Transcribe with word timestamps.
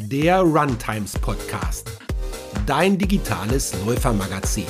der 0.00 0.40
Runtimes 0.40 1.18
Podcast, 1.18 1.90
dein 2.66 2.96
digitales 2.96 3.74
Läufermagazin. 3.84 4.64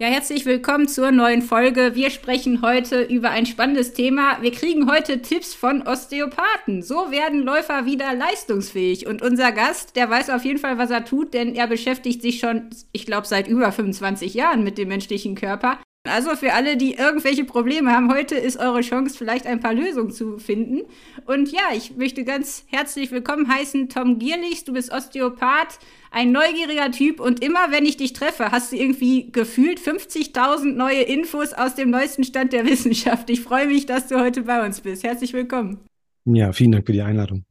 Ja, 0.00 0.06
herzlich 0.06 0.46
willkommen 0.46 0.88
zur 0.88 1.10
neuen 1.10 1.42
Folge. 1.42 1.94
Wir 1.94 2.10
sprechen 2.10 2.62
heute 2.62 3.02
über 3.02 3.30
ein 3.30 3.46
spannendes 3.46 3.92
Thema. 3.92 4.40
Wir 4.40 4.52
kriegen 4.52 4.90
heute 4.90 5.20
Tipps 5.20 5.54
von 5.54 5.86
Osteopathen. 5.86 6.82
So 6.82 7.10
werden 7.10 7.42
Läufer 7.42 7.84
wieder 7.84 8.14
leistungsfähig. 8.14 9.06
Und 9.06 9.20
unser 9.20 9.52
Gast, 9.52 9.96
der 9.96 10.08
weiß 10.08 10.30
auf 10.30 10.44
jeden 10.44 10.58
Fall, 10.58 10.78
was 10.78 10.90
er 10.90 11.04
tut, 11.04 11.34
denn 11.34 11.54
er 11.54 11.66
beschäftigt 11.66 12.22
sich 12.22 12.38
schon, 12.38 12.70
ich 12.92 13.06
glaube, 13.06 13.26
seit 13.26 13.48
über 13.48 13.70
25 13.70 14.34
Jahren 14.34 14.64
mit 14.64 14.78
dem 14.78 14.88
menschlichen 14.88 15.34
Körper. 15.34 15.78
Also 16.08 16.36
für 16.36 16.54
alle, 16.54 16.76
die 16.76 16.94
irgendwelche 16.94 17.44
Probleme 17.44 17.92
haben, 17.92 18.12
heute 18.12 18.34
ist 18.34 18.56
eure 18.56 18.80
Chance, 18.80 19.16
vielleicht 19.16 19.46
ein 19.46 19.60
paar 19.60 19.74
Lösungen 19.74 20.10
zu 20.10 20.38
finden. 20.38 20.82
Und 21.26 21.52
ja, 21.52 21.60
ich 21.76 21.96
möchte 21.96 22.24
ganz 22.24 22.64
herzlich 22.68 23.10
willkommen 23.10 23.48
heißen, 23.48 23.88
Tom 23.88 24.18
Gierlichs. 24.18 24.64
Du 24.64 24.72
bist 24.72 24.92
Osteopath, 24.92 25.78
ein 26.10 26.32
neugieriger 26.32 26.90
Typ 26.90 27.20
und 27.20 27.44
immer, 27.44 27.70
wenn 27.70 27.84
ich 27.84 27.96
dich 27.96 28.14
treffe, 28.14 28.50
hast 28.50 28.72
du 28.72 28.76
irgendwie 28.76 29.30
gefühlt 29.30 29.78
50.000 29.78 30.72
neue 30.72 31.02
Infos 31.02 31.52
aus 31.52 31.74
dem 31.74 31.90
neuesten 31.90 32.24
Stand 32.24 32.52
der 32.52 32.64
Wissenschaft. 32.66 33.28
Ich 33.30 33.42
freue 33.42 33.66
mich, 33.66 33.86
dass 33.86 34.08
du 34.08 34.18
heute 34.18 34.42
bei 34.42 34.64
uns 34.64 34.80
bist. 34.80 35.04
Herzlich 35.04 35.32
willkommen. 35.34 35.80
Ja, 36.24 36.52
vielen 36.52 36.72
Dank 36.72 36.86
für 36.86 36.92
die 36.92 37.02
Einladung. 37.02 37.44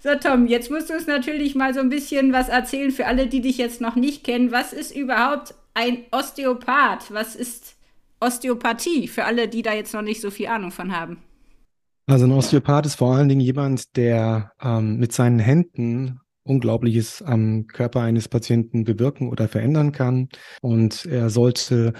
So, 0.00 0.10
Tom, 0.14 0.46
jetzt 0.46 0.70
musst 0.70 0.90
du 0.90 0.94
uns 0.94 1.06
natürlich 1.06 1.54
mal 1.54 1.74
so 1.74 1.80
ein 1.80 1.88
bisschen 1.88 2.32
was 2.32 2.48
erzählen 2.48 2.92
für 2.92 3.06
alle, 3.06 3.26
die 3.26 3.40
dich 3.40 3.58
jetzt 3.58 3.80
noch 3.80 3.96
nicht 3.96 4.22
kennen. 4.22 4.52
Was 4.52 4.72
ist 4.72 4.94
überhaupt 4.94 5.54
ein 5.74 6.04
Osteopath? 6.12 7.12
Was 7.12 7.34
ist 7.34 7.77
Osteopathie 8.20 9.08
für 9.08 9.24
alle, 9.24 9.48
die 9.48 9.62
da 9.62 9.72
jetzt 9.72 9.94
noch 9.94 10.02
nicht 10.02 10.20
so 10.20 10.30
viel 10.30 10.48
Ahnung 10.48 10.70
von 10.70 10.96
haben? 10.96 11.18
Also 12.06 12.24
ein 12.24 12.32
Osteopath 12.32 12.86
ist 12.86 12.94
vor 12.94 13.14
allen 13.14 13.28
Dingen 13.28 13.40
jemand, 13.40 13.96
der 13.96 14.52
ähm, 14.62 14.96
mit 14.96 15.12
seinen 15.12 15.38
Händen 15.38 16.20
Unglaubliches 16.42 17.22
am 17.22 17.66
Körper 17.66 18.00
eines 18.00 18.28
Patienten 18.28 18.84
bewirken 18.84 19.28
oder 19.28 19.48
verändern 19.48 19.92
kann. 19.92 20.28
Und 20.62 21.04
er 21.04 21.30
sollte 21.30 21.92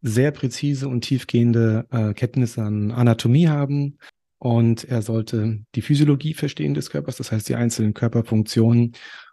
sehr 0.00 0.30
präzise 0.30 0.88
und 0.88 1.02
tiefgehende 1.02 1.86
äh, 1.90 2.14
Kenntnisse 2.14 2.62
an 2.62 2.90
Anatomie 2.90 3.48
haben. 3.48 3.98
Und 4.38 4.84
er 4.84 5.02
sollte 5.02 5.60
die 5.74 5.82
Physiologie 5.82 6.34
verstehen 6.34 6.74
des 6.74 6.90
Körpers, 6.90 7.16
das 7.16 7.32
heißt 7.32 7.48
die 7.48 7.56
einzelnen 7.56 7.94
Körperfunktionen. 7.94 8.92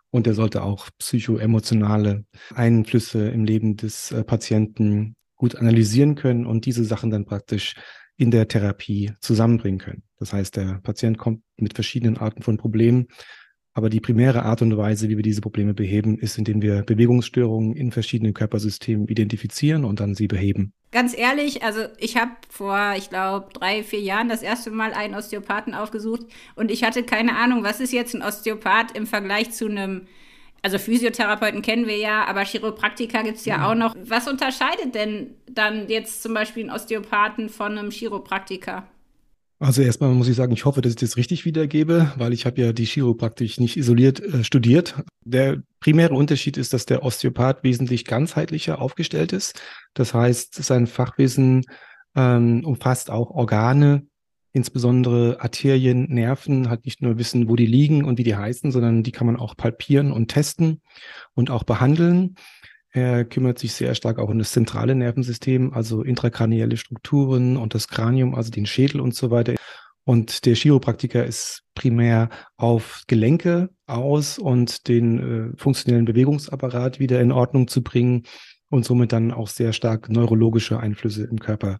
Und 0.09 0.27
er 0.27 0.33
sollte 0.33 0.63
auch 0.63 0.89
psychoemotionale 0.97 2.25
Einflüsse 2.53 3.29
im 3.29 3.45
Leben 3.45 3.75
des 3.75 4.11
äh, 4.11 4.23
Patienten 4.23 5.15
gut 5.35 5.55
analysieren 5.55 6.15
können 6.15 6.45
und 6.45 6.65
diese 6.65 6.83
Sachen 6.83 7.09
dann 7.09 7.25
praktisch 7.25 7.75
in 8.17 8.31
der 8.31 8.47
Therapie 8.47 9.11
zusammenbringen 9.19 9.79
können. 9.79 10.03
Das 10.17 10.31
heißt, 10.33 10.55
der 10.55 10.79
Patient 10.83 11.17
kommt 11.17 11.41
mit 11.57 11.73
verschiedenen 11.73 12.17
Arten 12.17 12.41
von 12.41 12.57
Problemen, 12.57 13.07
aber 13.73 13.89
die 13.89 13.99
primäre 13.99 14.43
Art 14.43 14.61
und 14.61 14.77
Weise, 14.77 15.09
wie 15.09 15.17
wir 15.17 15.23
diese 15.23 15.41
Probleme 15.41 15.73
beheben, 15.73 16.17
ist, 16.17 16.37
indem 16.37 16.61
wir 16.61 16.83
Bewegungsstörungen 16.83 17.75
in 17.75 17.91
verschiedenen 17.91 18.33
Körpersystemen 18.33 19.09
identifizieren 19.09 19.83
und 19.83 19.99
dann 19.99 20.15
sie 20.15 20.27
beheben. 20.27 20.71
Ganz 20.91 21.15
ehrlich, 21.17 21.61
also 21.61 21.81
ich 21.97 22.15
habe 22.15 22.31
vor, 22.47 22.93
ich 22.97 23.09
glaube, 23.09 23.49
drei, 23.51 23.83
vier 23.83 23.99
Jahren 23.99 24.29
das 24.29 24.41
erste 24.41 24.71
Mal 24.71 24.93
einen 24.93 25.13
Osteopathen 25.13 25.73
aufgesucht 25.73 26.21
und 26.55 26.71
ich 26.71 26.85
hatte 26.85 27.03
keine 27.03 27.35
Ahnung, 27.35 27.65
was 27.65 27.81
ist 27.81 27.91
jetzt 27.91 28.15
ein 28.15 28.21
Osteopath 28.21 28.95
im 28.95 29.05
Vergleich 29.05 29.51
zu 29.51 29.65
einem 29.67 30.07
also 30.65 30.79
Physiotherapeuten 30.79 31.61
kennen 31.61 31.85
wir 31.85 31.97
ja, 31.97 32.25
aber 32.25 32.43
Chiropraktiker 32.43 33.21
gibt 33.21 33.37
es 33.37 33.45
ja 33.45 33.59
mhm. 33.59 33.63
auch 33.63 33.75
noch. 33.75 33.95
Was 34.03 34.27
unterscheidet 34.27 34.95
denn 34.95 35.35
dann 35.47 35.87
jetzt 35.89 36.23
zum 36.23 36.33
Beispiel 36.33 36.63
einen 36.63 36.71
Osteopathen 36.71 37.49
von 37.49 37.77
einem 37.77 37.91
Chiropraktiker? 37.91 38.83
Also 39.59 39.83
erstmal 39.83 40.09
muss 40.09 40.27
ich 40.27 40.35
sagen, 40.35 40.53
ich 40.53 40.65
hoffe, 40.65 40.81
dass 40.81 40.93
ich 40.93 40.99
das 40.99 41.17
richtig 41.17 41.45
wiedergebe, 41.45 42.13
weil 42.17 42.33
ich 42.33 42.47
habe 42.47 42.59
ja 42.59 42.73
die 42.73 42.85
Chiropraktik 42.85 43.59
nicht 43.59 43.77
isoliert 43.77 44.19
äh, 44.19 44.43
studiert. 44.43 44.95
Der 45.23 45.61
primäre 45.81 46.15
Unterschied 46.15 46.57
ist, 46.57 46.73
dass 46.73 46.87
der 46.87 47.03
Osteopath 47.03 47.63
wesentlich 47.63 48.03
ganzheitlicher 48.03 48.81
aufgestellt 48.81 49.33
ist. 49.33 49.61
Das 49.93 50.15
heißt, 50.15 50.55
sein 50.55 50.87
Fachwissen 50.87 51.63
ähm, 52.15 52.65
umfasst 52.65 53.11
auch 53.11 53.29
Organe, 53.29 54.07
insbesondere 54.55 55.41
Arterien, 55.41 56.07
Nerven, 56.09 56.69
halt 56.69 56.85
nicht 56.85 57.01
nur 57.01 57.17
wissen, 57.17 57.49
wo 57.49 57.57
die 57.57 57.65
liegen 57.65 58.05
und 58.05 58.17
wie 58.17 58.23
die 58.23 58.37
heißen, 58.37 58.71
sondern 58.71 59.03
die 59.03 59.11
kann 59.11 59.27
man 59.27 59.35
auch 59.35 59.57
palpieren 59.57 60.13
und 60.13 60.29
testen 60.29 60.81
und 61.33 61.51
auch 61.51 61.63
behandeln. 61.63 62.35
Er 62.91 63.25
kümmert 63.25 63.59
sich 63.59 63.73
sehr 63.73 63.95
stark 63.95 64.17
auch 64.17 64.29
um 64.29 64.39
das 64.39 64.53
zentrale 64.53 64.95
Nervensystem, 64.95 65.73
also 65.73 66.03
intrakranielle 66.03 66.77
Strukturen 66.77 67.57
und 67.57 67.73
das 67.73 67.89
Kranium, 67.89 68.33
also 68.33 68.49
den 68.49 68.65
Schädel 68.65 69.01
und 69.01 69.13
so 69.13 69.29
weiter. 69.29 69.55
Und 70.05 70.45
der 70.45 70.55
Chiropraktiker 70.55 71.25
ist 71.25 71.63
primär 71.73 72.29
auf 72.55 73.03
Gelenke 73.07 73.71
aus 73.87 74.39
und 74.39 74.87
den 74.87 75.51
äh, 75.53 75.57
funktionellen 75.57 76.05
Bewegungsapparat 76.05 77.01
wieder 77.01 77.19
in 77.19 77.33
Ordnung 77.33 77.67
zu 77.67 77.83
bringen 77.83 78.23
und 78.69 78.85
somit 78.85 79.11
dann 79.11 79.33
auch 79.33 79.49
sehr 79.49 79.73
stark 79.73 80.07
neurologische 80.07 80.79
Einflüsse 80.79 81.25
im 81.25 81.39
Körper 81.39 81.79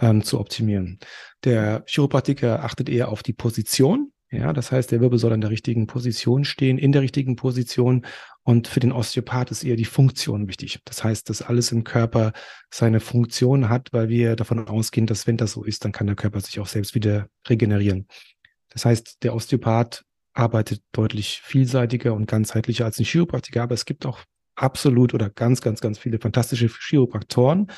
ähm, 0.00 0.22
zu 0.22 0.40
optimieren. 0.40 0.98
Der 1.44 1.84
Chiropraktiker 1.86 2.64
achtet 2.64 2.88
eher 2.88 3.08
auf 3.08 3.22
die 3.22 3.32
Position. 3.32 4.12
Ja, 4.30 4.52
das 4.52 4.72
heißt, 4.72 4.90
der 4.90 5.00
Wirbel 5.00 5.18
soll 5.18 5.32
in 5.32 5.40
der 5.40 5.50
richtigen 5.50 5.86
Position 5.86 6.44
stehen, 6.44 6.78
in 6.78 6.90
der 6.90 7.02
richtigen 7.02 7.36
Position. 7.36 8.04
Und 8.42 8.66
für 8.66 8.80
den 8.80 8.92
Osteopath 8.92 9.50
ist 9.50 9.64
eher 9.64 9.76
die 9.76 9.84
Funktion 9.84 10.48
wichtig. 10.48 10.80
Das 10.84 11.04
heißt, 11.04 11.30
dass 11.30 11.42
alles 11.42 11.70
im 11.70 11.84
Körper 11.84 12.32
seine 12.70 13.00
Funktion 13.00 13.68
hat, 13.68 13.92
weil 13.92 14.08
wir 14.08 14.34
davon 14.36 14.66
ausgehen, 14.66 15.06
dass 15.06 15.26
wenn 15.26 15.36
das 15.36 15.52
so 15.52 15.64
ist, 15.64 15.84
dann 15.84 15.92
kann 15.92 16.06
der 16.06 16.16
Körper 16.16 16.40
sich 16.40 16.58
auch 16.58 16.66
selbst 16.66 16.94
wieder 16.94 17.28
regenerieren. 17.48 18.08
Das 18.70 18.84
heißt, 18.84 19.22
der 19.22 19.34
Osteopath 19.34 20.04
arbeitet 20.34 20.82
deutlich 20.92 21.40
vielseitiger 21.42 22.12
und 22.12 22.26
ganzheitlicher 22.26 22.84
als 22.84 22.98
ein 22.98 23.04
Chiropraktiker, 23.04 23.62
aber 23.62 23.74
es 23.74 23.84
gibt 23.84 24.04
auch 24.06 24.20
absolut 24.54 25.14
oder 25.14 25.30
ganz, 25.30 25.60
ganz, 25.60 25.80
ganz 25.80 25.98
viele 25.98 26.18
fantastische 26.18 26.68
Chiropraktoren, 26.68 27.68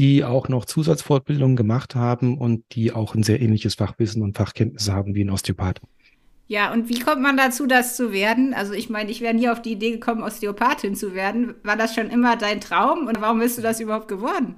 die 0.00 0.24
auch 0.24 0.48
noch 0.48 0.64
Zusatzfortbildungen 0.64 1.56
gemacht 1.56 1.94
haben 1.94 2.38
und 2.38 2.64
die 2.72 2.90
auch 2.90 3.14
ein 3.14 3.22
sehr 3.22 3.42
ähnliches 3.42 3.74
Fachwissen 3.74 4.22
und 4.22 4.34
Fachkenntnisse 4.34 4.94
haben 4.94 5.14
wie 5.14 5.22
ein 5.22 5.30
Osteopath. 5.30 5.82
Ja, 6.48 6.72
und 6.72 6.88
wie 6.88 6.98
kommt 6.98 7.20
man 7.20 7.36
dazu, 7.36 7.66
das 7.66 7.96
zu 7.96 8.10
werden? 8.10 8.54
Also 8.54 8.72
ich 8.72 8.88
meine, 8.88 9.10
ich 9.10 9.20
wäre 9.20 9.34
nie 9.34 9.50
auf 9.50 9.60
die 9.60 9.72
Idee 9.72 9.90
gekommen, 9.90 10.22
Osteopathin 10.22 10.96
zu 10.96 11.14
werden. 11.14 11.54
War 11.64 11.76
das 11.76 11.94
schon 11.94 12.08
immer 12.08 12.36
dein 12.36 12.62
Traum 12.62 13.08
und 13.08 13.20
warum 13.20 13.40
bist 13.40 13.58
du 13.58 13.62
das 13.62 13.78
überhaupt 13.78 14.08
geworden? 14.08 14.54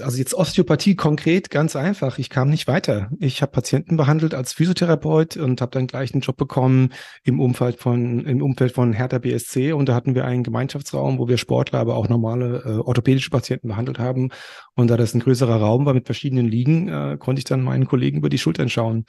Also 0.00 0.16
jetzt 0.16 0.32
Osteopathie 0.32 0.96
konkret, 0.96 1.50
ganz 1.50 1.76
einfach. 1.76 2.18
Ich 2.18 2.30
kam 2.30 2.48
nicht 2.48 2.66
weiter. 2.66 3.10
Ich 3.20 3.42
habe 3.42 3.52
Patienten 3.52 3.98
behandelt 3.98 4.32
als 4.32 4.54
Physiotherapeut 4.54 5.36
und 5.36 5.60
habe 5.60 5.70
dann 5.70 5.86
gleich 5.86 6.14
einen 6.14 6.22
Job 6.22 6.38
bekommen 6.38 6.94
im 7.24 7.40
Umfeld 7.40 7.78
von 7.78 8.24
im 8.24 8.40
Umfeld 8.40 8.72
von 8.72 8.94
Hertha 8.94 9.18
BSC 9.18 9.72
und 9.72 9.90
da 9.90 9.94
hatten 9.94 10.14
wir 10.14 10.24
einen 10.24 10.44
Gemeinschaftsraum, 10.44 11.18
wo 11.18 11.28
wir 11.28 11.36
Sportler, 11.36 11.78
aber 11.80 11.96
auch 11.96 12.08
normale 12.08 12.62
äh, 12.64 12.78
orthopädische 12.78 13.28
Patienten 13.28 13.68
behandelt 13.68 13.98
haben. 13.98 14.30
Und 14.74 14.88
da 14.88 14.96
das 14.96 15.12
ein 15.12 15.20
größerer 15.20 15.56
Raum 15.56 15.84
war 15.84 15.92
mit 15.92 16.06
verschiedenen 16.06 16.48
Liegen, 16.48 16.88
äh, 16.88 17.18
konnte 17.18 17.40
ich 17.40 17.44
dann 17.44 17.60
meinen 17.62 17.86
Kollegen 17.86 18.16
über 18.16 18.30
die 18.30 18.38
Schultern 18.38 18.70
schauen 18.70 19.04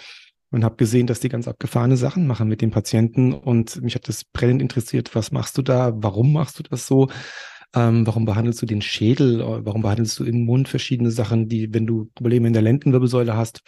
und 0.54 0.64
habe 0.64 0.76
gesehen, 0.76 1.08
dass 1.08 1.20
die 1.20 1.30
ganz 1.30 1.48
abgefahrene 1.48 1.98
Sachen 1.98 2.28
machen 2.28 2.48
mit 2.48 2.62
den 2.62 2.72
Patienten 2.72 3.34
und 3.34 3.82
mich 3.82 3.96
hat 3.96 4.08
das 4.08 4.24
brennend 4.24 4.62
interessiert. 4.62 5.16
Was 5.16 5.32
machst 5.32 5.58
du 5.58 5.62
da? 5.62 5.94
Warum 5.96 6.32
machst 6.32 6.60
du 6.60 6.64
das 6.64 6.86
so? 6.86 7.08
Ähm, 7.76 8.06
warum 8.06 8.26
behandelst 8.26 8.62
du 8.62 8.66
den 8.66 8.82
Schädel? 8.82 9.40
Warum 9.40 9.82
behandelst 9.82 10.20
du 10.20 10.24
im 10.24 10.46
Mund 10.46 10.68
verschiedene 10.68 11.12
Sachen, 11.12 11.48
die, 11.50 11.74
wenn 11.74 11.88
du 11.88 12.12
Probleme 12.14 12.48
in 12.48 12.54
der 12.54 12.62
Lendenwirbelsäule 12.62 13.36
hast? 13.36 13.62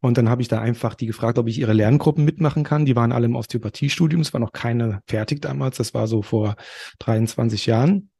Und 0.00 0.18
dann 0.18 0.28
habe 0.28 0.42
ich 0.42 0.48
da 0.48 0.60
einfach 0.60 0.94
die 0.94 1.06
gefragt, 1.06 1.38
ob 1.38 1.48
ich 1.48 1.58
ihre 1.58 1.72
Lerngruppen 1.72 2.24
mitmachen 2.24 2.62
kann. 2.62 2.84
Die 2.84 2.94
waren 2.94 3.12
alle 3.12 3.26
im 3.26 3.36
Osteopathiestudium. 3.36 4.20
Es 4.20 4.34
war 4.34 4.40
noch 4.40 4.52
keine 4.52 5.00
fertig 5.06 5.40
damals. 5.40 5.78
Das 5.78 5.94
war 5.94 6.06
so 6.06 6.20
vor 6.20 6.56
23 6.98 7.64
Jahren. 7.66 8.10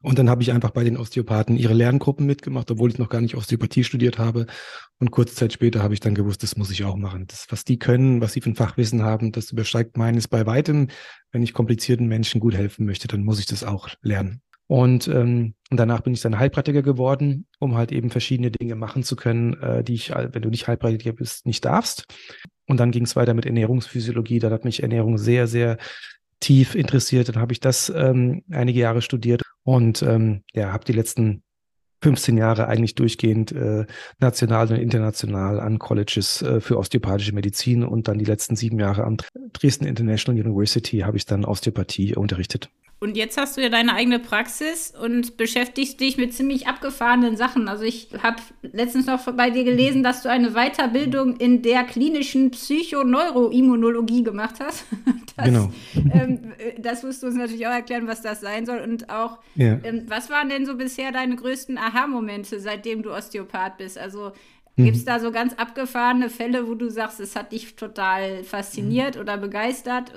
Und 0.00 0.18
dann 0.18 0.28
habe 0.28 0.42
ich 0.42 0.52
einfach 0.52 0.70
bei 0.70 0.84
den 0.84 0.98
Osteopathen 0.98 1.56
ihre 1.56 1.72
Lerngruppen 1.72 2.26
mitgemacht, 2.26 2.70
obwohl 2.70 2.90
ich 2.90 2.98
noch 2.98 3.08
gar 3.08 3.22
nicht 3.22 3.36
Osteopathie 3.36 3.84
studiert 3.84 4.18
habe. 4.18 4.46
Und 4.98 5.10
kurze 5.10 5.34
Zeit 5.34 5.52
später 5.52 5.82
habe 5.82 5.94
ich 5.94 6.00
dann 6.00 6.14
gewusst, 6.14 6.42
das 6.42 6.56
muss 6.56 6.70
ich 6.70 6.84
auch 6.84 6.96
machen. 6.96 7.26
Das, 7.26 7.46
was 7.48 7.64
die 7.64 7.78
können, 7.78 8.20
was 8.20 8.34
sie 8.34 8.42
für 8.42 8.50
ein 8.50 8.54
Fachwissen 8.54 9.02
haben, 9.02 9.32
das 9.32 9.50
übersteigt 9.50 9.96
meines 9.96 10.28
bei 10.28 10.46
weitem. 10.46 10.88
Wenn 11.32 11.42
ich 11.42 11.54
komplizierten 11.54 12.06
Menschen 12.06 12.40
gut 12.40 12.54
helfen 12.54 12.84
möchte, 12.84 13.08
dann 13.08 13.24
muss 13.24 13.40
ich 13.40 13.46
das 13.46 13.64
auch 13.64 13.88
lernen. 14.02 14.42
Und 14.74 15.06
ähm, 15.06 15.54
danach 15.70 16.00
bin 16.00 16.14
ich 16.14 16.20
dann 16.20 16.36
Heilpraktiker 16.36 16.82
geworden, 16.82 17.46
um 17.60 17.76
halt 17.76 17.92
eben 17.92 18.10
verschiedene 18.10 18.50
Dinge 18.50 18.74
machen 18.74 19.04
zu 19.04 19.14
können, 19.14 19.54
äh, 19.62 19.84
die 19.84 19.94
ich, 19.94 20.10
wenn 20.10 20.42
du 20.42 20.48
nicht 20.48 20.66
Heilpraktiker 20.66 21.12
bist, 21.12 21.46
nicht 21.46 21.64
darfst. 21.64 22.06
Und 22.66 22.80
dann 22.80 22.90
ging 22.90 23.04
es 23.04 23.14
weiter 23.14 23.34
mit 23.34 23.46
Ernährungsphysiologie. 23.46 24.40
Da 24.40 24.50
hat 24.50 24.64
mich 24.64 24.82
Ernährung 24.82 25.16
sehr, 25.16 25.46
sehr 25.46 25.78
tief 26.40 26.74
interessiert. 26.74 27.28
Dann 27.28 27.40
habe 27.40 27.52
ich 27.52 27.60
das 27.60 27.88
ähm, 27.94 28.42
einige 28.50 28.80
Jahre 28.80 29.00
studiert 29.00 29.42
und 29.62 30.02
ähm, 30.02 30.42
ja, 30.54 30.72
habe 30.72 30.84
die 30.84 30.92
letzten 30.92 31.44
15 32.02 32.36
Jahre 32.36 32.66
eigentlich 32.66 32.96
durchgehend 32.96 33.52
äh, 33.52 33.86
national 34.18 34.72
und 34.72 34.78
international 34.78 35.60
an 35.60 35.78
Colleges 35.78 36.42
äh, 36.42 36.60
für 36.60 36.78
osteopathische 36.78 37.32
Medizin 37.32 37.84
und 37.84 38.08
dann 38.08 38.18
die 38.18 38.24
letzten 38.24 38.56
sieben 38.56 38.80
Jahre 38.80 39.04
am 39.04 39.18
Dresden 39.52 39.86
International 39.86 40.44
University 40.44 40.98
habe 40.98 41.16
ich 41.16 41.26
dann 41.26 41.44
Osteopathie 41.44 42.16
unterrichtet. 42.16 42.70
Und 43.00 43.16
jetzt 43.16 43.36
hast 43.36 43.56
du 43.56 43.60
ja 43.60 43.68
deine 43.68 43.94
eigene 43.94 44.18
Praxis 44.18 44.94
und 44.98 45.36
beschäftigst 45.36 46.00
dich 46.00 46.16
mit 46.16 46.32
ziemlich 46.32 46.66
abgefahrenen 46.68 47.36
Sachen. 47.36 47.68
Also 47.68 47.84
ich 47.84 48.08
habe 48.22 48.36
letztens 48.62 49.06
noch 49.06 49.20
bei 49.34 49.50
dir 49.50 49.64
gelesen, 49.64 50.02
dass 50.02 50.22
du 50.22 50.30
eine 50.30 50.52
Weiterbildung 50.52 51.36
in 51.36 51.62
der 51.62 51.84
klinischen 51.84 52.50
Psychoneuroimmunologie 52.50 54.22
gemacht 54.22 54.56
hast. 54.60 54.84
Das, 55.36 55.46
genau. 55.46 55.68
Ähm, 56.12 56.52
das 56.78 57.02
musst 57.02 57.20
du 57.20 57.26
uns 57.26 57.34
natürlich 57.34 57.66
auch 57.66 57.72
erklären, 57.72 58.06
was 58.06 58.22
das 58.22 58.40
sein 58.40 58.66
soll. 58.66 58.78
Und 58.78 59.10
auch, 59.10 59.40
ja. 59.56 59.80
ähm, 59.82 60.04
was 60.06 60.30
waren 60.30 60.48
denn 60.48 60.64
so 60.64 60.76
bisher 60.76 61.10
deine 61.10 61.34
größten 61.34 61.76
Aha-Momente, 61.76 62.60
seitdem 62.60 63.02
du 63.02 63.12
Osteopath 63.12 63.78
bist? 63.78 63.98
Also 63.98 64.30
Gibt 64.76 64.96
es 64.96 65.02
mhm. 65.02 65.06
da 65.06 65.20
so 65.20 65.30
ganz 65.30 65.54
abgefahrene 65.54 66.30
Fälle, 66.30 66.66
wo 66.68 66.74
du 66.74 66.88
sagst, 66.90 67.20
es 67.20 67.36
hat 67.36 67.52
dich 67.52 67.76
total 67.76 68.42
fasziniert 68.42 69.14
mhm. 69.14 69.20
oder 69.20 69.36
begeistert? 69.38 70.12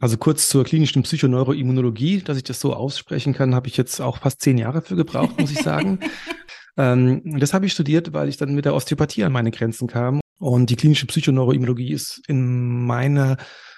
Also 0.00 0.16
kurz 0.16 0.48
zur 0.48 0.64
klinischen 0.64 1.02
Psychoneuroimmunologie, 1.02 2.22
dass 2.22 2.36
ich 2.36 2.44
das 2.44 2.60
so 2.60 2.74
aussprechen 2.74 3.32
kann, 3.32 3.54
habe 3.54 3.68
ich 3.68 3.76
jetzt 3.76 4.00
auch 4.00 4.18
fast 4.18 4.40
zehn 4.40 4.58
Jahre 4.58 4.82
für 4.82 4.96
gebraucht, 4.96 5.38
muss 5.40 5.52
ich 5.52 5.60
sagen. 5.60 5.98
ähm, 6.76 7.38
das 7.38 7.54
habe 7.54 7.66
ich 7.66 7.72
studiert, 7.72 8.12
weil 8.12 8.28
ich 8.28 8.36
dann 8.36 8.54
mit 8.54 8.64
der 8.64 8.74
Osteopathie 8.74 9.24
an 9.24 9.32
meine 9.32 9.50
Grenzen 9.50 9.88
kam. 9.88 10.20
Und 10.38 10.70
die 10.70 10.76
klinische 10.76 11.06
Psychoneuroimmunologie 11.06 11.92
ist 11.92 12.20
in 12.26 12.84
meiner 12.84 13.36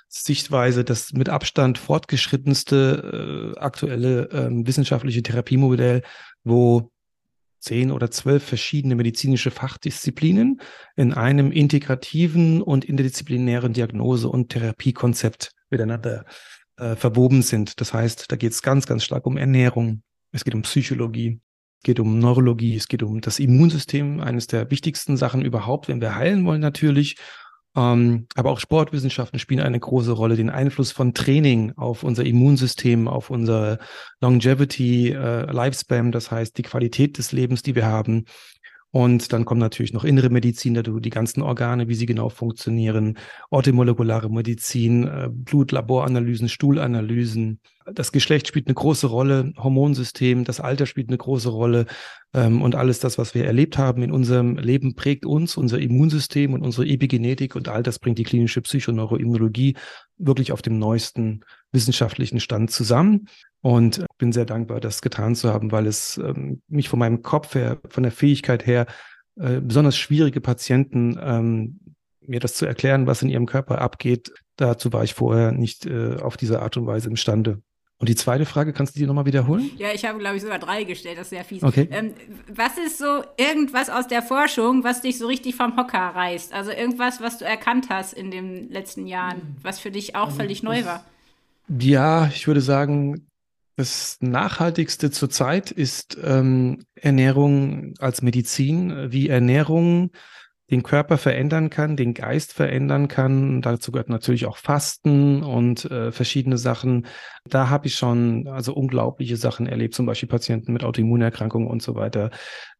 Sichtweise 0.08 0.84
das 0.84 1.12
mit 1.12 1.28
Abstand 1.28 1.76
fortgeschrittenste 1.76 3.54
äh, 3.56 3.58
aktuelle 3.58 4.30
äh, 4.30 4.48
wissenschaftliche 4.50 5.22
Therapiemodell, 5.22 6.02
wo 6.44 6.90
zehn 7.64 7.90
oder 7.90 8.10
zwölf 8.10 8.44
verschiedene 8.44 8.94
medizinische 8.94 9.50
Fachdisziplinen 9.50 10.60
in 10.96 11.14
einem 11.14 11.50
integrativen 11.50 12.62
und 12.62 12.84
interdisziplinären 12.84 13.72
Diagnose- 13.72 14.28
und 14.28 14.50
Therapiekonzept 14.50 15.50
miteinander 15.74 16.24
äh, 16.76 16.94
verwoben 16.96 17.42
sind. 17.42 17.80
Das 17.80 17.92
heißt, 17.92 18.30
da 18.30 18.36
geht 18.36 18.52
es 18.52 18.62
ganz, 18.62 18.86
ganz 18.86 19.04
stark 19.04 19.26
um 19.26 19.36
Ernährung, 19.36 20.02
es 20.32 20.44
geht 20.44 20.54
um 20.54 20.62
Psychologie, 20.62 21.40
es 21.78 21.84
geht 21.84 22.00
um 22.00 22.18
Neurologie, 22.18 22.76
es 22.76 22.88
geht 22.88 23.02
um 23.02 23.20
das 23.20 23.38
Immunsystem, 23.38 24.20
eines 24.20 24.46
der 24.46 24.70
wichtigsten 24.70 25.16
Sachen 25.16 25.42
überhaupt, 25.42 25.88
wenn 25.88 26.00
wir 26.00 26.16
heilen 26.16 26.44
wollen 26.46 26.60
natürlich. 26.60 27.16
Ähm, 27.76 28.28
aber 28.36 28.50
auch 28.50 28.60
Sportwissenschaften 28.60 29.38
spielen 29.38 29.60
eine 29.60 29.80
große 29.80 30.12
Rolle. 30.12 30.36
Den 30.36 30.50
Einfluss 30.50 30.92
von 30.92 31.12
Training 31.12 31.72
auf 31.76 32.04
unser 32.04 32.24
Immunsystem, 32.24 33.08
auf 33.08 33.30
unsere 33.30 33.78
Longevity, 34.20 35.10
äh, 35.10 35.50
Lifespan, 35.50 36.12
das 36.12 36.30
heißt 36.30 36.56
die 36.56 36.62
Qualität 36.62 37.18
des 37.18 37.32
Lebens, 37.32 37.62
die 37.62 37.74
wir 37.74 37.86
haben, 37.86 38.26
und 38.94 39.32
dann 39.32 39.44
kommt 39.44 39.58
natürlich 39.58 39.92
noch 39.92 40.04
innere 40.04 40.30
Medizin 40.30 40.74
dazu, 40.74 41.00
die 41.00 41.10
ganzen 41.10 41.42
Organe, 41.42 41.88
wie 41.88 41.96
sie 41.96 42.06
genau 42.06 42.28
funktionieren, 42.28 43.18
orthomolekulare 43.50 44.30
Medizin, 44.30 45.02
äh, 45.08 45.28
Blutlaboranalysen, 45.32 46.48
Stuhlanalysen. 46.48 47.58
Das 47.92 48.12
Geschlecht 48.12 48.46
spielt 48.46 48.68
eine 48.68 48.74
große 48.74 49.08
Rolle, 49.08 49.52
Hormonsystem, 49.56 50.44
das 50.44 50.60
Alter 50.60 50.86
spielt 50.86 51.08
eine 51.08 51.18
große 51.18 51.48
Rolle 51.48 51.86
ähm, 52.34 52.62
und 52.62 52.76
alles 52.76 53.00
das, 53.00 53.18
was 53.18 53.34
wir 53.34 53.44
erlebt 53.44 53.78
haben 53.78 54.00
in 54.04 54.12
unserem 54.12 54.58
Leben, 54.58 54.94
prägt 54.94 55.26
uns, 55.26 55.56
unser 55.56 55.80
Immunsystem 55.80 56.52
und 56.54 56.62
unsere 56.62 56.86
Epigenetik 56.86 57.56
und 57.56 57.66
all 57.66 57.82
das 57.82 57.98
bringt 57.98 58.18
die 58.18 58.22
klinische 58.22 58.62
Psychoneuroimmunologie 58.62 59.74
wirklich 60.18 60.52
auf 60.52 60.62
dem 60.62 60.78
neuesten 60.78 61.40
wissenschaftlichen 61.72 62.38
Stand 62.38 62.70
zusammen. 62.70 63.26
Und 63.64 64.04
bin 64.18 64.30
sehr 64.30 64.44
dankbar, 64.44 64.78
das 64.78 65.00
getan 65.00 65.34
zu 65.34 65.50
haben, 65.50 65.72
weil 65.72 65.86
es 65.86 66.18
ähm, 66.18 66.60
mich 66.68 66.90
von 66.90 66.98
meinem 66.98 67.22
Kopf 67.22 67.54
her, 67.54 67.78
von 67.88 68.02
der 68.02 68.12
Fähigkeit 68.12 68.66
her, 68.66 68.84
äh, 69.36 69.62
besonders 69.62 69.96
schwierige 69.96 70.42
Patienten, 70.42 71.18
ähm, 71.18 71.80
mir 72.20 72.40
das 72.40 72.56
zu 72.56 72.66
erklären, 72.66 73.06
was 73.06 73.22
in 73.22 73.30
ihrem 73.30 73.46
Körper 73.46 73.80
abgeht, 73.80 74.34
dazu 74.56 74.92
war 74.92 75.02
ich 75.02 75.14
vorher 75.14 75.52
nicht 75.52 75.86
äh, 75.86 76.16
auf 76.16 76.36
diese 76.36 76.60
Art 76.60 76.76
und 76.76 76.86
Weise 76.86 77.08
imstande. 77.08 77.62
Und 77.96 78.10
die 78.10 78.16
zweite 78.16 78.44
Frage, 78.44 78.74
kannst 78.74 78.96
du 78.96 79.00
die 79.00 79.06
nochmal 79.06 79.24
wiederholen? 79.24 79.70
Ja, 79.78 79.88
ich 79.94 80.04
habe, 80.04 80.18
glaube 80.18 80.36
ich, 80.36 80.42
sogar 80.42 80.58
drei 80.58 80.84
gestellt, 80.84 81.16
das 81.16 81.28
ist 81.28 81.30
sehr 81.30 81.44
fies. 81.44 81.62
Okay. 81.62 81.88
Ähm, 81.90 82.12
was 82.54 82.76
ist 82.76 82.98
so 82.98 83.22
irgendwas 83.38 83.88
aus 83.88 84.08
der 84.08 84.20
Forschung, 84.20 84.84
was 84.84 85.00
dich 85.00 85.16
so 85.16 85.26
richtig 85.26 85.54
vom 85.54 85.74
Hocker 85.78 86.10
reißt? 86.14 86.52
Also 86.52 86.70
irgendwas, 86.70 87.22
was 87.22 87.38
du 87.38 87.46
erkannt 87.46 87.86
hast 87.88 88.12
in 88.12 88.30
den 88.30 88.68
letzten 88.70 89.06
Jahren, 89.06 89.56
was 89.62 89.78
für 89.78 89.90
dich 89.90 90.16
auch 90.16 90.32
völlig 90.32 90.62
neu 90.62 90.84
war? 90.84 91.02
Ja, 91.78 92.26
ich 92.26 92.46
würde 92.46 92.60
sagen, 92.60 93.26
das 93.76 94.18
Nachhaltigste 94.20 95.10
zurzeit 95.10 95.70
ist 95.70 96.16
ähm, 96.22 96.84
Ernährung 96.94 97.94
als 97.98 98.22
Medizin, 98.22 99.10
wie 99.10 99.28
Ernährung 99.28 100.10
den 100.70 100.82
Körper 100.82 101.18
verändern 101.18 101.68
kann, 101.68 101.96
den 101.96 102.14
Geist 102.14 102.52
verändern 102.52 103.08
kann. 103.08 103.60
Dazu 103.60 103.92
gehört 103.92 104.08
natürlich 104.08 104.46
auch 104.46 104.56
Fasten 104.56 105.42
und 105.42 105.84
äh, 105.90 106.10
verschiedene 106.10 106.56
Sachen. 106.56 107.06
Da 107.48 107.68
habe 107.68 107.86
ich 107.86 107.96
schon 107.96 108.48
also 108.48 108.72
unglaubliche 108.74 109.36
Sachen 109.36 109.66
erlebt, 109.66 109.94
zum 109.94 110.06
Beispiel 110.06 110.28
Patienten 110.28 110.72
mit 110.72 110.82
Autoimmunerkrankungen 110.82 111.68
und 111.68 111.82
so 111.82 111.94
weiter, 111.96 112.30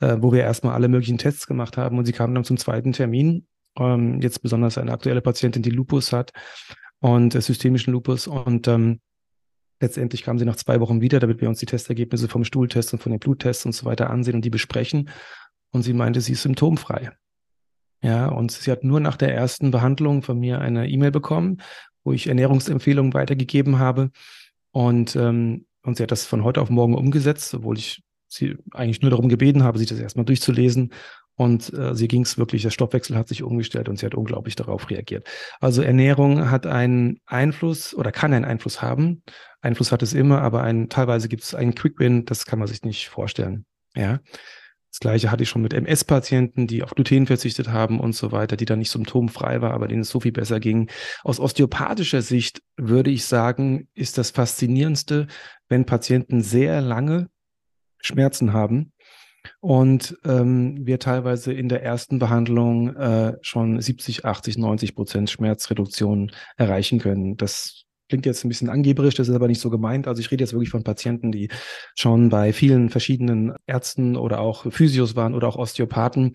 äh, 0.01 0.17
wo 0.21 0.33
wir 0.33 0.43
erstmal 0.43 0.75
alle 0.75 0.89
möglichen 0.89 1.19
Tests 1.19 1.47
gemacht 1.47 1.77
haben 1.77 1.99
und 1.99 2.07
sie 2.07 2.13
kamen 2.13 2.35
dann 2.35 2.45
zum 2.45 2.57
zweiten 2.57 2.93
Termin. 2.93 3.47
Ähm, 3.79 4.21
jetzt 4.23 4.41
besonders 4.41 4.79
eine 4.79 4.93
aktuelle 4.93 5.21
Patientin, 5.21 5.63
die 5.63 5.71
Lupus 5.71 6.13
hat 6.13 6.33
und 7.01 7.35
äh, 7.35 7.41
systemischen 7.43 7.93
Lupus 7.93 8.27
und 8.27 8.67
ähm, 8.67 9.01
Letztendlich 9.81 10.23
kamen 10.23 10.39
sie 10.39 10.45
nach 10.45 10.57
zwei 10.57 10.81
Wochen 10.81 11.01
wieder, 11.01 11.21
damit 11.21 11.41
wir 11.41 11.49
uns 11.49 11.59
die 11.59 11.67
Testergebnisse 11.67 12.29
vom 12.29 12.45
Stuhltest 12.45 12.93
und 12.93 13.01
von 13.01 13.13
den 13.13 13.19
Bluttests 13.19 13.67
und 13.67 13.73
so 13.73 13.87
weiter 13.87 14.11
ansehen 14.11 14.37
und 14.37 14.45
die 14.45 14.51
besprechen. 14.51 15.11
Und 15.71 15.83
sie 15.83 15.93
meinte, 15.93 16.21
sie 16.21 16.33
ist 16.33 16.43
symptomfrei. 16.43 17.11
Ja, 18.03 18.29
und 18.29 18.53
sie 18.53 18.71
hat 18.71 18.85
nur 18.85 19.01
nach 19.01 19.17
der 19.17 19.35
ersten 19.35 19.71
Behandlung 19.71 20.23
von 20.23 20.39
mir 20.39 20.61
eine 20.61 20.89
E-Mail 20.89 21.11
bekommen, 21.11 21.63
wo 22.05 22.13
ich 22.13 22.27
Ernährungsempfehlungen 22.27 23.15
weitergegeben 23.15 23.79
habe. 23.79 24.11
Und, 24.73 25.17
ähm, 25.17 25.67
und 25.83 25.97
sie 25.97 26.03
hat 26.03 26.11
das 26.11 26.27
von 26.27 26.45
heute 26.45 26.61
auf 26.61 26.71
morgen 26.71 26.95
umgesetzt, 26.95 27.55
obwohl 27.55 27.79
ich 27.79 28.03
sie 28.29 28.57
eigentlich 28.73 29.01
nur 29.01 29.11
darum 29.11 29.29
gebeten 29.29 29.63
habe, 29.63 29.79
sich 29.79 29.89
das 29.89 29.99
erstmal 29.99 30.27
durchzulesen 30.27 30.93
und 31.37 31.73
äh, 31.73 31.95
sie 31.95 32.09
ging 32.09 32.23
es 32.23 32.39
wirklich, 32.39 32.63
der 32.63 32.71
Stoffwechsel 32.71 33.17
hat 33.17 33.29
sich 33.29 33.43
umgestellt 33.43 33.89
und 33.89 33.99
sie 33.99 34.07
hat 34.07 34.15
unglaublich 34.15 34.55
darauf 34.55 34.89
reagiert. 34.91 35.27
Also 35.61 35.83
Ernährung 35.83 36.51
hat 36.51 36.67
einen 36.67 37.19
Einfluss 37.27 37.95
oder 37.95 38.13
kann 38.13 38.33
einen 38.33 38.45
Einfluss 38.45 38.83
haben. 38.83 39.23
Einfluss 39.61 39.91
hat 39.91 40.03
es 40.03 40.13
immer, 40.13 40.43
aber 40.43 40.63
ein, 40.63 40.89
teilweise 40.89 41.29
gibt 41.29 41.43
es 41.43 41.55
einen 41.55 41.75
Quick-Win, 41.75 42.25
das 42.25 42.47
kann 42.47 42.59
man 42.59 42.69
sich 42.69 42.83
nicht 42.83 43.09
vorstellen. 43.09 43.67
Ja. 43.97 44.21
Das 44.91 45.01
gleiche 45.01 45.33
hatte 45.33 45.43
ich 45.43 45.49
schon 45.49 45.63
mit 45.63 45.73
MS-Patienten, 45.73 46.69
die 46.69 46.85
auf 46.85 46.95
Gluten 46.95 47.27
verzichtet 47.27 47.67
haben 47.67 47.99
und 47.99 48.15
so 48.15 48.31
weiter, 48.31 48.57
die 48.57 48.65
dann 48.65 48.79
nicht 48.79 48.93
symptomfrei 48.93 49.61
war, 49.61 49.73
aber 49.73 49.89
denen 49.89 50.03
es 50.03 50.11
so 50.11 50.21
viel 50.21 50.31
besser 50.31 50.61
ging. 50.61 50.89
Aus 51.25 51.41
osteopathischer 51.41 52.23
Sicht 52.23 52.63
würde 52.77 53.11
ich 53.11 53.25
sagen, 53.25 53.89
ist 53.95 54.19
das 54.19 54.31
Faszinierendste, 54.31 55.27
wenn 55.69 55.85
Patienten 55.85 56.43
sehr 56.43 56.81
lange 56.81 57.29
Schmerzen 58.01 58.53
haben 58.53 58.93
und 59.61 60.17
ähm, 60.25 60.87
wir 60.87 60.99
teilweise 60.99 61.53
in 61.53 61.69
der 61.69 61.83
ersten 61.83 62.19
Behandlung 62.19 62.95
äh, 62.97 63.37
schon 63.43 63.81
70, 63.81 64.25
80, 64.25 64.59
90 64.59 64.95
Prozent 64.95 65.31
Schmerzreduktion 65.31 66.33
erreichen 66.57 66.99
können. 66.99 67.37
Das 67.37 67.85
klingt 68.09 68.27
jetzt 68.27 68.45
ein 68.45 68.49
bisschen 68.49 68.69
angeberisch, 68.69 69.15
das 69.15 69.29
ist 69.29 69.35
aber 69.35 69.49
nicht 69.49 69.61
so 69.61 69.71
gemeint. 69.71 70.07
Also 70.07 70.21
ich 70.21 70.31
rede 70.31 70.45
jetzt 70.45 70.53
wirklich 70.53 70.71
von 70.71 70.85
Patienten, 70.85 71.33
die 71.33 71.49
schon 71.97 72.29
bei 72.29 72.53
vielen 72.53 72.91
verschiedenen 72.91 73.55
Ärzten 73.67 74.17
oder 74.17 74.41
auch 74.41 74.71
Physios 74.71 75.17
waren 75.17 75.35
oder 75.35 75.49
auch 75.49 75.57
Osteopathen. 75.57 76.35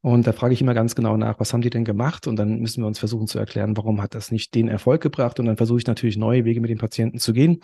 Und 0.00 0.26
da 0.26 0.32
frage 0.32 0.52
ich 0.52 0.60
immer 0.60 0.74
ganz 0.74 0.94
genau 0.94 1.16
nach, 1.16 1.40
was 1.40 1.54
haben 1.54 1.62
die 1.62 1.70
denn 1.70 1.86
gemacht? 1.86 2.26
Und 2.26 2.36
dann 2.36 2.58
müssen 2.58 2.82
wir 2.82 2.86
uns 2.86 2.98
versuchen 2.98 3.26
zu 3.26 3.38
erklären, 3.38 3.74
warum 3.74 4.02
hat 4.02 4.14
das 4.14 4.30
nicht 4.30 4.54
den 4.54 4.68
Erfolg 4.68 5.00
gebracht? 5.00 5.40
Und 5.40 5.46
dann 5.46 5.56
versuche 5.56 5.78
ich 5.78 5.86
natürlich 5.86 6.18
neue 6.18 6.44
Wege 6.44 6.60
mit 6.60 6.68
den 6.68 6.76
Patienten 6.76 7.18
zu 7.18 7.32
gehen. 7.32 7.60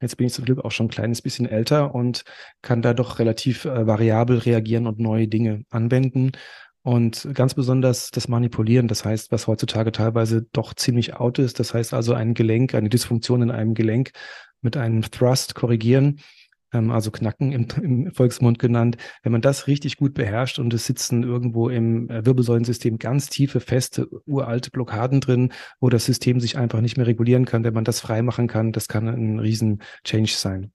Jetzt 0.00 0.16
bin 0.16 0.26
ich 0.26 0.32
zum 0.32 0.44
Glück 0.44 0.64
auch 0.64 0.70
schon 0.70 0.86
ein 0.86 0.90
kleines 0.90 1.22
bisschen 1.22 1.46
älter 1.46 1.94
und 1.94 2.24
kann 2.62 2.82
da 2.82 2.94
doch 2.94 3.18
relativ 3.18 3.64
äh, 3.64 3.86
variabel 3.86 4.38
reagieren 4.38 4.86
und 4.86 4.98
neue 4.98 5.28
Dinge 5.28 5.64
anwenden. 5.70 6.32
Und 6.82 7.28
ganz 7.34 7.54
besonders 7.54 8.10
das 8.10 8.28
Manipulieren, 8.28 8.88
das 8.88 9.04
heißt, 9.04 9.30
was 9.32 9.46
heutzutage 9.46 9.92
teilweise 9.92 10.46
doch 10.52 10.74
ziemlich 10.74 11.14
out 11.14 11.38
ist, 11.38 11.58
das 11.58 11.74
heißt 11.74 11.92
also 11.92 12.14
ein 12.14 12.34
Gelenk, 12.34 12.74
eine 12.74 12.88
Dysfunktion 12.88 13.42
in 13.42 13.50
einem 13.50 13.74
Gelenk 13.74 14.12
mit 14.62 14.76
einem 14.76 15.02
Thrust 15.02 15.54
korrigieren, 15.54 16.20
also 16.70 17.10
Knacken 17.10 17.52
im, 17.52 17.66
im, 17.82 18.12
Volksmund 18.12 18.58
genannt. 18.58 18.96
Wenn 19.22 19.32
man 19.32 19.40
das 19.40 19.66
richtig 19.66 19.96
gut 19.96 20.14
beherrscht 20.14 20.58
und 20.58 20.72
es 20.74 20.86
sitzen 20.86 21.22
irgendwo 21.22 21.68
im 21.68 22.10
äh, 22.10 22.26
Wirbelsäulensystem 22.26 22.98
ganz 22.98 23.28
tiefe, 23.28 23.60
feste, 23.60 24.08
uralte 24.26 24.70
Blockaden 24.70 25.20
drin, 25.20 25.52
wo 25.80 25.88
das 25.88 26.04
System 26.04 26.40
sich 26.40 26.58
einfach 26.58 26.80
nicht 26.80 26.96
mehr 26.96 27.06
regulieren 27.06 27.44
kann, 27.44 27.64
wenn 27.64 27.74
man 27.74 27.84
das 27.84 28.00
freimachen 28.00 28.48
kann, 28.48 28.72
das 28.72 28.88
kann 28.88 29.08
ein 29.08 29.38
riesen 29.38 29.82
Change 30.04 30.32
sein. 30.32 30.72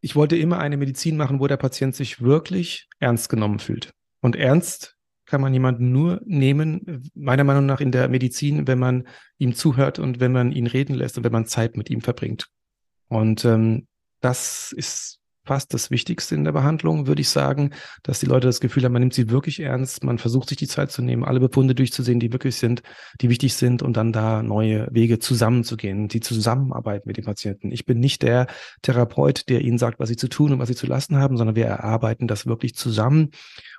Ich 0.00 0.16
wollte 0.16 0.36
immer 0.36 0.58
eine 0.58 0.76
Medizin 0.76 1.16
machen, 1.16 1.40
wo 1.40 1.46
der 1.46 1.56
Patient 1.56 1.94
sich 1.94 2.20
wirklich 2.20 2.88
ernst 2.98 3.28
genommen 3.28 3.58
fühlt. 3.58 3.92
Und 4.20 4.36
ernst 4.36 4.96
kann 5.26 5.40
man 5.40 5.52
jemanden 5.52 5.92
nur 5.92 6.20
nehmen, 6.24 7.10
meiner 7.14 7.44
Meinung 7.44 7.66
nach 7.66 7.80
in 7.80 7.92
der 7.92 8.08
Medizin, 8.08 8.66
wenn 8.66 8.78
man 8.78 9.06
ihm 9.36 9.54
zuhört 9.54 9.98
und 9.98 10.20
wenn 10.20 10.32
man 10.32 10.52
ihn 10.52 10.66
reden 10.66 10.94
lässt 10.94 11.18
und 11.18 11.24
wenn 11.24 11.32
man 11.32 11.46
Zeit 11.46 11.76
mit 11.76 11.90
ihm 11.90 12.00
verbringt. 12.00 12.48
Und 13.08 13.44
ähm, 13.44 13.86
das 14.20 14.72
ist 14.72 15.20
fast 15.48 15.72
das 15.72 15.90
Wichtigste 15.90 16.34
in 16.34 16.44
der 16.44 16.52
Behandlung, 16.52 17.06
würde 17.06 17.22
ich 17.22 17.30
sagen, 17.30 17.70
dass 18.02 18.20
die 18.20 18.26
Leute 18.26 18.46
das 18.46 18.60
Gefühl 18.60 18.84
haben, 18.84 18.92
man 18.92 19.00
nimmt 19.00 19.14
sie 19.14 19.30
wirklich 19.30 19.60
ernst, 19.60 20.04
man 20.04 20.18
versucht 20.18 20.50
sich 20.50 20.58
die 20.58 20.68
Zeit 20.68 20.92
zu 20.92 21.00
nehmen, 21.00 21.24
alle 21.24 21.40
Befunde 21.40 21.74
durchzusehen, 21.74 22.20
die 22.20 22.34
wirklich 22.34 22.56
sind, 22.56 22.82
die 23.22 23.30
wichtig 23.30 23.54
sind 23.54 23.82
und 23.82 23.96
dann 23.96 24.12
da 24.12 24.42
neue 24.42 24.88
Wege 24.90 25.18
zusammenzugehen, 25.18 26.08
die 26.08 26.20
Zusammenarbeit 26.20 27.06
mit 27.06 27.16
den 27.16 27.24
Patienten. 27.24 27.72
Ich 27.72 27.86
bin 27.86 27.98
nicht 27.98 28.20
der 28.20 28.46
Therapeut, 28.82 29.48
der 29.48 29.62
ihnen 29.62 29.78
sagt, 29.78 29.98
was 29.98 30.10
sie 30.10 30.16
zu 30.16 30.28
tun 30.28 30.52
und 30.52 30.58
was 30.58 30.68
sie 30.68 30.76
zu 30.76 30.86
lassen 30.86 31.16
haben, 31.16 31.38
sondern 31.38 31.56
wir 31.56 31.64
erarbeiten 31.64 32.28
das 32.28 32.46
wirklich 32.46 32.74
zusammen 32.74 33.30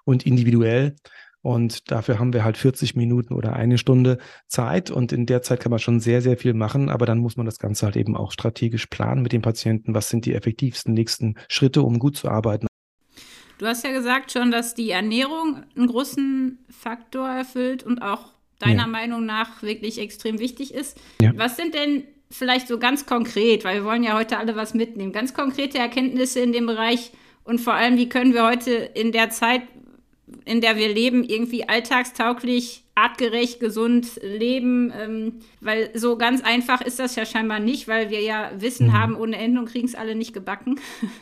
und 0.06 0.26
individuell 0.26 0.96
und 1.42 1.90
dafür 1.90 2.20
haben 2.20 2.34
wir 2.34 2.44
halt 2.44 2.58
40 2.58 2.96
Minuten 2.96 3.34
oder 3.34 3.54
eine 3.54 3.78
Stunde 3.78 4.18
Zeit. 4.48 4.92
Und 4.92 5.14
in 5.14 5.26
der 5.26 5.42
Zeit 5.42 5.62
kann 5.62 5.70
man 5.70 5.80
schon 5.80 6.00
sehr, 6.00 6.22
sehr 6.22 6.38
viel 6.38 6.54
machen. 6.54 6.90
Aber 6.90 7.06
dann 7.06 7.20
muss 7.20 7.38
man 7.38 7.46
das 7.46 7.60
Ganze 7.60 7.86
halt 7.86 7.96
eben 7.96 8.18
auch 8.18 8.32
strategisch 8.32 8.88
planen 8.88 9.22
mit 9.22 9.32
dem 9.32 9.42
Patienten. 9.42 9.94
Was 9.94 10.10
sind 10.10 10.26
die 10.26 10.34
effektivsten 10.34 10.94
nächsten 10.94 11.36
Schritte, 11.48 11.82
um 11.82 12.00
gut 12.00 12.18
zu 12.18 12.30
arbeiten? 12.30 12.68
Du 13.58 13.66
hast 13.66 13.84
ja 13.86 13.92
gesagt 13.92 14.32
schon, 14.32 14.52
dass 14.52 14.74
die 14.74 14.90
Ernährung 14.90 15.64
einen 15.76 15.88
großen 15.88 16.60
Faktor 16.70 17.28
erfüllt 17.28 17.84
und 17.84 18.02
auch 18.02 18.34
deiner 18.60 18.84
ja. 18.84 18.88
Meinung 18.88 19.26
nach 19.26 19.62
wirklich 19.64 20.00
extrem 20.00 20.40
wichtig 20.40 20.74
ist. 20.74 21.00
Ja. 21.22 21.32
Was 21.36 21.56
sind 21.56 21.74
denn 21.74 22.04
vielleicht 22.30 22.68
so 22.68 22.78
ganz 22.78 23.06
konkret, 23.06 23.64
weil 23.64 23.78
wir 23.78 23.86
wollen 23.86 24.04
ja 24.04 24.16
heute 24.16 24.38
alle 24.38 24.56
was 24.56 24.74
mitnehmen, 24.74 25.12
ganz 25.12 25.34
konkrete 25.34 25.78
Erkenntnisse 25.78 26.42
in 26.42 26.52
dem 26.52 26.68
Bereich 26.68 27.12
und 27.44 27.60
vor 27.60 27.74
allem, 27.74 27.98
wie 27.98 28.10
können 28.10 28.34
wir 28.34 28.46
heute 28.46 28.72
in 28.72 29.12
der 29.12 29.30
Zeit, 29.30 29.64
in 30.46 30.62
der 30.62 30.76
wir 30.76 30.94
leben, 30.94 31.24
irgendwie 31.24 31.68
alltagstauglich, 31.68 32.84
artgerecht, 32.96 33.60
gesund 33.60 34.20
leben. 34.22 34.92
Ähm, 34.98 35.34
weil 35.62 35.92
so 35.98 36.18
ganz 36.18 36.42
einfach 36.44 36.82
ist 36.82 37.00
das 37.00 37.16
ja 37.16 37.26
scheinbar 37.26 37.60
nicht, 37.60 37.88
weil 37.88 38.10
wir 38.10 38.22
ja 38.22 38.52
Wissen 38.58 38.88
mhm. 38.88 38.94
haben 38.94 39.16
ohne 39.16 39.38
Ende 39.38 39.60
und 39.60 39.70
kriegen 39.70 39.88
es 39.88 39.96
alle 39.96 40.16
nicht 40.16 40.34
gebacken. 40.34 40.80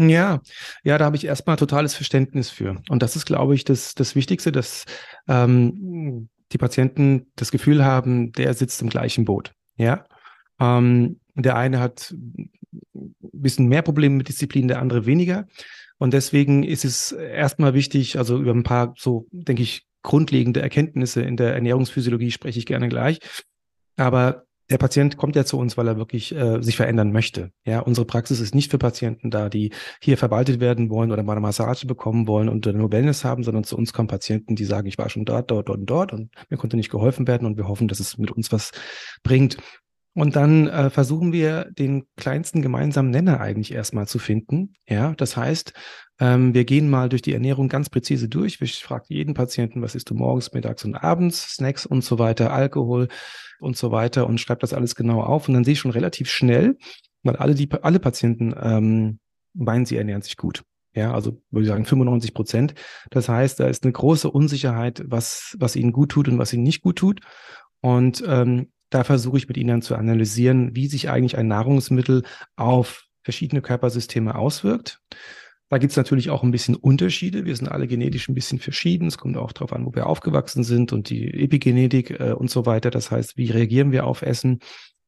Ja, 0.00 0.40
ja, 0.84 0.96
da 0.96 1.06
habe 1.06 1.16
ich 1.16 1.24
erstmal 1.24 1.56
totales 1.56 1.94
Verständnis 1.94 2.50
für. 2.50 2.80
Und 2.88 3.02
das 3.02 3.16
ist, 3.16 3.26
glaube 3.26 3.56
ich, 3.56 3.64
das, 3.64 3.96
das 3.96 4.14
Wichtigste, 4.14 4.52
dass 4.52 4.84
ähm, 5.26 6.28
die 6.52 6.58
Patienten 6.58 7.32
das 7.34 7.50
Gefühl 7.50 7.84
haben, 7.84 8.30
der 8.30 8.54
sitzt 8.54 8.80
im 8.80 8.90
gleichen 8.90 9.24
Boot. 9.24 9.52
Ja. 9.76 10.04
Ähm, 10.60 11.18
der 11.34 11.56
eine 11.56 11.80
hat 11.80 12.14
ein 12.14 12.50
bisschen 13.20 13.66
mehr 13.66 13.82
Probleme 13.82 14.14
mit 14.16 14.28
Disziplin, 14.28 14.68
der 14.68 14.80
andere 14.80 15.04
weniger. 15.04 15.46
Und 15.98 16.14
deswegen 16.14 16.62
ist 16.62 16.84
es 16.84 17.12
erstmal 17.12 17.74
wichtig, 17.74 18.18
also 18.18 18.38
über 18.38 18.52
ein 18.52 18.62
paar 18.62 18.94
so, 18.96 19.26
denke 19.32 19.62
ich, 19.62 19.84
grundlegende 20.02 20.60
Erkenntnisse 20.60 21.22
in 21.22 21.36
der 21.36 21.54
Ernährungsphysiologie 21.54 22.30
spreche 22.30 22.58
ich 22.58 22.66
gerne 22.66 22.88
gleich. 22.88 23.18
Aber 23.96 24.44
der 24.70 24.78
Patient 24.78 25.16
kommt 25.16 25.34
ja 25.34 25.44
zu 25.44 25.58
uns, 25.58 25.76
weil 25.76 25.88
er 25.88 25.96
wirklich 25.96 26.34
äh, 26.34 26.62
sich 26.62 26.76
verändern 26.76 27.10
möchte. 27.10 27.50
Ja, 27.64 27.80
unsere 27.80 28.06
Praxis 28.06 28.38
ist 28.40 28.54
nicht 28.54 28.70
für 28.70 28.78
Patienten 28.78 29.30
da, 29.30 29.48
die 29.48 29.72
hier 30.00 30.18
verwaltet 30.18 30.60
werden 30.60 30.90
wollen 30.90 31.10
oder 31.10 31.22
mal 31.22 31.32
eine 31.32 31.40
Massage 31.40 31.86
bekommen 31.86 32.26
wollen 32.26 32.48
und 32.48 32.66
nur 32.66 32.92
Wellness 32.92 33.24
haben, 33.24 33.44
sondern 33.44 33.64
zu 33.64 33.76
uns 33.76 33.92
kommen 33.92 34.08
Patienten, 34.08 34.56
die 34.56 34.64
sagen, 34.64 34.86
ich 34.86 34.98
war 34.98 35.08
schon 35.08 35.24
dort, 35.24 35.50
dort, 35.50 35.68
dort 35.68 35.78
und 35.78 35.86
dort 35.86 36.12
und 36.12 36.30
mir 36.50 36.58
konnte 36.58 36.76
nicht 36.76 36.90
geholfen 36.90 37.26
werden 37.26 37.46
und 37.46 37.56
wir 37.56 37.66
hoffen, 37.66 37.88
dass 37.88 37.98
es 37.98 38.18
mit 38.18 38.30
uns 38.30 38.52
was 38.52 38.72
bringt. 39.22 39.56
Und 40.18 40.34
dann 40.34 40.66
äh, 40.66 40.90
versuchen 40.90 41.32
wir 41.32 41.66
den 41.70 42.02
kleinsten 42.16 42.60
gemeinsamen 42.60 43.10
Nenner 43.10 43.38
eigentlich 43.38 43.72
erstmal 43.72 44.08
zu 44.08 44.18
finden. 44.18 44.72
Ja, 44.88 45.14
das 45.14 45.36
heißt, 45.36 45.74
ähm, 46.18 46.54
wir 46.54 46.64
gehen 46.64 46.90
mal 46.90 47.08
durch 47.08 47.22
die 47.22 47.34
Ernährung 47.34 47.68
ganz 47.68 47.88
präzise 47.88 48.28
durch. 48.28 48.60
Ich 48.60 48.82
frage 48.82 49.04
jeden 49.10 49.34
Patienten, 49.34 49.80
was 49.80 49.94
isst 49.94 50.10
du 50.10 50.14
morgens, 50.14 50.52
mittags 50.52 50.84
und 50.84 50.96
abends, 50.96 51.54
Snacks 51.54 51.86
und 51.86 52.02
so 52.02 52.18
weiter, 52.18 52.52
Alkohol 52.52 53.06
und 53.60 53.76
so 53.76 53.92
weiter 53.92 54.26
und 54.26 54.40
schreibe 54.40 54.58
das 54.58 54.72
alles 54.72 54.96
genau 54.96 55.22
auf. 55.22 55.46
Und 55.46 55.54
dann 55.54 55.62
sehe 55.62 55.74
ich 55.74 55.78
schon 55.78 55.92
relativ 55.92 56.28
schnell, 56.28 56.78
weil 57.22 57.36
alle 57.36 57.54
die 57.54 57.70
alle 57.82 58.00
Patienten 58.00 58.52
ähm, 58.60 59.20
meinen, 59.54 59.86
sie 59.86 59.98
ernähren 59.98 60.22
sich 60.22 60.36
gut. 60.36 60.64
Ja, 60.96 61.14
also 61.14 61.40
würde 61.52 61.62
ich 61.62 61.68
sagen 61.68 61.84
95 61.84 62.34
Prozent. 62.34 62.74
Das 63.10 63.28
heißt, 63.28 63.60
da 63.60 63.68
ist 63.68 63.84
eine 63.84 63.92
große 63.92 64.28
Unsicherheit, 64.28 65.00
was, 65.06 65.54
was 65.60 65.76
ihnen 65.76 65.92
gut 65.92 66.10
tut 66.10 66.26
und 66.26 66.38
was 66.38 66.52
ihnen 66.52 66.64
nicht 66.64 66.82
gut 66.82 66.96
tut. 66.96 67.20
Und 67.80 68.24
ähm, 68.26 68.72
da 68.90 69.04
versuche 69.04 69.38
ich 69.38 69.48
mit 69.48 69.56
Ihnen 69.56 69.82
zu 69.82 69.94
analysieren, 69.96 70.74
wie 70.74 70.86
sich 70.86 71.10
eigentlich 71.10 71.36
ein 71.36 71.48
Nahrungsmittel 71.48 72.24
auf 72.56 73.06
verschiedene 73.22 73.60
Körpersysteme 73.60 74.34
auswirkt. 74.34 75.00
Da 75.70 75.76
gibt 75.76 75.90
es 75.90 75.98
natürlich 75.98 76.30
auch 76.30 76.42
ein 76.42 76.50
bisschen 76.50 76.74
Unterschiede. 76.74 77.44
Wir 77.44 77.54
sind 77.54 77.68
alle 77.68 77.86
genetisch 77.86 78.28
ein 78.28 78.34
bisschen 78.34 78.58
verschieden. 78.58 79.08
Es 79.08 79.18
kommt 79.18 79.36
auch 79.36 79.52
darauf 79.52 79.74
an, 79.74 79.84
wo 79.84 79.94
wir 79.94 80.06
aufgewachsen 80.06 80.64
sind 80.64 80.94
und 80.94 81.10
die 81.10 81.28
Epigenetik 81.34 82.18
äh, 82.18 82.32
und 82.32 82.50
so 82.50 82.64
weiter. 82.64 82.90
Das 82.90 83.10
heißt, 83.10 83.36
wie 83.36 83.50
reagieren 83.50 83.92
wir 83.92 84.06
auf 84.06 84.22
Essen? 84.22 84.60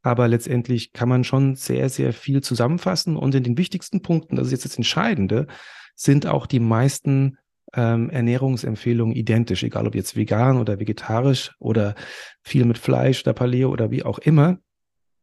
Aber 0.03 0.29
letztendlich 0.29 0.93
kann 0.93 1.09
man 1.09 1.25
schon 1.25 1.57
sehr, 1.57 1.89
sehr 1.89 2.13
viel 2.13 2.43
zusammenfassen. 2.43 3.17
Und 3.17 3.35
in 3.35 3.43
den 3.43 3.57
wichtigsten 3.57 4.03
Punkten, 4.03 4.37
das 4.37 4.47
ist 4.47 4.53
jetzt 4.53 4.65
das 4.67 4.77
Entscheidende, 4.77 5.47
sind 5.95 6.27
auch 6.27 6.47
die 6.47 6.61
meisten 6.61 7.39
ähm, 7.75 8.11
Ernährungsempfehlungen 8.11 9.15
identisch, 9.15 9.63
egal 9.63 9.87
ob 9.87 9.95
jetzt 9.95 10.17
vegan 10.17 10.59
oder 10.59 10.79
vegetarisch 10.79 11.53
oder 11.59 11.95
viel 12.43 12.65
mit 12.65 12.79
Fleisch 12.79 13.23
oder 13.23 13.33
Paleo 13.33 13.71
oder 13.71 13.91
wie 13.91 14.03
auch 14.03 14.19
immer, 14.19 14.59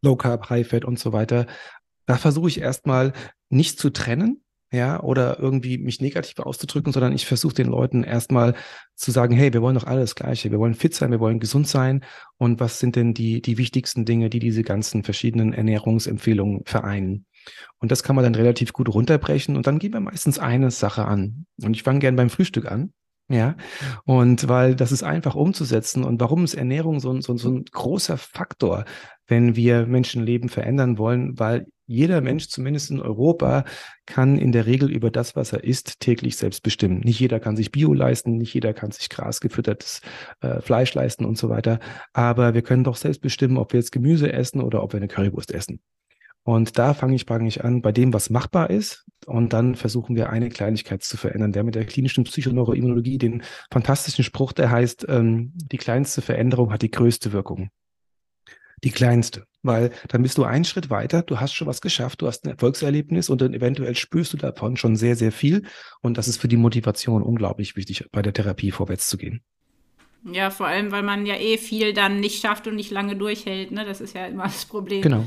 Low 0.02 0.16
Carb, 0.16 0.50
High 0.50 0.68
Fat 0.68 0.86
und 0.86 1.00
so 1.00 1.14
weiter. 1.14 1.46
Da 2.06 2.18
versuche 2.18 2.48
ich 2.48 2.62
erstmal 2.62 3.14
nicht 3.50 3.80
zu 3.80 3.90
trennen, 3.90 4.42
ja, 4.72 5.02
oder 5.02 5.40
irgendwie 5.40 5.78
mich 5.78 6.02
negativ 6.02 6.40
auszudrücken, 6.40 6.92
sondern 6.92 7.14
ich 7.14 7.26
versuche 7.26 7.54
den 7.54 7.68
Leuten 7.68 8.04
erstmal 8.04 8.54
zu 8.96 9.12
sagen, 9.12 9.34
hey, 9.34 9.54
wir 9.54 9.62
wollen 9.62 9.76
doch 9.76 9.86
alles 9.86 10.16
Gleiche. 10.16 10.52
Wir 10.52 10.60
wollen 10.60 10.74
fit 10.74 10.94
sein, 10.94 11.12
wir 11.12 11.22
wollen 11.22 11.40
gesund 11.40 11.68
sein. 11.68 12.04
Und 12.38 12.60
was 12.60 12.80
sind 12.80 12.98
denn 12.98 13.14
die, 13.14 13.42
die 13.42 13.58
wichtigsten 13.58 14.04
Dinge, 14.04 14.30
die 14.30 14.40
diese 14.40 14.64
ganzen 14.64 15.04
verschiedenen 15.04 15.54
Ernährungsempfehlungen 15.54 16.64
vereinen? 16.66 17.27
Und 17.80 17.92
das 17.92 18.04
kann 18.04 18.16
man 18.16 18.24
dann 18.24 18.36
relativ 18.36 18.74
gut 18.74 18.94
runterbrechen 18.94 19.56
und 19.56 19.68
dann 19.68 19.80
gehen 19.80 19.94
wir 19.94 20.00
meistens 20.00 20.40
eine 20.40 20.72
Sache 20.72 21.06
an. 21.06 21.46
Und 21.62 21.76
ich 21.76 21.84
fange 21.84 22.00
gern 22.00 22.16
beim 22.16 22.30
Frühstück 22.30 22.72
an. 22.72 22.94
Ja, 23.30 23.58
und 24.06 24.48
weil 24.48 24.74
das 24.74 24.94
ist 24.94 25.04
einfach 25.04 25.36
umzusetzen. 25.36 26.06
Und 26.06 26.22
warum 26.22 26.46
ist 26.46 26.54
Ernährung 26.54 27.02
so, 27.02 27.20
so, 27.20 27.36
so 27.36 27.50
ein 27.50 27.66
großer 27.66 28.18
Faktor, 28.18 28.86
wenn 29.28 29.58
wir 29.58 29.86
Menschenleben 29.86 30.48
verändern 30.48 30.98
wollen? 30.98 31.38
Weil 31.38 31.66
jeder 31.88 32.22
Mensch, 32.22 32.48
zumindest 32.48 32.90
in 32.90 33.02
Europa, 33.02 33.66
kann 34.06 34.38
in 34.38 34.54
der 34.54 34.66
Regel 34.66 34.90
über 34.90 35.12
das, 35.12 35.36
was 35.36 35.52
er 35.52 35.66
isst, 35.66 36.00
täglich 36.00 36.38
selbst 36.38 36.64
bestimmen. 36.64 37.02
Nicht 37.02 37.20
jeder 37.20 37.42
kann 37.42 37.58
sich 37.58 37.72
Bio 37.72 37.94
leisten, 37.94 38.38
nicht 38.38 38.54
jeder 38.54 38.74
kann 38.74 38.92
sich 38.92 39.10
grasgefüttertes 39.10 40.02
äh, 40.40 40.62
Fleisch 40.62 40.94
leisten 40.94 41.26
und 41.26 41.38
so 41.38 41.50
weiter. 41.50 41.80
Aber 42.14 42.54
wir 42.54 42.62
können 42.62 42.86
doch 42.86 42.96
selbst 42.96 43.22
bestimmen, 43.22 43.58
ob 43.58 43.74
wir 43.74 43.80
jetzt 43.82 43.92
Gemüse 43.92 44.32
essen 44.32 44.62
oder 44.62 44.84
ob 44.84 44.94
wir 44.94 44.98
eine 44.98 45.10
Currywurst 45.10 45.52
essen. 45.54 45.82
Und 46.48 46.78
da 46.78 46.94
fange 46.94 47.14
ich 47.14 47.26
praktisch 47.26 47.60
an 47.60 47.82
bei 47.82 47.92
dem, 47.92 48.14
was 48.14 48.30
machbar 48.30 48.70
ist. 48.70 49.04
Und 49.26 49.52
dann 49.52 49.76
versuchen 49.76 50.16
wir 50.16 50.30
eine 50.30 50.48
Kleinigkeit 50.48 51.04
zu 51.04 51.18
verändern. 51.18 51.52
Der 51.52 51.66
mit 51.66 51.76
der 51.76 51.84
klinischen 51.84 52.24
Psychoneuroimmunologie 52.24 53.18
den 53.18 53.44
fantastischen 53.70 54.24
Spruch, 54.24 54.54
der 54.54 54.72
heißt, 54.72 55.08
ähm, 55.10 55.52
die 55.56 55.78
kleinste 55.78 56.22
Veränderung 56.22 56.72
hat 56.72 56.84
die 56.84 56.90
größte 56.90 57.34
Wirkung. 57.34 57.70
Die 58.82 58.92
kleinste. 58.92 59.44
Weil 59.62 59.92
dann 60.08 60.24
bist 60.24 60.38
du 60.38 60.46
einen 60.46 60.64
Schritt 60.64 60.90
weiter, 60.90 61.22
du 61.22 61.42
hast 61.42 61.54
schon 61.54 61.68
was 61.68 61.82
geschafft, 61.82 62.22
du 62.22 62.28
hast 62.28 62.46
ein 62.46 62.52
Erfolgserlebnis 62.52 63.30
und 63.30 63.42
dann 63.42 63.54
eventuell 63.54 63.96
spürst 63.96 64.32
du 64.32 64.38
davon 64.38 64.78
schon 64.78 64.96
sehr, 64.96 65.18
sehr 65.18 65.34
viel. 65.34 65.64
Und 66.00 66.18
das 66.18 66.30
ist 66.30 66.38
für 66.38 66.48
die 66.48 66.56
Motivation 66.56 67.24
unglaublich 67.24 67.76
wichtig, 67.76 68.06
bei 68.14 68.22
der 68.22 68.32
Therapie 68.32 68.72
vorwärts 68.72 69.10
zu 69.10 69.18
gehen. 69.18 69.42
Ja, 70.24 70.50
vor 70.50 70.68
allem, 70.68 70.94
weil 70.94 71.04
man 71.04 71.26
ja 71.26 71.36
eh 71.36 71.58
viel 71.58 71.92
dann 71.92 72.22
nicht 72.22 72.42
schafft 72.42 72.68
und 72.68 72.78
nicht 72.78 72.92
lange 72.92 73.18
durchhält. 73.18 73.72
Ne? 73.72 73.84
Das 73.84 74.00
ist 74.00 74.16
ja 74.16 74.28
immer 74.28 74.44
das 74.44 74.64
Problem. 74.64 75.02
Genau. 75.02 75.26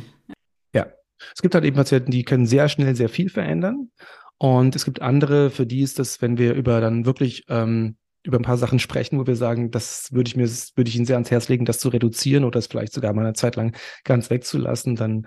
Es 1.34 1.42
gibt 1.42 1.54
halt 1.54 1.64
eben 1.64 1.76
Patienten, 1.76 2.10
die 2.10 2.24
können 2.24 2.46
sehr 2.46 2.68
schnell 2.68 2.94
sehr 2.94 3.08
viel 3.08 3.30
verändern. 3.30 3.90
Und 4.38 4.74
es 4.74 4.84
gibt 4.84 5.02
andere, 5.02 5.50
für 5.50 5.66
die 5.66 5.82
ist 5.82 5.98
das, 5.98 6.22
wenn 6.22 6.38
wir 6.38 6.54
über 6.54 6.80
dann 6.80 7.04
wirklich 7.04 7.44
ähm, 7.48 7.96
über 8.22 8.38
ein 8.38 8.44
paar 8.44 8.58
Sachen 8.58 8.78
sprechen, 8.78 9.18
wo 9.18 9.26
wir 9.26 9.36
sagen, 9.36 9.70
das 9.70 10.12
würde 10.12 10.28
ich 10.28 10.36
mir, 10.36 10.48
würde 10.48 10.88
ich 10.88 10.96
Ihnen 10.96 11.06
sehr 11.06 11.16
ans 11.16 11.30
Herz 11.30 11.48
legen, 11.48 11.64
das 11.64 11.78
zu 11.78 11.88
reduzieren 11.88 12.44
oder 12.44 12.58
es 12.58 12.66
vielleicht 12.66 12.92
sogar 12.92 13.12
mal 13.12 13.24
eine 13.24 13.34
Zeit 13.34 13.56
lang 13.56 13.76
ganz 14.04 14.30
wegzulassen, 14.30 14.96
dann 14.96 15.26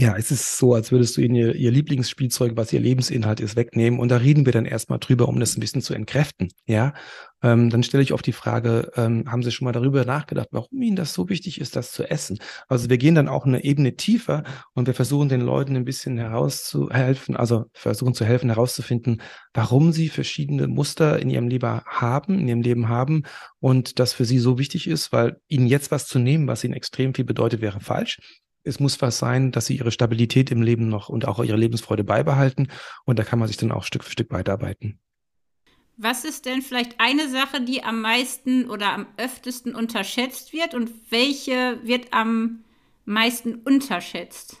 ja, 0.00 0.16
es 0.16 0.30
ist 0.30 0.56
so, 0.56 0.72
als 0.72 0.92
würdest 0.92 1.18
du 1.18 1.20
ihnen 1.20 1.34
ihr, 1.34 1.54
ihr 1.54 1.70
Lieblingsspielzeug, 1.70 2.52
was 2.56 2.72
ihr 2.72 2.80
Lebensinhalt 2.80 3.38
ist, 3.38 3.54
wegnehmen. 3.54 4.00
Und 4.00 4.08
da 4.08 4.16
reden 4.16 4.46
wir 4.46 4.52
dann 4.52 4.64
erstmal 4.64 4.98
drüber, 4.98 5.28
um 5.28 5.38
das 5.38 5.58
ein 5.58 5.60
bisschen 5.60 5.82
zu 5.82 5.92
entkräften. 5.92 6.48
Ja, 6.64 6.94
ähm, 7.42 7.68
dann 7.68 7.82
stelle 7.82 8.02
ich 8.02 8.14
oft 8.14 8.24
die 8.24 8.32
Frage, 8.32 8.90
ähm, 8.96 9.30
haben 9.30 9.42
Sie 9.42 9.50
schon 9.50 9.66
mal 9.66 9.72
darüber 9.72 10.06
nachgedacht, 10.06 10.48
warum 10.52 10.80
Ihnen 10.80 10.96
das 10.96 11.12
so 11.12 11.28
wichtig 11.28 11.60
ist, 11.60 11.76
das 11.76 11.92
zu 11.92 12.10
essen? 12.10 12.38
Also 12.66 12.88
wir 12.88 12.96
gehen 12.96 13.14
dann 13.14 13.28
auch 13.28 13.44
eine 13.44 13.62
Ebene 13.62 13.94
tiefer 13.94 14.42
und 14.72 14.86
wir 14.86 14.94
versuchen 14.94 15.28
den 15.28 15.42
Leuten 15.42 15.76
ein 15.76 15.84
bisschen 15.84 16.16
herauszuhelfen, 16.16 17.36
also 17.36 17.66
versuchen 17.74 18.14
zu 18.14 18.24
helfen, 18.24 18.48
herauszufinden, 18.48 19.20
warum 19.52 19.92
sie 19.92 20.08
verschiedene 20.08 20.66
Muster 20.66 21.18
in 21.18 21.28
ihrem 21.28 21.48
Leben 21.48 21.82
haben, 21.84 22.38
in 22.38 22.48
ihrem 22.48 22.62
Leben 22.62 22.88
haben 22.88 23.24
und 23.58 23.98
das 23.98 24.14
für 24.14 24.24
sie 24.24 24.38
so 24.38 24.58
wichtig 24.58 24.86
ist, 24.86 25.12
weil 25.12 25.36
ihnen 25.48 25.66
jetzt 25.66 25.90
was 25.90 26.06
zu 26.06 26.18
nehmen, 26.18 26.46
was 26.46 26.64
ihnen 26.64 26.72
extrem 26.72 27.12
viel 27.12 27.26
bedeutet, 27.26 27.60
wäre 27.60 27.80
falsch 27.80 28.18
es 28.64 28.80
muss 28.80 29.00
was 29.00 29.18
sein, 29.18 29.52
dass 29.52 29.66
sie 29.66 29.76
ihre 29.76 29.90
Stabilität 29.90 30.50
im 30.50 30.62
Leben 30.62 30.88
noch 30.88 31.08
und 31.08 31.26
auch 31.26 31.42
ihre 31.42 31.56
Lebensfreude 31.56 32.04
beibehalten. 32.04 32.68
Und 33.04 33.18
da 33.18 33.24
kann 33.24 33.38
man 33.38 33.48
sich 33.48 33.56
dann 33.56 33.72
auch 33.72 33.84
Stück 33.84 34.04
für 34.04 34.12
Stück 34.12 34.30
weiterarbeiten. 34.30 34.98
Was 35.96 36.24
ist 36.24 36.46
denn 36.46 36.62
vielleicht 36.62 36.98
eine 36.98 37.28
Sache, 37.28 37.60
die 37.60 37.82
am 37.82 38.00
meisten 38.00 38.70
oder 38.70 38.92
am 38.92 39.06
öftesten 39.18 39.74
unterschätzt 39.74 40.52
wird 40.52 40.74
und 40.74 40.90
welche 41.10 41.78
wird 41.84 42.12
am 42.12 42.64
meisten 43.04 43.56
unterschätzt? 43.56 44.56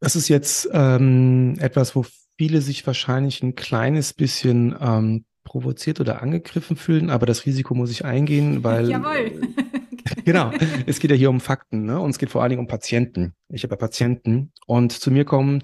Das 0.00 0.16
ist 0.16 0.28
jetzt 0.28 0.68
ähm, 0.72 1.56
etwas, 1.60 1.96
wo 1.96 2.04
viele 2.36 2.60
sich 2.60 2.86
wahrscheinlich 2.86 3.42
ein 3.42 3.54
kleines 3.54 4.12
bisschen 4.12 4.76
ähm, 4.80 5.24
provoziert 5.44 6.00
oder 6.00 6.20
angegriffen 6.22 6.76
fühlen, 6.76 7.08
aber 7.08 7.24
das 7.24 7.46
Risiko 7.46 7.74
muss 7.74 7.90
ich 7.90 8.04
eingehen, 8.04 8.64
weil. 8.64 8.90
Jawohl. 8.90 9.40
Genau, 10.24 10.52
es 10.86 10.98
geht 10.98 11.10
ja 11.10 11.16
hier 11.16 11.30
um 11.30 11.40
Fakten, 11.40 11.84
ne? 11.84 12.00
Und 12.00 12.10
es 12.10 12.18
geht 12.18 12.30
vor 12.30 12.42
allen 12.42 12.50
Dingen 12.50 12.60
um 12.60 12.68
Patienten. 12.68 13.34
Ich 13.48 13.62
habe 13.64 13.72
ja 13.72 13.78
Patienten 13.78 14.52
und 14.66 14.92
zu 14.92 15.10
mir 15.10 15.24
kommen 15.24 15.62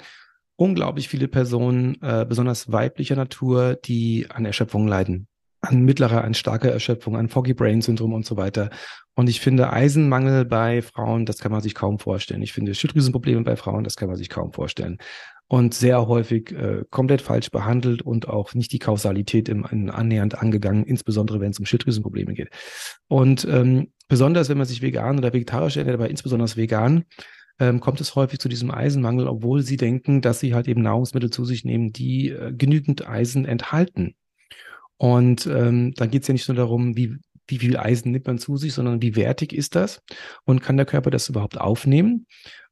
unglaublich 0.56 1.08
viele 1.08 1.28
Personen, 1.28 1.96
äh, 2.02 2.26
besonders 2.28 2.72
weiblicher 2.72 3.16
Natur, 3.16 3.76
die 3.76 4.26
an 4.28 4.44
Erschöpfung 4.44 4.88
leiden. 4.88 5.28
An 5.60 5.82
mittlerer, 5.82 6.22
an 6.22 6.34
starker 6.34 6.70
Erschöpfung, 6.70 7.16
an 7.16 7.28
Foggy 7.28 7.52
Brain 7.52 7.80
Syndrom 7.80 8.12
und 8.12 8.24
so 8.24 8.36
weiter. 8.36 8.70
Und 9.14 9.28
ich 9.28 9.40
finde 9.40 9.72
Eisenmangel 9.72 10.44
bei 10.44 10.82
Frauen, 10.82 11.26
das 11.26 11.38
kann 11.38 11.50
man 11.50 11.62
sich 11.62 11.74
kaum 11.74 11.98
vorstellen. 11.98 12.42
Ich 12.42 12.52
finde 12.52 12.74
Schilddrüsenprobleme 12.74 13.42
bei 13.42 13.56
Frauen, 13.56 13.82
das 13.82 13.96
kann 13.96 14.08
man 14.08 14.16
sich 14.16 14.28
kaum 14.28 14.52
vorstellen 14.52 14.98
und 15.48 15.74
sehr 15.74 16.06
häufig 16.06 16.52
äh, 16.52 16.84
komplett 16.90 17.22
falsch 17.22 17.50
behandelt 17.50 18.02
und 18.02 18.28
auch 18.28 18.54
nicht 18.54 18.70
die 18.72 18.78
Kausalität 18.78 19.48
im, 19.48 19.66
in 19.70 19.90
annähernd 19.90 20.38
angegangen, 20.38 20.84
insbesondere 20.84 21.40
wenn 21.40 21.50
es 21.50 21.58
um 21.58 21.64
Schilddrüsenprobleme 21.64 22.34
geht. 22.34 22.50
Und 23.08 23.46
ähm, 23.50 23.88
besonders, 24.08 24.48
wenn 24.48 24.58
man 24.58 24.66
sich 24.66 24.82
vegan 24.82 25.18
oder 25.18 25.32
vegetarisch 25.32 25.76
ernährt, 25.76 25.94
aber 25.94 26.10
insbesondere 26.10 26.56
vegan, 26.56 27.04
ähm, 27.60 27.80
kommt 27.80 28.00
es 28.00 28.14
häufig 28.14 28.38
zu 28.38 28.48
diesem 28.48 28.70
Eisenmangel, 28.70 29.26
obwohl 29.26 29.62
sie 29.62 29.76
denken, 29.76 30.20
dass 30.20 30.40
sie 30.40 30.54
halt 30.54 30.68
eben 30.68 30.82
Nahrungsmittel 30.82 31.30
zu 31.30 31.44
sich 31.44 31.64
nehmen, 31.64 31.92
die 31.92 32.30
äh, 32.30 32.52
genügend 32.52 33.08
Eisen 33.08 33.44
enthalten. 33.44 34.14
Und 34.96 35.46
ähm, 35.46 35.94
dann 35.94 36.10
geht 36.10 36.22
es 36.22 36.28
ja 36.28 36.32
nicht 36.32 36.48
nur 36.48 36.56
darum, 36.56 36.96
wie, 36.96 37.16
wie 37.46 37.58
viel 37.58 37.76
Eisen 37.76 38.12
nimmt 38.12 38.26
man 38.26 38.38
zu 38.38 38.56
sich, 38.56 38.74
sondern 38.74 39.02
wie 39.02 39.16
wertig 39.16 39.52
ist 39.52 39.74
das 39.74 40.02
und 40.44 40.62
kann 40.62 40.76
der 40.76 40.86
Körper 40.86 41.10
das 41.10 41.28
überhaupt 41.28 41.60
aufnehmen? 41.60 42.26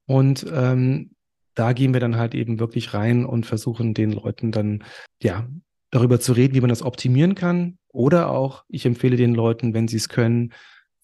Und 0.07 0.47
ähm, 0.53 1.11
da 1.55 1.73
gehen 1.73 1.93
wir 1.93 2.01
dann 2.01 2.17
halt 2.17 2.35
eben 2.35 2.59
wirklich 2.61 2.95
rein 2.95 3.25
und 3.25 3.47
versuchen 3.47 3.95
den 3.95 4.13
Leuten 4.13 4.53
dann, 4.53 4.85
ja, 5.23 5.49
darüber 5.91 6.21
zu 6.21 6.33
reden, 6.33 6.55
wie 6.55 6.61
man 6.61 6.69
das 6.69 6.83
optimieren 6.83 7.35
kann. 7.35 7.79
Oder 7.89 8.31
auch, 8.31 8.65
ich 8.69 8.85
empfehle 8.85 9.17
den 9.17 9.35
Leuten, 9.35 9.73
wenn 9.73 9.89
sie 9.89 9.97
es 9.97 10.09
können, 10.09 10.53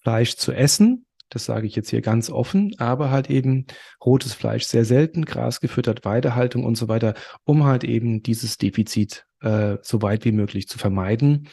Fleisch 0.02 0.36
zu 0.36 0.52
essen. 0.52 1.06
Das 1.28 1.46
sage 1.46 1.66
ich 1.66 1.74
jetzt 1.74 1.88
hier 1.88 2.02
ganz 2.02 2.28
offen, 2.28 2.74
aber 2.78 3.10
halt 3.10 3.30
eben 3.30 3.66
rotes 4.04 4.34
Fleisch 4.34 4.64
sehr 4.64 4.84
selten, 4.84 5.24
Gras 5.24 5.60
gefüttert, 5.60 6.04
Weidehaltung 6.04 6.64
und 6.64 6.76
so 6.76 6.88
weiter, 6.88 7.14
um 7.44 7.64
halt 7.64 7.84
eben 7.84 8.22
dieses 8.22 8.58
Defizit 8.58 9.24
äh, 9.40 9.78
so 9.80 10.02
weit 10.02 10.26
wie 10.26 10.32
möglich 10.32 10.68
zu 10.68 10.78
vermeiden. 10.78 11.48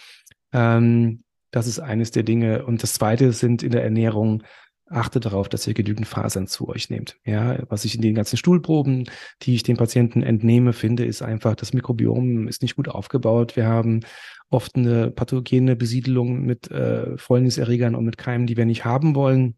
Ähm, 0.51 1.23
das 1.51 1.67
ist 1.67 1.79
eines 1.79 2.11
der 2.11 2.23
Dinge. 2.23 2.65
Und 2.65 2.83
das 2.83 2.93
zweite 2.93 3.31
sind 3.31 3.63
in 3.63 3.71
der 3.71 3.83
Ernährung 3.83 4.43
achtet 4.89 5.25
darauf, 5.25 5.49
dass 5.49 5.67
ihr 5.67 5.73
genügend 5.73 6.07
Fasern 6.07 6.47
zu 6.47 6.67
euch 6.67 6.89
nehmt. 6.89 7.17
Ja, 7.25 7.57
was 7.69 7.85
ich 7.85 7.95
in 7.95 8.01
den 8.01 8.15
ganzen 8.15 8.37
Stuhlproben, 8.37 9.09
die 9.41 9.55
ich 9.55 9.63
den 9.63 9.77
Patienten 9.77 10.23
entnehme, 10.23 10.73
finde, 10.73 11.05
ist 11.05 11.21
einfach, 11.21 11.55
das 11.55 11.73
Mikrobiom 11.73 12.47
ist 12.47 12.61
nicht 12.61 12.75
gut 12.75 12.89
aufgebaut. 12.89 13.55
Wir 13.55 13.67
haben 13.67 14.01
oft 14.49 14.75
eine 14.75 15.11
pathogene 15.11 15.75
Besiedelung 15.75 16.41
mit 16.45 16.71
äh, 16.71 17.17
Fäulniserregern 17.17 17.95
und 17.95 18.05
mit 18.05 18.17
Keimen, 18.17 18.47
die 18.47 18.57
wir 18.57 18.65
nicht 18.65 18.85
haben 18.85 19.15
wollen. 19.15 19.55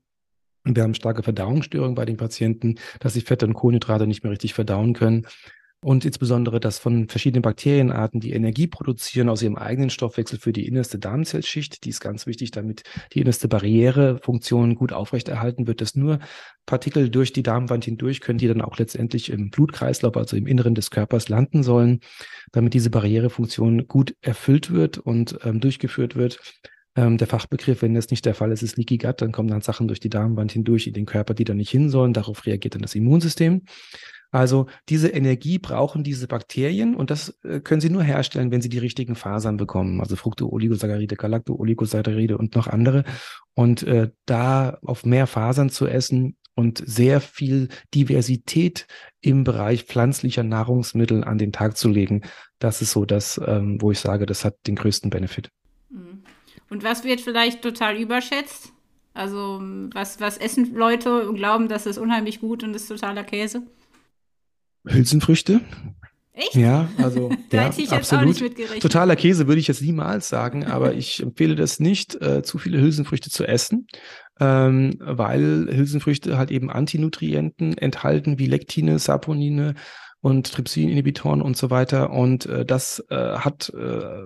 Wir 0.64 0.84
haben 0.84 0.94
starke 0.94 1.24
Verdauungsstörungen 1.24 1.96
bei 1.96 2.06
den 2.06 2.18
Patienten, 2.18 2.76
dass 3.00 3.14
sie 3.14 3.22
Fette 3.22 3.48
und 3.48 3.54
Kohlenhydrate 3.54 4.06
nicht 4.06 4.24
mehr 4.24 4.32
richtig 4.32 4.54
verdauen 4.54 4.94
können 4.94 5.26
und 5.84 6.06
insbesondere, 6.06 6.60
dass 6.60 6.78
von 6.78 7.08
verschiedenen 7.08 7.42
Bakterienarten, 7.42 8.20
die 8.20 8.34
Energie 8.34 8.68
produzieren 8.68 9.30
aus 9.30 9.42
ihrem 9.42 9.56
eigenen 9.56 9.90
Stoffwechsel 9.90 10.38
für 10.38 10.54
die 10.54 10.68
innerste 10.68 11.00
Darmzellschicht, 11.00 11.84
die 11.84 11.90
ist 11.90 12.02
ganz 12.02 12.28
wichtig, 12.28 12.52
damit 12.52 12.84
die 13.14 13.22
innerste 13.22 13.48
Barrierefunktion 13.48 14.76
gut 14.76 14.94
aufrechterhalten 14.94 15.66
wird, 15.66 15.82
dass 15.82 15.96
nur 15.96 16.20
Partikel 16.68 17.10
durch 17.10 17.34
die 17.34 17.42
Darmwand 17.42 17.86
hindurch 17.86 18.22
können, 18.22 18.38
die 18.38 18.48
dann 18.48 18.62
auch 18.62 18.78
letztendlich 18.78 19.32
im 19.32 19.50
Blutkreislauf, 19.50 20.16
also 20.16 20.38
im 20.38 20.46
Inneren 20.46 20.76
des 20.76 20.92
Körpers 20.92 21.30
landen 21.30 21.64
sollen, 21.64 22.02
damit 22.52 22.76
diese 22.76 22.92
Barrierefunktion 22.92 23.88
gut 23.88 24.16
erfüllt 24.22 24.72
wird 24.72 25.00
und 25.00 25.40
ähm, 25.44 25.60
durchgeführt 25.60 26.16
wird. 26.16 26.40
Ähm, 26.96 27.18
der 27.18 27.28
Fachbegriff, 27.28 27.82
wenn 27.82 27.96
das 27.96 28.12
nicht 28.12 28.26
der 28.26 28.36
Fall 28.36 28.52
ist, 28.52 28.62
ist 28.62 28.78
Leaky 28.78 28.98
Gut, 28.98 29.22
dann 29.22 29.32
kommen 29.32 29.50
dann 29.50 29.62
Sachen 29.62 29.88
durch 29.88 30.00
die 30.00 30.10
Darmwand 30.10 30.52
hindurch 30.52 30.86
in 30.86 30.94
den 30.94 31.06
Körper, 31.06 31.34
die 31.34 31.46
da 31.46 31.56
nicht 31.56 31.72
hin 31.72 31.90
sollen. 31.90 32.14
Darauf 32.14 32.46
reagiert 32.46 32.76
dann 32.76 32.82
das 32.82 32.94
Immunsystem. 32.94 33.64
Also 34.32 34.68
diese 34.88 35.10
Energie 35.10 35.60
brauchen 35.60 36.04
diese 36.04 36.28
Bakterien 36.28 36.96
und 36.96 37.12
das 37.12 37.38
äh, 37.44 37.60
können 37.60 37.82
sie 37.82 37.90
nur 37.90 38.04
herstellen, 38.04 38.50
wenn 38.50 38.62
sie 38.62 38.70
die 38.70 38.78
richtigen 38.78 39.16
Fasern 39.16 39.58
bekommen. 39.58 40.00
Also 40.00 40.16
Fructo-Oligosaccharide, 40.16 42.38
und 42.38 42.56
noch 42.56 42.68
andere. 42.68 43.04
Und 43.54 43.84
äh, 43.84 44.10
da 44.26 44.80
auf 44.84 45.06
mehr 45.06 45.28
Fasern 45.28 45.70
zu 45.70 45.86
essen 45.86 46.38
und 46.56 46.82
sehr 46.86 47.20
viel 47.20 47.68
Diversität 47.94 48.88
im 49.20 49.44
Bereich 49.44 49.84
pflanzlicher 49.84 50.44
Nahrungsmittel 50.44 51.24
an 51.24 51.38
den 51.38 51.52
Tag 51.52 51.78
zu 51.78 51.90
legen, 51.90 52.22
das 52.60 52.82
ist 52.82 52.92
so 52.92 53.06
das, 53.06 53.40
ähm, 53.46 53.82
wo 53.82 53.92
ich 53.92 54.00
sage, 54.00 54.26
das 54.26 54.46
hat 54.46 54.56
den 54.68 54.76
größten 54.76 55.10
Benefit. 55.10 55.50
Mhm. 55.90 56.24
Und 56.70 56.84
was 56.84 57.04
wird 57.04 57.20
vielleicht 57.20 57.62
total 57.62 57.98
überschätzt? 57.98 58.72
Also 59.14 59.60
was, 59.94 60.22
was 60.22 60.38
essen 60.38 60.74
Leute 60.74 61.28
und 61.28 61.36
glauben, 61.36 61.68
das 61.68 61.86
ist 61.86 61.98
unheimlich 61.98 62.40
gut 62.40 62.64
und 62.64 62.74
ist 62.74 62.88
totaler 62.88 63.26
Käse? 63.26 63.64
Hülsenfrüchte. 64.86 65.62
Echt? 66.34 66.56
Ja, 66.56 66.90
also 66.98 67.30
ja, 67.52 67.68
absolut. 67.68 68.42
mitgerechnet. 68.42 68.82
Totaler 68.82 69.16
Käse 69.16 69.48
würde 69.48 69.60
ich 69.60 69.68
jetzt 69.68 69.82
niemals 69.82 70.30
sagen, 70.30 70.66
aber 70.66 70.94
ich 70.94 71.22
empfehle 71.22 71.56
das 71.56 71.80
nicht, 71.80 72.22
äh, 72.22 72.42
zu 72.42 72.58
viele 72.58 72.80
Hülsenfrüchte 72.80 73.30
zu 73.30 73.46
essen, 73.46 73.88
ähm, 74.40 74.96
weil 75.00 75.68
Hülsenfrüchte 75.70 76.38
halt 76.38 76.52
eben 76.52 76.70
Antinutrienten 76.70 77.78
enthalten, 77.78 78.40
wie 78.40 78.48
Lektine, 78.48 78.98
Saponine 78.98 79.76
und 80.22 80.52
Trypsin-Inhibitoren 80.52 81.42
und 81.42 81.58
so 81.58 81.70
weiter. 81.70 82.12
Und 82.12 82.46
äh, 82.46 82.66
das 82.66 83.04
äh, 83.10 83.16
hat 83.16 83.70
äh, 83.70 84.24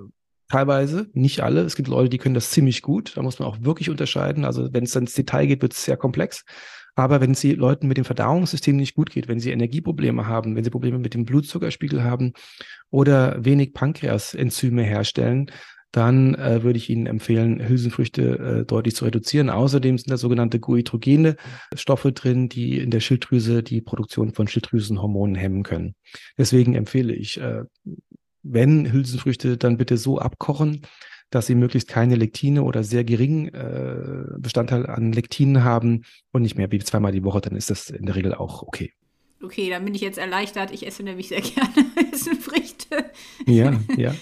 teilweise, 0.49 1.07
nicht 1.13 1.41
alle. 1.41 1.61
Es 1.61 1.75
gibt 1.75 1.87
Leute, 1.87 2.09
die 2.09 2.17
können 2.17 2.35
das 2.35 2.51
ziemlich 2.51 2.81
gut. 2.81 3.13
Da 3.15 3.23
muss 3.23 3.39
man 3.39 3.47
auch 3.47 3.57
wirklich 3.61 3.89
unterscheiden. 3.89 4.45
Also 4.45 4.73
wenn 4.73 4.83
es 4.83 4.91
dann 4.91 5.03
ins 5.03 5.15
Detail 5.15 5.47
geht, 5.47 5.61
wird 5.61 5.73
es 5.73 5.83
sehr 5.83 5.97
komplex. 5.97 6.43
Aber 6.95 7.21
wenn 7.21 7.31
es 7.31 7.43
Leuten 7.43 7.87
mit 7.87 7.97
dem 7.97 8.05
Verdauungssystem 8.05 8.75
nicht 8.75 8.95
gut 8.95 9.11
geht, 9.11 9.27
wenn 9.27 9.39
sie 9.39 9.51
Energieprobleme 9.51 10.27
haben, 10.27 10.55
wenn 10.55 10.63
sie 10.63 10.69
Probleme 10.69 10.97
mit 10.97 11.13
dem 11.13 11.25
Blutzuckerspiegel 11.25 12.03
haben 12.03 12.33
oder 12.89 13.43
wenig 13.43 13.73
Pankreasenzyme 13.73 14.83
herstellen, 14.83 15.51
dann 15.95 16.35
äh, 16.35 16.61
würde 16.61 16.77
ich 16.77 16.89
Ihnen 16.89 17.05
empfehlen, 17.05 17.65
Hülsenfrüchte 17.65 18.21
äh, 18.61 18.65
deutlich 18.65 18.95
zu 18.95 19.05
reduzieren. 19.05 19.49
Außerdem 19.49 19.97
sind 19.97 20.11
da 20.11 20.17
sogenannte 20.17 20.59
goitrogene 20.59 21.37
Stoffe 21.73 22.11
drin, 22.11 22.49
die 22.49 22.79
in 22.79 22.91
der 22.91 22.99
Schilddrüse 22.99 23.63
die 23.63 23.79
Produktion 23.79 24.33
von 24.33 24.49
Schilddrüsenhormonen 24.49 25.35
hemmen 25.35 25.63
können. 25.63 25.95
Deswegen 26.37 26.75
empfehle 26.75 27.13
ich, 27.13 27.39
äh, 27.39 27.63
wenn 28.43 28.91
Hülsenfrüchte, 28.91 29.57
dann 29.57 29.77
bitte 29.77 29.95
so 29.95 30.19
abkochen, 30.19 30.81
dass 31.29 31.47
sie 31.47 31.55
möglichst 31.55 31.89
keine 31.89 32.15
Lektine 32.15 32.63
oder 32.63 32.83
sehr 32.83 33.03
geringen 33.03 33.53
äh, 33.53 34.37
Bestandteil 34.37 34.85
an 34.85 35.11
Lektinen 35.11 35.63
haben 35.63 36.03
und 36.31 36.41
nicht 36.41 36.57
mehr 36.57 36.71
wie 36.71 36.79
zweimal 36.79 37.11
die 37.11 37.23
Woche, 37.23 37.41
dann 37.41 37.55
ist 37.55 37.69
das 37.69 37.89
in 37.89 38.05
der 38.05 38.15
Regel 38.15 38.33
auch 38.33 38.63
okay. 38.63 38.93
Okay, 39.43 39.69
dann 39.69 39.85
bin 39.85 39.93
ich 39.93 40.01
jetzt 40.01 40.17
erleichtert. 40.17 40.71
Ich 40.71 40.87
esse 40.87 41.03
nämlich 41.03 41.27
sehr 41.27 41.41
gerne 41.41 41.85
Hülsenfrüchte. 41.95 43.05
Ja, 43.45 43.79
ja. 43.97 44.15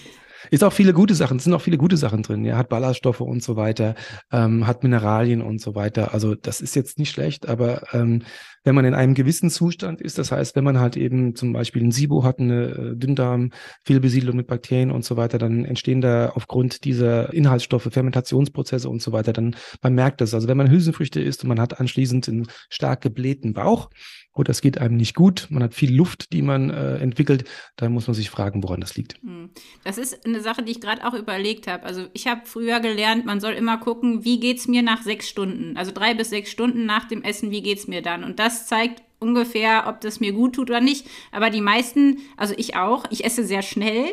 Ist 0.50 0.62
auch 0.62 0.72
viele 0.72 0.92
gute 0.92 1.14
Sachen, 1.14 1.38
sind 1.38 1.54
auch 1.54 1.60
viele 1.60 1.78
gute 1.78 1.96
Sachen 1.96 2.22
drin. 2.22 2.44
Ja, 2.44 2.56
hat 2.56 2.68
Ballaststoffe 2.68 3.20
und 3.20 3.42
so 3.42 3.56
weiter, 3.56 3.94
ähm, 4.30 4.66
hat 4.66 4.82
Mineralien 4.82 5.40
und 5.40 5.60
so 5.60 5.74
weiter. 5.74 6.12
Also 6.12 6.34
das 6.34 6.60
ist 6.60 6.76
jetzt 6.76 6.98
nicht 6.98 7.10
schlecht, 7.10 7.48
aber 7.48 7.94
ähm, 7.94 8.22
wenn 8.64 8.74
man 8.74 8.84
in 8.84 8.94
einem 8.94 9.14
gewissen 9.14 9.50
Zustand 9.50 10.00
ist, 10.00 10.18
das 10.18 10.32
heißt, 10.32 10.56
wenn 10.56 10.64
man 10.64 10.80
halt 10.80 10.96
eben 10.96 11.36
zum 11.36 11.52
Beispiel 11.52 11.84
ein 11.84 11.92
SIBO 11.92 12.24
hat, 12.24 12.40
eine 12.40 12.64
äh, 12.64 12.96
Dünndarm, 12.96 13.50
Fehlbesiedlung 13.84 14.36
mit 14.36 14.46
Bakterien 14.46 14.90
und 14.90 15.04
so 15.04 15.16
weiter, 15.16 15.38
dann 15.38 15.64
entstehen 15.64 16.00
da 16.00 16.30
aufgrund 16.30 16.84
dieser 16.84 17.32
Inhaltsstoffe 17.32 17.88
Fermentationsprozesse 17.90 18.88
und 18.88 19.02
so 19.02 19.12
weiter, 19.12 19.32
dann 19.32 19.54
man 19.82 19.94
merkt 19.94 20.20
das. 20.20 20.34
Also 20.34 20.48
wenn 20.48 20.56
man 20.56 20.70
Hülsenfrüchte 20.70 21.20
isst 21.20 21.44
und 21.44 21.48
man 21.48 21.60
hat 21.60 21.78
anschließend 21.78 22.28
einen 22.28 22.46
stark 22.70 23.02
geblähten 23.02 23.52
Bauch, 23.52 23.90
oder 24.34 24.50
es 24.50 24.60
geht 24.60 24.78
einem 24.78 24.96
nicht 24.96 25.14
gut, 25.14 25.46
man 25.50 25.62
hat 25.62 25.74
viel 25.74 25.94
Luft, 25.94 26.32
die 26.32 26.42
man 26.42 26.70
äh, 26.70 26.96
entwickelt, 26.96 27.48
dann 27.76 27.92
muss 27.92 28.08
man 28.08 28.14
sich 28.14 28.30
fragen, 28.30 28.62
woran 28.64 28.80
das 28.80 28.96
liegt. 28.96 29.14
Hm. 29.22 29.50
Das 29.84 29.96
ist 29.96 30.26
eine 30.26 30.40
Sache, 30.40 30.62
die 30.64 30.72
ich 30.72 30.80
gerade 30.80 31.06
auch 31.06 31.14
überlegt 31.14 31.68
habe. 31.68 31.84
Also 31.84 32.06
ich 32.12 32.26
habe 32.26 32.40
früher 32.44 32.80
gelernt, 32.80 33.24
man 33.26 33.38
soll 33.38 33.52
immer 33.52 33.78
gucken, 33.78 34.24
wie 34.24 34.40
geht 34.40 34.58
es 34.58 34.66
mir 34.66 34.82
nach 34.82 35.02
sechs 35.02 35.28
Stunden, 35.28 35.76
also 35.76 35.92
drei 35.92 36.14
bis 36.14 36.30
sechs 36.30 36.50
Stunden 36.50 36.84
nach 36.84 37.06
dem 37.06 37.22
Essen, 37.22 37.52
wie 37.52 37.62
geht 37.62 37.78
es 37.78 37.86
mir 37.86 38.02
dann? 38.02 38.24
Und 38.24 38.40
das 38.40 38.53
zeigt 38.66 39.02
ungefähr, 39.24 39.84
ob 39.88 40.00
das 40.00 40.20
mir 40.20 40.32
gut 40.32 40.54
tut 40.54 40.70
oder 40.70 40.80
nicht. 40.80 41.06
Aber 41.32 41.50
die 41.50 41.60
meisten, 41.60 42.18
also 42.36 42.54
ich 42.56 42.76
auch, 42.76 43.04
ich 43.10 43.24
esse 43.24 43.44
sehr 43.44 43.62
schnell, 43.62 44.06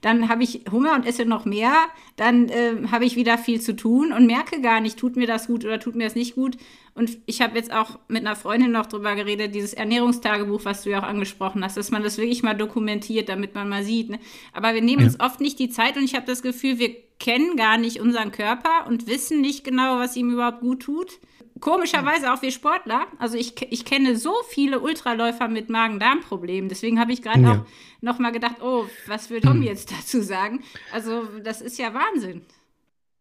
dann 0.00 0.28
habe 0.28 0.42
ich 0.42 0.62
Hunger 0.70 0.94
und 0.94 1.06
esse 1.06 1.24
noch 1.24 1.44
mehr, 1.44 1.72
dann 2.16 2.48
äh, 2.48 2.88
habe 2.90 3.04
ich 3.04 3.16
wieder 3.16 3.38
viel 3.38 3.60
zu 3.60 3.76
tun 3.76 4.12
und 4.12 4.26
merke 4.26 4.60
gar 4.60 4.80
nicht, 4.80 4.98
tut 4.98 5.16
mir 5.16 5.26
das 5.26 5.46
gut 5.46 5.64
oder 5.64 5.78
tut 5.78 5.94
mir 5.94 6.04
das 6.04 6.14
nicht 6.14 6.34
gut. 6.34 6.56
Und 6.94 7.18
ich 7.26 7.42
habe 7.42 7.56
jetzt 7.56 7.72
auch 7.72 7.98
mit 8.08 8.24
einer 8.24 8.36
Freundin 8.36 8.70
noch 8.70 8.86
drüber 8.86 9.14
geredet, 9.16 9.54
dieses 9.54 9.74
Ernährungstagebuch, 9.74 10.64
was 10.64 10.82
du 10.82 10.90
ja 10.90 11.00
auch 11.00 11.08
angesprochen 11.08 11.64
hast, 11.64 11.76
dass 11.76 11.90
man 11.90 12.02
das 12.02 12.18
wirklich 12.18 12.42
mal 12.42 12.54
dokumentiert, 12.54 13.28
damit 13.28 13.54
man 13.54 13.68
mal 13.68 13.82
sieht. 13.82 14.10
Ne? 14.10 14.18
Aber 14.52 14.74
wir 14.74 14.82
nehmen 14.82 15.00
ja. 15.00 15.08
uns 15.08 15.20
oft 15.20 15.40
nicht 15.40 15.58
die 15.58 15.70
Zeit 15.70 15.96
und 15.96 16.04
ich 16.04 16.14
habe 16.14 16.26
das 16.26 16.42
Gefühl, 16.42 16.78
wir 16.78 16.94
kennen 17.18 17.56
gar 17.56 17.78
nicht 17.78 18.00
unseren 18.00 18.30
Körper 18.30 18.86
und 18.86 19.06
wissen 19.06 19.40
nicht 19.40 19.64
genau, 19.64 19.98
was 19.98 20.16
ihm 20.16 20.30
überhaupt 20.30 20.60
gut 20.60 20.82
tut. 20.82 21.18
Komischerweise 21.64 22.30
auch 22.30 22.42
wir 22.42 22.50
Sportler. 22.50 23.06
Also 23.18 23.38
ich, 23.38 23.54
ich 23.72 23.86
kenne 23.86 24.16
so 24.16 24.34
viele 24.50 24.80
Ultraläufer 24.80 25.48
mit 25.48 25.70
Magen-Darm-Problemen. 25.70 26.68
Deswegen 26.68 27.00
habe 27.00 27.12
ich 27.12 27.22
gerade 27.22 27.40
ja. 27.40 27.52
auch 27.52 27.66
noch 28.02 28.18
mal 28.18 28.32
gedacht, 28.32 28.56
oh, 28.60 28.84
was 29.06 29.30
will 29.30 29.40
Tom 29.40 29.62
jetzt 29.62 29.90
dazu 29.90 30.20
sagen? 30.20 30.62
Also 30.92 31.22
das 31.42 31.62
ist 31.62 31.78
ja 31.78 31.94
Wahnsinn. 31.94 32.42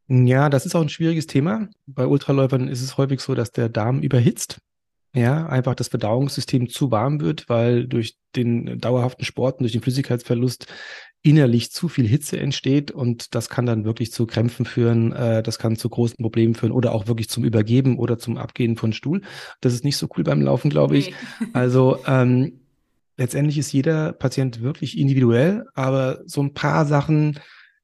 Ja, 0.10 0.50
das 0.50 0.66
ist 0.66 0.76
auch 0.76 0.82
ein 0.82 0.90
schwieriges 0.90 1.26
Thema. 1.26 1.70
Bei 1.86 2.06
Ultraläufern 2.06 2.68
ist 2.68 2.82
es 2.82 2.98
häufig 2.98 3.22
so, 3.22 3.34
dass 3.34 3.52
der 3.52 3.70
Darm 3.70 4.02
überhitzt. 4.02 4.58
Ja, 5.16 5.46
einfach 5.46 5.76
das 5.76 5.88
Verdauungssystem 5.88 6.68
zu 6.68 6.92
warm 6.92 7.22
wird, 7.22 7.48
weil 7.48 7.88
durch 7.88 8.18
den 8.36 8.78
dauerhaften 8.78 9.24
Sport 9.24 9.60
und 9.60 9.64
durch 9.64 9.72
den 9.72 9.82
Flüssigkeitsverlust 9.82 10.68
innerlich 11.24 11.72
zu 11.72 11.88
viel 11.88 12.06
Hitze 12.06 12.38
entsteht 12.38 12.92
und 12.92 13.34
das 13.34 13.50
kann 13.50 13.66
dann 13.66 13.86
wirklich 13.86 14.12
zu 14.12 14.28
Krämpfen 14.28 14.66
führen, 14.66 15.14
äh, 15.14 15.42
das 15.42 15.58
kann 15.58 15.78
zu 15.78 15.88
großen 15.90 16.18
Problemen 16.22 16.54
führen 16.54 16.74
oder 16.74 16.94
auch 16.94 17.08
wirklich 17.08 17.30
zum 17.30 17.46
Übergeben 17.46 17.98
oder 17.98 18.20
zum 18.20 18.38
Abgehen 18.38 18.76
von 18.76 18.92
Stuhl. 18.92 19.22
Das 19.62 19.74
ist 19.74 19.86
nicht 19.86 19.96
so 19.96 20.10
cool 20.16 20.26
beim 20.26 20.42
Laufen, 20.42 20.70
glaube 20.70 20.98
ich. 20.98 21.10
Nee. 21.10 21.48
Also 21.54 21.98
ähm, 22.08 22.60
letztendlich 23.16 23.58
ist 23.58 23.72
jeder 23.72 24.12
Patient 24.12 24.62
wirklich 24.62 24.98
individuell, 24.98 25.66
aber 25.76 26.22
so 26.26 26.42
ein 26.42 26.54
paar 26.54 26.86
Sachen 26.86 27.40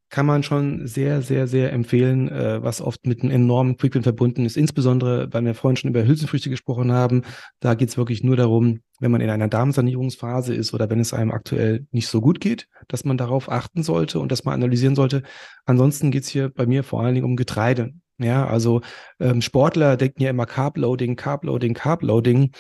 kann 0.10 0.26
man 0.26 0.44
schon 0.44 0.88
sehr, 0.88 1.22
sehr, 1.22 1.48
sehr 1.48 1.72
empfehlen, 1.72 2.30
äh, 2.30 2.64
was 2.64 2.82
oft 2.82 3.06
mit 3.06 3.22
einem 3.22 3.32
enormen 3.32 3.78
Quickwin 3.78 4.04
verbunden 4.04 4.46
ist. 4.46 4.58
Insbesondere, 4.58 5.32
weil 5.32 5.46
wir 5.46 5.54
vorhin 5.54 5.78
schon 5.78 5.92
über 5.92 6.06
Hülsenfrüchte 6.06 6.50
gesprochen 6.50 6.92
haben, 6.92 7.24
da 7.60 7.76
geht 7.76 7.90
es 7.90 7.98
wirklich 7.98 8.24
nur 8.24 8.36
darum, 8.36 8.82
wenn 9.00 9.12
man 9.12 9.22
in 9.22 9.30
einer 9.30 9.48
Darmsanierungsphase 9.48 10.54
ist 10.56 10.74
oder 10.74 10.90
wenn 10.90 11.00
es 11.00 11.14
einem 11.14 11.32
aktuell 11.32 11.86
nicht 11.92 12.08
so 12.08 12.22
gut 12.22 12.40
geht, 12.40 12.68
dass 12.88 13.06
man 13.06 13.18
darauf 13.18 13.50
achten 13.52 13.84
sollte 13.84 14.20
und 14.20 14.32
dass 14.32 14.46
man 14.46 14.56
analysieren 14.56 14.96
sollte. 14.96 15.24
Ansonsten 15.66 16.12
geht 16.12 16.24
es 16.24 16.30
hier 16.30 16.50
bei 16.50 16.66
mir 16.66 16.84
vor 16.84 17.02
allen 17.04 17.14
Dingen 17.14 17.26
um 17.26 17.36
Getreide. 17.36 17.94
Ja, 18.18 18.48
also 18.48 18.82
ähm, 19.20 19.42
Sportler 19.42 19.96
denken 19.96 20.24
ja 20.24 20.30
immer 20.30 20.46
Carb-Loading, 20.46 21.16
Carb-Loading, 21.16 21.74
Carb-Loading, 21.74 22.52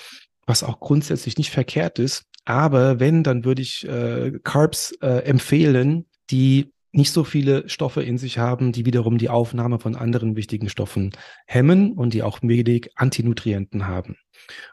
was 0.45 0.63
auch 0.63 0.79
grundsätzlich 0.79 1.37
nicht 1.37 1.49
verkehrt 1.49 1.99
ist. 1.99 2.23
Aber 2.45 2.99
wenn, 2.99 3.23
dann 3.23 3.43
würde 3.43 3.61
ich 3.61 3.87
äh, 3.87 4.39
Carbs 4.43 4.93
äh, 5.01 5.23
empfehlen, 5.25 6.05
die 6.31 6.71
nicht 6.91 7.11
so 7.11 7.23
viele 7.23 7.69
Stoffe 7.69 8.01
in 8.01 8.17
sich 8.17 8.37
haben, 8.37 8.71
die 8.71 8.85
wiederum 8.85 9.17
die 9.17 9.29
Aufnahme 9.29 9.79
von 9.79 9.95
anderen 9.95 10.35
wichtigen 10.35 10.69
Stoffen 10.69 11.11
hemmen 11.45 11.93
und 11.93 12.13
die 12.13 12.23
auch 12.23 12.39
wenig 12.41 12.91
Antinutrienten 12.95 13.87
haben. 13.87 14.17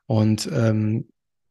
Und 0.07 0.49
ähm, 0.53 1.09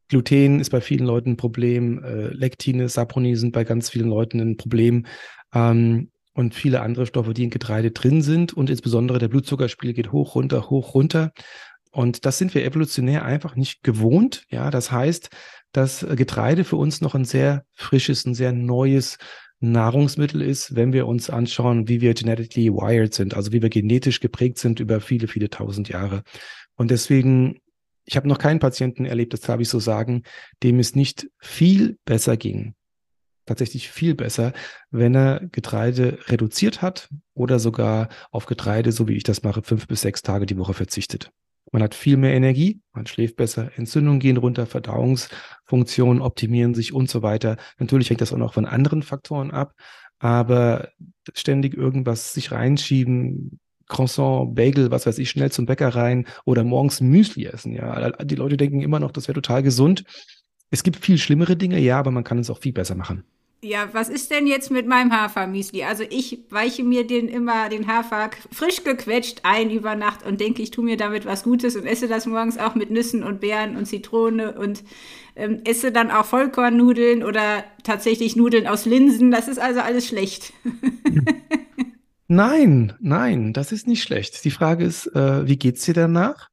Gluten 0.08 0.60
ist 0.60 0.70
bei 0.70 0.82
vielen 0.82 1.06
Leuten 1.06 1.32
ein 1.32 1.38
Problem, 1.38 2.04
äh, 2.04 2.28
Lektine, 2.28 2.90
Saproni 2.90 3.36
sind 3.36 3.54
bei 3.54 3.64
ganz 3.64 3.90
vielen 3.90 4.10
Leuten 4.10 4.40
ein 4.40 4.58
Problem 4.58 5.06
ähm, 5.54 6.12
und 6.34 6.54
viele 6.54 6.82
andere 6.82 7.06
Stoffe, 7.06 7.34
die 7.34 7.44
in 7.44 7.50
Getreide 7.50 7.92
drin 7.92 8.22
sind 8.22 8.54
und 8.54 8.70
insbesondere 8.70 9.20
der 9.20 9.30
Blutzuckerspiegel 9.30 9.94
geht 9.94 10.12
hoch, 10.12 10.36
runter, 10.36 10.70
hoch, 10.70 10.94
runter. 10.94 11.32
Und 11.92 12.26
das 12.26 12.38
sind 12.38 12.54
wir 12.54 12.66
evolutionär 12.66 13.24
einfach 13.24 13.56
nicht 13.56 13.82
gewohnt. 13.82 14.46
Ja, 14.50 14.70
das 14.70 14.92
heißt, 14.92 15.30
dass 15.72 16.06
Getreide 16.16 16.64
für 16.64 16.76
uns 16.76 17.02
noch 17.02 17.16
ein 17.16 17.26
sehr 17.26 17.66
frisches, 17.72 18.26
ein 18.26 18.34
sehr 18.34 18.52
neues 18.52 19.18
Nahrungsmittel 19.60 20.42
ist, 20.42 20.76
wenn 20.76 20.94
wir 20.94 21.08
uns 21.08 21.30
anschauen, 21.30 21.88
wie 21.88 22.02
wir 22.02 22.14
genetically 22.14 22.72
wired 22.72 23.14
sind, 23.14 23.34
also 23.34 23.52
wie 23.52 23.62
wir 23.62 23.70
genetisch 23.70 24.20
geprägt 24.20 24.58
sind 24.58 24.80
über 24.80 25.00
viele, 25.02 25.28
viele 25.28 25.50
tausend 25.50 25.90
Jahre. 25.90 26.24
Und 26.76 26.92
deswegen, 26.92 27.60
ich 28.06 28.18
habe 28.18 28.28
noch 28.28 28.38
keinen 28.38 28.60
Patienten 28.60 29.06
erlebt, 29.06 29.34
das 29.34 29.42
darf 29.42 29.60
ich 29.60 29.70
so 29.70 29.80
sagen, 29.80 30.24
dem 30.62 30.80
es 30.80 30.96
nicht 30.96 31.28
viel 31.40 31.98
besser 32.06 32.38
ging. 32.38 32.76
Tatsächlich 33.46 33.90
viel 33.90 34.16
besser, 34.16 34.54
wenn 34.90 35.16
er 35.16 35.48
Getreide 35.52 36.18
reduziert 36.28 36.82
hat 36.82 37.10
oder 37.34 37.60
sogar 37.60 38.10
auf 38.32 38.48
Getreide, 38.48 38.92
so 38.92 39.08
wie 39.08 39.16
ich 39.16 39.24
das 39.24 39.44
mache, 39.44 39.62
fünf 39.62 39.88
bis 39.88 40.02
sechs 40.02 40.22
Tage 40.24 40.46
die 40.46 40.58
Woche 40.58 40.74
verzichtet. 40.74 41.32
Man 41.76 41.84
hat 41.84 41.94
viel 41.94 42.16
mehr 42.16 42.34
Energie, 42.34 42.80
man 42.94 43.06
schläft 43.06 43.36
besser, 43.36 43.70
Entzündungen 43.76 44.22
gehen 44.22 44.38
runter, 44.38 44.66
Verdauungsfunktionen 44.66 46.22
optimieren 46.22 46.74
sich 46.74 46.94
und 46.94 47.10
so 47.10 47.22
weiter. 47.22 47.58
Natürlich 47.80 48.10
hängt 48.10 48.22
das 48.22 48.32
auch 48.32 48.38
noch 48.38 48.54
von 48.54 48.66
anderen 48.66 49.04
Faktoren 49.04 49.52
ab, 49.52 49.76
aber 50.18 50.88
ständig 51.34 51.74
irgendwas 51.74 52.32
sich 52.32 52.54
reinschieben, 52.54 53.60
Croissant, 53.90 54.56
Bagel, 54.56 54.90
was 54.90 55.06
weiß 55.06 55.18
ich, 55.18 55.30
schnell 55.30 55.52
zum 55.52 55.66
Bäcker 55.66 55.90
rein 55.90 56.28
oder 56.46 56.64
morgens 56.64 57.02
Müsli 57.02 57.44
essen. 57.46 57.74
Ja, 57.74 58.12
die 58.24 58.36
Leute 58.36 58.56
denken 58.56 58.80
immer 58.80 59.02
noch, 59.02 59.12
das 59.12 59.28
wäre 59.28 59.36
total 59.36 59.62
gesund. 59.62 60.06
Es 60.70 60.82
gibt 60.82 60.96
viel 60.96 61.18
schlimmere 61.18 61.58
Dinge, 61.58 61.78
ja, 61.80 62.00
aber 62.00 62.12
man 62.12 62.24
kann 62.24 62.40
es 62.40 62.50
auch 62.50 62.60
viel 62.60 62.72
besser 62.72 62.96
machen. 62.96 63.26
Ja, 63.64 63.90
was 63.94 64.10
ist 64.10 64.30
denn 64.30 64.46
jetzt 64.46 64.70
mit 64.70 64.86
meinem 64.86 65.12
Hafermüsli? 65.12 65.84
Also 65.84 66.04
ich 66.08 66.40
weiche 66.50 66.84
mir 66.84 67.08
den 67.08 67.28
immer, 67.28 67.70
den 67.70 67.88
Hafer 67.88 68.30
frisch 68.52 68.84
gequetscht 68.84 69.40
ein 69.44 69.72
über 69.72 69.96
Nacht 69.96 70.24
und 70.24 70.40
denke, 70.40 70.62
ich 70.62 70.72
tue 70.72 70.86
mir 70.86 70.98
damit 70.98 71.26
was 71.26 71.44
Gutes 71.44 71.76
und 71.76 71.88
esse 71.88 72.08
das 72.08 72.28
morgens 72.28 72.60
auch 72.60 72.76
mit 72.76 72.92
Nüssen 72.92 73.24
und 73.24 73.42
Beeren 73.42 73.76
und 73.76 73.88
Zitrone 73.88 74.54
und 74.54 74.84
ähm, 75.36 75.62
esse 75.66 75.92
dann 75.92 76.12
auch 76.12 76.26
Vollkornnudeln 76.26 77.24
oder 77.24 77.64
tatsächlich 77.84 78.36
Nudeln 78.36 78.68
aus 78.68 78.86
Linsen. 78.86 79.32
Das 79.32 79.48
ist 79.48 79.58
also 79.58 79.80
alles 79.80 80.08
schlecht. 80.08 80.54
nein, 82.28 82.94
nein, 83.00 83.52
das 83.54 83.72
ist 83.72 83.88
nicht 83.88 84.04
schlecht. 84.04 84.46
Die 84.46 84.52
Frage 84.52 84.86
ist, 84.86 85.08
äh, 85.16 85.48
wie 85.48 85.58
geht's 85.58 85.86
dir 85.86 85.96
danach? 85.96 86.50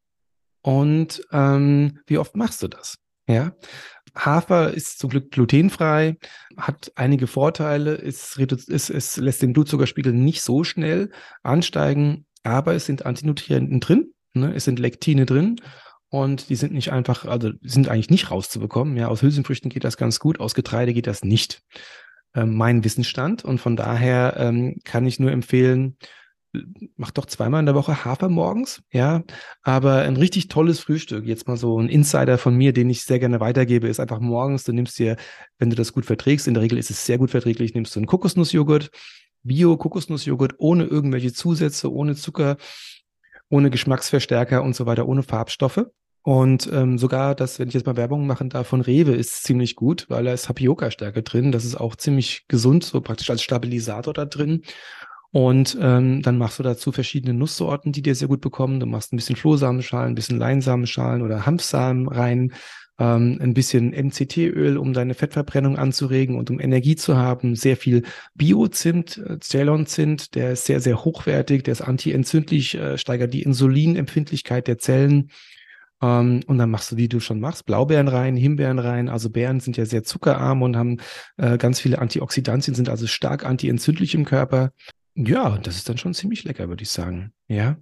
Und 0.63 1.27
ähm, 1.33 1.99
wie 2.07 2.19
oft 2.19 2.37
machst 2.37 2.63
du 2.63 2.69
das? 2.69 2.97
Ja, 3.29 3.53
Hafer 4.15 4.73
ist 4.73 4.99
zum 4.99 5.11
Glück 5.11 5.31
glutenfrei, 5.31 6.17
hat 6.57 6.93
einige 6.97 7.27
Vorteile, 7.27 7.95
es, 7.95 8.39
es, 8.39 8.91
es 8.91 9.17
lässt 9.17 9.43
den 9.43 9.53
Blutzuckerspiegel 9.53 10.13
nicht 10.13 10.43
so 10.43 10.65
schnell 10.65 11.11
ansteigen, 11.43 12.27
aber 12.43 12.75
es 12.75 12.87
sind 12.87 13.07
Antinutrienten 13.07 13.81
drin, 13.81 14.13
ne? 14.35 14.53
es 14.55 14.65
sind 14.65 14.79
Lektine 14.79 15.27
drin 15.27 15.57
und 16.09 16.51
die 16.51 16.57
sind 16.57 16.73
nicht 16.73 16.93
einfach, 16.93 17.25
also 17.25 17.53
sind 17.63 17.89
eigentlich 17.89 18.11
nicht 18.11 18.31
rauszubekommen. 18.31 18.97
Ja, 18.97 19.09
aus 19.09 19.23
Hülsenfrüchten 19.23 19.71
geht 19.71 19.85
das 19.85 19.97
ganz 19.97 20.19
gut, 20.19 20.41
aus 20.41 20.55
Getreide 20.55 20.93
geht 20.93 21.07
das 21.07 21.25
nicht. 21.25 21.63
Ähm, 22.35 22.55
mein 22.55 22.85
Wissensstand 22.85 23.45
und 23.45 23.61
von 23.61 23.77
daher 23.77 24.35
ähm, 24.39 24.79
kann 24.85 25.07
ich 25.07 25.21
nur 25.21 25.33
empfehlen, 25.33 25.97
mach 26.97 27.11
doch 27.11 27.27
zweimal 27.27 27.61
in 27.61 27.67
der 27.67 27.75
Woche 27.75 28.05
Hafer 28.05 28.29
morgens, 28.29 28.83
ja. 28.93 29.23
Aber 29.63 30.03
ein 30.03 30.17
richtig 30.17 30.49
tolles 30.49 30.81
Frühstück, 30.81 31.25
jetzt 31.25 31.49
mal 31.49 31.57
so 31.57 31.79
ein 31.79 31.89
Insider 31.89 32.39
von 32.39 32.55
mir, 32.55 32.73
den 32.73 32.91
ich 32.91 33.05
sehr 33.05 33.19
gerne 33.19 33.41
weitergebe, 33.41 33.89
ist 33.89 34.01
einfach 34.01 34.21
morgens, 34.21 34.65
du 34.65 34.73
nimmst 34.73 34.99
dir, 34.99 35.17
wenn 35.59 35.71
du 35.71 35.77
das 35.77 35.93
gut 35.93 36.05
verträgst, 36.05 36.47
in 36.47 36.55
der 36.55 36.63
Regel 36.63 36.79
ist 36.79 36.91
es 36.91 37.07
sehr 37.07 37.19
gut 37.19 37.31
verträglich, 37.31 37.75
nimmst 37.75 37.95
du 37.95 38.01
einen 38.01 38.07
Kokosnussjoghurt, 38.07 38.91
Bio-Kokosnussjoghurt 39.45 40.55
ohne 40.59 40.85
irgendwelche 40.85 41.33
Zusätze, 41.33 41.93
ohne 41.93 42.15
Zucker, 42.15 42.57
ohne 43.49 43.71
Geschmacksverstärker 43.71 44.63
und 44.63 44.77
so 44.77 44.87
weiter, 44.87 45.09
ohne 45.09 45.23
Farbstoffe. 45.23 45.87
Und 46.25 46.71
ähm, 46.73 46.99
sogar 46.99 47.35
das, 47.35 47.59
wenn 47.59 47.67
ich 47.67 47.75
jetzt 47.75 47.87
mal 47.87 47.97
Werbung 47.97 48.29
machen 48.29 48.49
darf, 48.49 48.69
von 48.69 48.81
Rewe 48.81 49.13
ist 49.13 49.43
ziemlich 49.43 49.75
gut, 49.75 50.07
weil 50.09 50.25
da 50.25 50.33
ist 50.33 50.45
Tapioca-Stärke 50.45 51.25
drin. 51.25 51.51
Das 51.51 51.65
ist 51.65 51.75
auch 51.75 51.97
ziemlich 51.97 52.45
gesund, 52.47 52.85
so 52.85 53.01
praktisch 53.01 53.29
als 53.29 53.43
Stabilisator 53.43 54.15
da 54.15 54.25
drin. 54.25 54.63
Und 55.33 55.79
ähm, 55.81 56.21
dann 56.21 56.37
machst 56.37 56.59
du 56.59 56.63
dazu 56.63 56.93
verschiedene 56.93 57.33
Nusssorten, 57.33 57.91
die 57.91 58.03
dir 58.03 58.15
sehr 58.15 58.29
gut 58.29 58.43
bekommen. 58.43 58.81
Du 58.81 58.87
machst 58.87 59.13
ein 59.13 59.17
bisschen 59.17 59.37
Flohsamenschalen, 59.37 60.13
ein 60.13 60.15
bisschen 60.15 60.39
Leinsamenschalen 60.39 61.23
oder 61.23 61.47
Hanfsamen 61.47 62.07
rein, 62.07 62.53
ähm, 62.99 63.39
ein 63.41 63.55
bisschen 63.55 63.95
MCT-Öl, 63.95 64.77
um 64.77 64.93
deine 64.93 65.15
Fettverbrennung 65.15 65.79
anzuregen 65.79 66.37
und 66.37 66.51
um 66.51 66.61
Energie 66.61 66.97
zu 66.97 67.17
haben. 67.17 67.57
Sehr 67.57 67.79
viel 67.79 68.03
Biozimt, 68.35 69.17
äh, 69.17 69.39
Ceylon-Zimt, 69.41 70.35
der 70.35 70.53
ist 70.53 70.67
sehr, 70.67 70.81
sehr 70.81 71.03
hochwertig, 71.03 71.63
der 71.65 71.73
ist 71.73 71.81
antientzündlich, 71.81 72.75
äh, 72.75 72.99
steigert 72.99 73.33
die 73.33 73.43
Insulinempfindlichkeit 73.43 74.69
der 74.69 74.79
Zellen. 74.79 75.31
Um, 76.01 76.09
ähm, 76.09 76.41
und 76.49 76.59
dann 76.59 76.69
machst 76.69 76.91
du, 76.91 76.97
wie 76.97 77.09
du 77.09 77.21
schon 77.21 77.39
machst, 77.39 77.65
Blaubeeren 77.65 78.09
rein, 78.09 78.37
Himbeeren 78.37 78.81
rein. 78.81 79.09
Also 79.09 79.31
Beeren 79.31 79.61
sind 79.61 79.77
ja 79.77 79.87
sehr 79.87 80.03
zuckerarm 80.03 80.61
und 80.63 80.77
haben 80.77 80.99
äh, 81.37 81.57
ganz 81.59 81.79
viele 81.79 82.01
Antioxidantien, 82.01 82.75
sind 82.75 82.89
also 82.89 83.07
stark 83.07 83.47
antientzündlich 83.47 84.15
im 84.17 84.25
Körper. 84.25 84.73
Ja, 85.15 85.59
das 85.59 85.77
ist 85.77 85.89
dann 85.89 85.99
schon 85.99 86.15
ziemlich 86.15 86.45
lecker, 86.45 86.69
würde 86.69 86.83
ich 86.83 86.91
sagen. 86.91 87.33
Ja. 87.47 87.77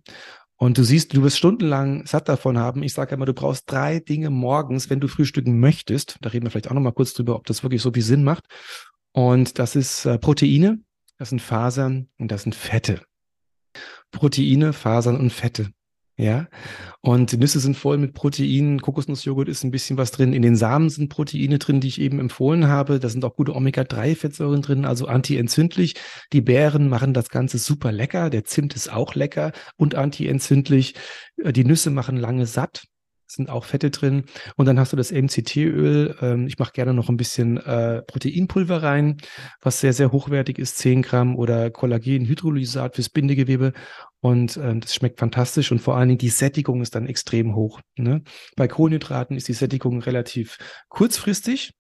Und 0.57 0.77
du 0.77 0.85
siehst, 0.85 1.17
du 1.17 1.23
wirst 1.23 1.39
stundenlang 1.39 2.07
satt 2.07 2.29
davon 2.29 2.59
haben. 2.59 2.83
Ich 2.83 2.93
sage 2.93 3.15
immer, 3.15 3.25
du 3.25 3.33
brauchst 3.33 3.71
drei 3.71 4.01
Dinge 4.01 4.29
morgens, 4.29 4.91
wenn 4.91 5.01
du 5.01 5.09
frühstücken 5.09 5.59
möchtest. 5.59 6.19
Da 6.21 6.31
reden 6.31 6.45
wir 6.45 6.51
vielleicht 6.51 6.69
auch 6.69 6.75
noch 6.75 6.83
mal 6.83 6.93
kurz 6.93 7.15
drüber, 7.15 7.37
ob 7.37 7.47
das 7.47 7.63
wirklich 7.63 7.81
so 7.81 7.93
viel 7.93 8.03
Sinn 8.03 8.25
macht. 8.25 8.45
Und 9.13 9.59
das 9.59 9.75
ist 9.75 10.05
äh, 10.05 10.19
Proteine, 10.19 10.81
das 11.19 11.31
sind 11.31 11.41
Fasern 11.41 12.09
und 12.19 12.31
das 12.31 12.43
sind 12.43 12.55
Fette. 12.55 13.03
Proteine, 14.11 14.73
Fasern 14.73 15.19
und 15.19 15.33
Fette. 15.33 15.71
Ja. 16.21 16.49
Und 17.01 17.33
Nüsse 17.39 17.61
sind 17.61 17.77
voll 17.77 17.97
mit 17.97 18.13
Proteinen. 18.13 18.83
Kokosnussjoghurt 18.83 19.49
ist 19.49 19.65
ein 19.65 19.71
bisschen 19.71 19.97
was 19.97 20.11
drin. 20.11 20.35
In 20.35 20.43
den 20.43 20.55
Samen 20.55 20.91
sind 20.91 21.09
Proteine 21.09 21.59
drin, 21.59 21.81
die 21.81 21.89
ich 21.89 22.01
eben 22.01 22.21
empfohlen 22.21 22.69
habe. 22.69 23.01
Da 23.01 23.09
sind 23.09 23.25
auch 23.25 23.35
gute 23.35 23.57
Omega-3-Fettsäuren 23.57 24.61
drin, 24.61 24.85
also 24.85 25.07
antientzündlich. 25.07 25.95
Die 26.35 26.43
Beeren 26.43 26.89
machen 26.89 27.15
das 27.15 27.31
Ganze 27.31 27.57
super 27.57 27.91
lecker. 27.91 28.29
Der 28.29 28.45
Zimt 28.45 28.75
ist 28.75 28.93
auch 28.93 29.15
lecker 29.15 29.53
und 29.77 29.95
antientzündlich. 29.95 30.95
Äh, 31.43 31.53
die 31.53 31.65
Nüsse 31.65 31.91
machen 31.91 32.19
lange 32.19 32.47
satt 32.47 32.85
sind 33.33 33.51
auch 33.51 33.65
Fette 33.65 33.91
drin. 33.91 34.25
Und 34.57 34.67
dann 34.67 34.79
hast 34.79 34.93
du 34.93 34.97
das 34.97 35.13
MCT-Öl. 35.13 36.17
Ähm, 36.21 36.47
ich 36.47 36.59
mache 36.59 36.73
gerne 36.73 36.95
noch 36.95 37.09
ein 37.09 37.17
bisschen 37.17 37.57
äh, 37.59 38.03
Proteinpulver 38.03 38.83
rein, 38.83 39.17
was 39.61 39.81
sehr, 39.81 39.93
sehr 39.93 40.13
hochwertig 40.13 40.59
ist, 40.59 40.79
10 40.79 41.03
Gramm 41.03 41.37
oder 41.37 41.71
Kollagenhydrolysat 41.71 42.97
fürs 42.97 43.09
Bindegewebe. 43.09 43.73
Und 44.21 44.59
ähm, 44.59 44.81
das 44.81 44.95
schmeckt 44.95 45.19
fantastisch 45.19 45.73
und 45.73 45.81
vor 45.81 45.97
allen 45.97 46.09
Dingen 46.09 46.19
die 46.19 46.29
Sättigung 46.29 46.83
ist 46.83 46.95
dann 46.95 47.07
extrem 47.07 47.55
hoch. 47.55 47.81
Ne? 47.97 48.23
Bei 48.57 48.69
Kohlenhydraten 48.69 49.37
ist 49.37 49.49
die 49.49 49.55
Sättigung 49.55 50.01
relativ 50.03 50.59
kurzfristig. 50.89 51.73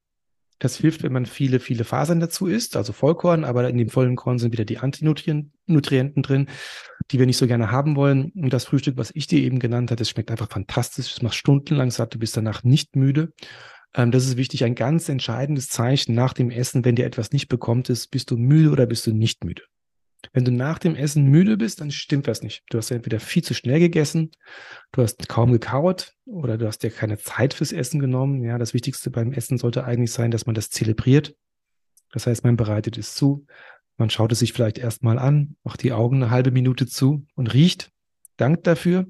Das 0.61 0.77
hilft, 0.77 1.03
wenn 1.03 1.12
man 1.12 1.25
viele, 1.27 1.59
viele 1.59 1.85
Fasern 1.85 2.20
dazu 2.20 2.46
isst, 2.46 2.77
also 2.77 2.92
Vollkorn, 2.92 3.44
aber 3.44 3.68
in 3.68 3.79
dem 3.79 3.88
vollen 3.88 4.14
Korn 4.14 4.38
sind 4.38 4.53
wieder 4.53 4.66
die 4.66 4.79
Antinutrienten 4.79 6.23
drin, 6.23 6.49
die 7.11 7.18
wir 7.18 7.27
nicht 7.27 7.38
so 7.38 7.46
gerne 7.46 7.70
haben 7.70 7.96
wollen. 7.96 8.31
Und 8.37 8.53
das 8.53 8.66
Frühstück, 8.66 8.99
was 8.99 9.11
ich 9.14 9.27
dir 9.27 9.40
eben 9.40 9.59
genannt 9.59 9.90
habe, 9.90 9.99
das 9.99 10.11
schmeckt 10.11 10.31
einfach 10.31 10.51
fantastisch. 10.51 11.12
Es 11.12 11.23
macht 11.23 11.35
stundenlang 11.35 11.90
satt, 11.90 12.14
du 12.14 12.18
bist 12.18 12.37
danach 12.37 12.62
nicht 12.62 12.94
müde. 12.94 13.33
Ähm, 13.94 14.11
das 14.11 14.27
ist 14.27 14.37
wichtig, 14.37 14.62
ein 14.64 14.75
ganz 14.75 15.09
entscheidendes 15.09 15.68
Zeichen 15.68 16.14
nach 16.14 16.35
dem 16.35 16.51
Essen, 16.51 16.85
wenn 16.85 16.94
dir 16.94 17.07
etwas 17.07 17.33
nicht 17.33 17.49
bekommt, 17.49 17.88
ist, 17.88 18.09
bist 18.11 18.31
du 18.31 18.37
müde 18.37 18.70
oder 18.70 18.85
bist 18.85 19.07
du 19.07 19.14
nicht 19.14 19.44
müde. 19.44 19.62
Wenn 20.33 20.44
du 20.44 20.52
nach 20.52 20.78
dem 20.78 20.94
Essen 20.94 21.24
müde 21.26 21.56
bist, 21.56 21.80
dann 21.80 21.90
stimmt 21.90 22.26
was 22.26 22.42
nicht. 22.42 22.62
Du 22.70 22.78
hast 22.78 22.90
entweder 22.90 23.20
viel 23.20 23.42
zu 23.42 23.54
schnell 23.54 23.80
gegessen, 23.80 24.30
du 24.92 25.02
hast 25.02 25.28
kaum 25.28 25.52
gekaut 25.52 26.14
oder 26.24 26.59
du 26.59 26.66
hast 26.66 26.83
dir 26.83 26.90
keine 26.90 27.18
Zeit 27.18 27.54
fürs 27.54 27.72
Essen 27.72 28.00
genommen. 28.00 28.42
Ja, 28.42 28.59
das 28.59 28.74
Wichtigste 28.74 29.11
beim 29.11 29.33
Essen 29.33 29.59
sollte 29.59 29.85
eigentlich 29.85 30.12
sein, 30.12 30.30
dass 30.30 30.46
man 30.46 30.54
das 30.54 30.70
zelebriert. 30.70 31.35
Das 32.12 32.26
heißt, 32.26 32.44
man 32.44 32.56
bereitet 32.56 32.98
es 32.98 33.14
zu, 33.14 33.46
man 33.96 34.11
schaut 34.11 34.33
es 34.33 34.40
sich 34.40 34.52
vielleicht 34.52 34.78
erstmal 34.78 35.18
an, 35.18 35.56
macht 35.62 35.83
die 35.83 35.92
Augen 35.92 36.16
eine 36.16 36.30
halbe 36.30 36.50
Minute 36.50 36.87
zu 36.87 37.26
und 37.35 37.52
riecht, 37.52 37.90
dankt 38.37 38.66
dafür 38.66 39.06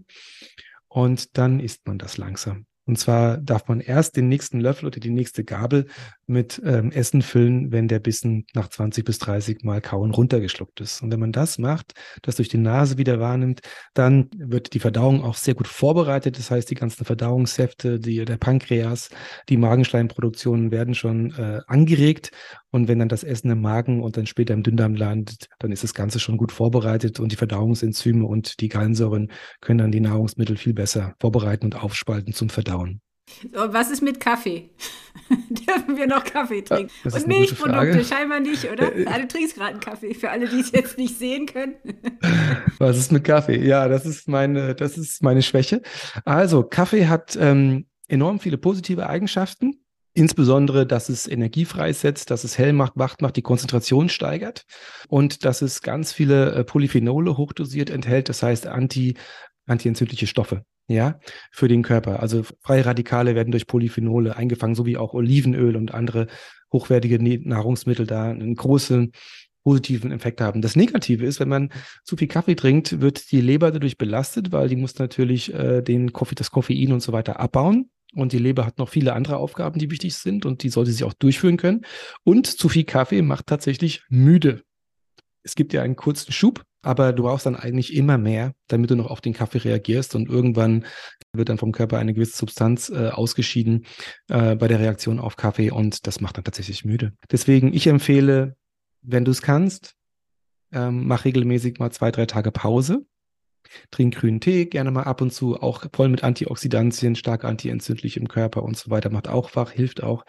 und 0.89 1.39
dann 1.39 1.61
isst 1.61 1.87
man 1.87 1.99
das 1.99 2.19
langsam. 2.19 2.67
Und 2.87 2.99
zwar 2.99 3.37
darf 3.37 3.69
man 3.69 3.79
erst 3.79 4.17
den 4.17 4.29
nächsten 4.29 4.59
Löffel 4.59 4.87
oder 4.87 4.99
die 4.99 5.11
nächste 5.11 5.45
Gabel 5.45 5.87
mit 6.31 6.63
ähm, 6.65 6.93
Essen 6.93 7.23
füllen, 7.23 7.73
wenn 7.73 7.89
der 7.89 7.99
Bissen 7.99 8.47
nach 8.55 8.69
20 8.69 9.05
bis 9.05 9.19
30 9.19 9.65
Mal 9.65 9.81
kauen 9.81 10.13
runtergeschluckt 10.13 10.81
ist. 10.81 11.03
Und 11.03 11.13
wenn 11.13 11.21
man 11.21 11.33
das 11.33 11.59
macht, 11.59 11.93
das 12.23 12.37
durch 12.37 12.49
die 12.49 12.59
Nase 12.59 12.97
wieder 12.97 13.21
wahrnimmt, 13.21 13.61
dann 13.93 14.31
wird 14.37 14.73
die 14.73 14.79
Verdauung 14.79 15.23
auch 15.23 15.35
sehr 15.35 15.55
gut 15.55 15.69
vorbereitet. 15.69 16.39
Das 16.39 16.51
heißt, 16.51 16.71
die 16.71 16.75
ganzen 16.75 17.05
Verdauungssäfte, 17.05 17.99
die, 17.99 18.25
der 18.25 18.37
Pankreas, 18.37 19.11
die 19.49 19.57
Magenschleimproduktionen 19.57 20.71
werden 20.71 20.95
schon 20.95 21.33
äh, 21.33 21.61
angeregt. 21.67 22.31
Und 22.71 22.87
wenn 22.87 23.01
dann 23.01 23.09
das 23.09 23.25
Essen 23.25 23.51
im 23.51 23.61
Magen 23.61 24.01
und 24.03 24.17
dann 24.17 24.27
später 24.27 24.55
im 24.55 24.63
Dünndarm 24.63 24.95
landet, 24.95 25.49
dann 25.59 25.73
ist 25.73 25.83
das 25.83 25.95
Ganze 25.95 26.21
schon 26.21 26.37
gut 26.37 26.53
vorbereitet 26.53 27.19
und 27.19 27.33
die 27.33 27.37
Verdauungsenzyme 27.37 28.25
und 28.25 28.61
die 28.61 28.69
Gallensäuren 28.69 29.33
können 29.61 29.79
dann 29.79 29.93
die 29.93 30.01
Nahrungsmittel 30.01 30.57
viel 30.57 30.75
besser 30.75 31.15
vorbereiten 31.21 31.67
und 31.67 31.83
aufspalten 31.83 32.33
zum 32.33 32.49
Verdauen 32.49 33.01
was 33.53 33.91
ist 33.91 34.03
mit 34.03 34.21
Kaffee? 34.21 34.71
Dürfen 35.51 35.97
wir 35.97 36.07
noch 36.07 36.25
Kaffee 36.25 36.63
trinken? 36.63 36.93
Ja, 37.05 37.15
und 37.15 37.27
Milchprodukte 37.27 38.05
scheinbar 38.05 38.41
nicht, 38.41 38.71
oder? 38.71 38.95
Äh, 38.95 39.03
äh. 39.03 39.21
du 39.21 39.29
trinkst 39.29 39.57
gerade 39.57 39.71
einen 39.71 39.81
Kaffee, 39.81 40.15
für 40.15 40.31
alle, 40.31 40.49
die 40.49 40.61
es 40.61 40.73
jetzt 40.73 40.99
nicht 40.99 41.19
sehen 41.19 41.47
können. 41.47 41.75
was 42.79 42.99
ist 42.99 43.13
mit 43.13 43.25
Kaffee? 43.25 43.65
Ja, 43.65 43.89
das 43.89 44.07
ist 44.07 44.29
meine, 44.29 44.75
das 44.75 44.99
ist 44.99 45.23
meine 45.23 45.43
Schwäche. 45.43 45.83
Also, 46.25 46.63
Kaffee 46.63 47.07
hat 47.07 47.37
ähm, 47.41 47.87
enorm 48.09 48.41
viele 48.41 48.59
positive 48.59 49.09
Eigenschaften. 49.09 49.77
Insbesondere, 50.13 50.87
dass 50.87 51.09
es 51.09 51.29
Energie 51.29 51.65
freisetzt, 51.65 52.33
dass 52.33 52.43
es 52.43 52.59
hell 52.59 52.73
macht, 52.73 52.95
wacht 52.97 53.23
macht, 53.23 53.37
die 53.37 53.43
Konzentration 53.43 54.09
steigert 54.09 54.65
und 55.09 55.45
dass 55.45 55.63
es 55.63 55.83
ganz 55.83 56.13
viele 56.13 56.53
äh, 56.53 56.65
Polyphenole 56.65 57.37
hochdosiert 57.37 57.91
enthält, 57.91 58.29
das 58.29 58.43
heißt 58.43 58.67
anti, 58.67 59.15
antientzündliche 59.67 60.27
Stoffe 60.27 60.65
ja, 60.91 61.21
für 61.53 61.69
den 61.69 61.83
Körper. 61.83 62.21
Also 62.21 62.43
freie 62.61 62.85
Radikale 62.85 63.37
werden 63.37 63.53
durch 63.53 63.69
Polyphenole 63.69 64.37
eingefangen, 64.37 64.75
so 64.75 64.87
wie 64.87 64.97
auch 64.97 65.15
Olivenöl 65.15 65.77
und 65.77 65.95
andere 65.95 66.27
hochwertige 66.73 67.19
Nahrungsmittel 67.49 68.07
da 68.07 68.31
einen 68.31 68.57
großen 68.57 69.13
positiven 69.63 70.11
Effekt 70.11 70.41
haben. 70.41 70.63
Das 70.63 70.75
Negative 70.75 71.25
ist, 71.25 71.39
wenn 71.39 71.49
man 71.49 71.71
zu 72.03 72.17
viel 72.17 72.27
Kaffee 72.27 72.57
trinkt, 72.57 73.01
wird 73.01 73.31
die 73.31 73.41
Leber 73.41 73.71
dadurch 73.71 73.99
belastet, 73.99 74.51
weil 74.51 74.69
die 74.69 74.77
muss 74.77 74.99
natürlich 74.99 75.55
äh, 75.55 75.81
den 75.83 76.13
Koffein, 76.13 76.35
das 76.37 76.51
Koffein 76.51 76.93
und 76.93 77.01
so 77.01 77.13
weiter 77.13 77.39
abbauen. 77.39 77.91
Und 78.15 78.33
die 78.33 78.39
Leber 78.39 78.67
hat 78.67 78.79
noch 78.79 78.89
viele 78.89 79.13
andere 79.13 79.37
Aufgaben, 79.37 79.79
die 79.79 79.93
wichtig 79.93 80.17
sind 80.17 80.45
und 80.45 80.65
die 80.65 80.71
sollte 80.71 80.91
sie 80.91 81.05
auch 81.05 81.13
durchführen 81.13 81.57
können. 81.57 81.83
Und 82.25 82.49
zu 82.49 82.69
viel 82.69 82.85
Kaffee 82.85 83.23
macht 83.23 83.47
tatsächlich 83.47 84.03
müde. 84.09 84.63
Es 85.45 85.55
gibt 85.55 85.73
ja 85.73 85.83
einen 85.83 85.95
kurzen 85.95 86.33
Schub, 86.33 86.65
aber 86.83 87.13
du 87.13 87.25
brauchst 87.25 87.47
dann 87.47 87.57
eigentlich 87.57 87.95
immer 87.95 88.19
mehr, 88.19 88.53
damit 88.69 88.91
du 88.91 88.97
noch 88.97 89.11
auf 89.11 89.21
den 89.21 89.33
Kaffee 89.33 89.59
reagierst 89.59 90.15
und 90.15 90.29
irgendwann 90.29 90.87
wird 91.33 91.49
dann 91.49 91.59
vom 91.59 91.73
Körper 91.73 91.99
eine 91.99 92.15
gewisse 92.15 92.37
Substanz 92.37 92.89
äh, 92.91 93.09
ausgeschieden 93.09 93.87
äh, 94.29 94.57
bei 94.57 94.69
der 94.69 94.81
Reaktion 94.81 95.19
auf 95.19 95.37
Kaffee 95.37 95.71
und 95.71 96.07
das 96.07 96.21
macht 96.21 96.37
dann 96.37 96.45
tatsächlich 96.45 96.85
müde. 96.85 97.13
Deswegen, 97.31 97.73
ich 97.73 97.87
empfehle, 97.87 98.57
wenn 99.03 99.25
du 99.25 99.31
es 99.31 99.43
kannst, 99.43 99.95
ähm, 100.73 101.07
mach 101.07 101.25
regelmäßig 101.25 101.79
mal 101.79 101.91
zwei, 101.91 102.11
drei 102.11 102.27
Tage 102.27 102.51
Pause 102.53 103.05
Trink 103.91 104.17
grünen 104.17 104.41
Tee, 104.41 104.67
gerne 104.67 104.91
mal 104.91 105.05
ab 105.05 105.21
und 105.21 105.33
zu, 105.33 105.61
auch 105.61 105.85
voll 105.95 106.09
mit 106.09 106.25
Antioxidantien, 106.25 107.15
stark 107.17 107.45
antientzündlich 107.45 108.17
im 108.17 108.29
Körper 108.29 108.63
und 108.63 108.77
so 108.77 108.91
weiter, 108.91 109.11
macht 109.11 109.29
auch 109.29 109.55
wach, 109.57 109.71
hilft 109.71 110.03
auch. 110.03 110.25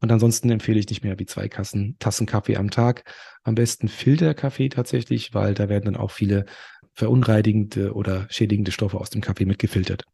Und 0.00 0.12
ansonsten 0.12 0.50
empfehle 0.50 0.78
ich 0.78 0.88
nicht 0.88 1.02
mehr 1.02 1.18
wie 1.18 1.26
zwei 1.26 1.48
Kassen, 1.48 1.96
Tassen 1.98 2.26
Kaffee 2.26 2.56
am 2.56 2.70
Tag. 2.70 3.04
Am 3.42 3.54
besten 3.54 3.88
Filterkaffee 3.88 4.68
tatsächlich, 4.68 5.34
weil 5.34 5.54
da 5.54 5.68
werden 5.68 5.86
dann 5.86 5.96
auch 5.96 6.10
viele 6.10 6.46
verunreinigende 6.94 7.92
oder 7.92 8.26
schädigende 8.30 8.72
Stoffe 8.72 8.98
aus 8.98 9.10
dem 9.10 9.20
Kaffee 9.20 9.44
mitgefiltert. 9.44 10.04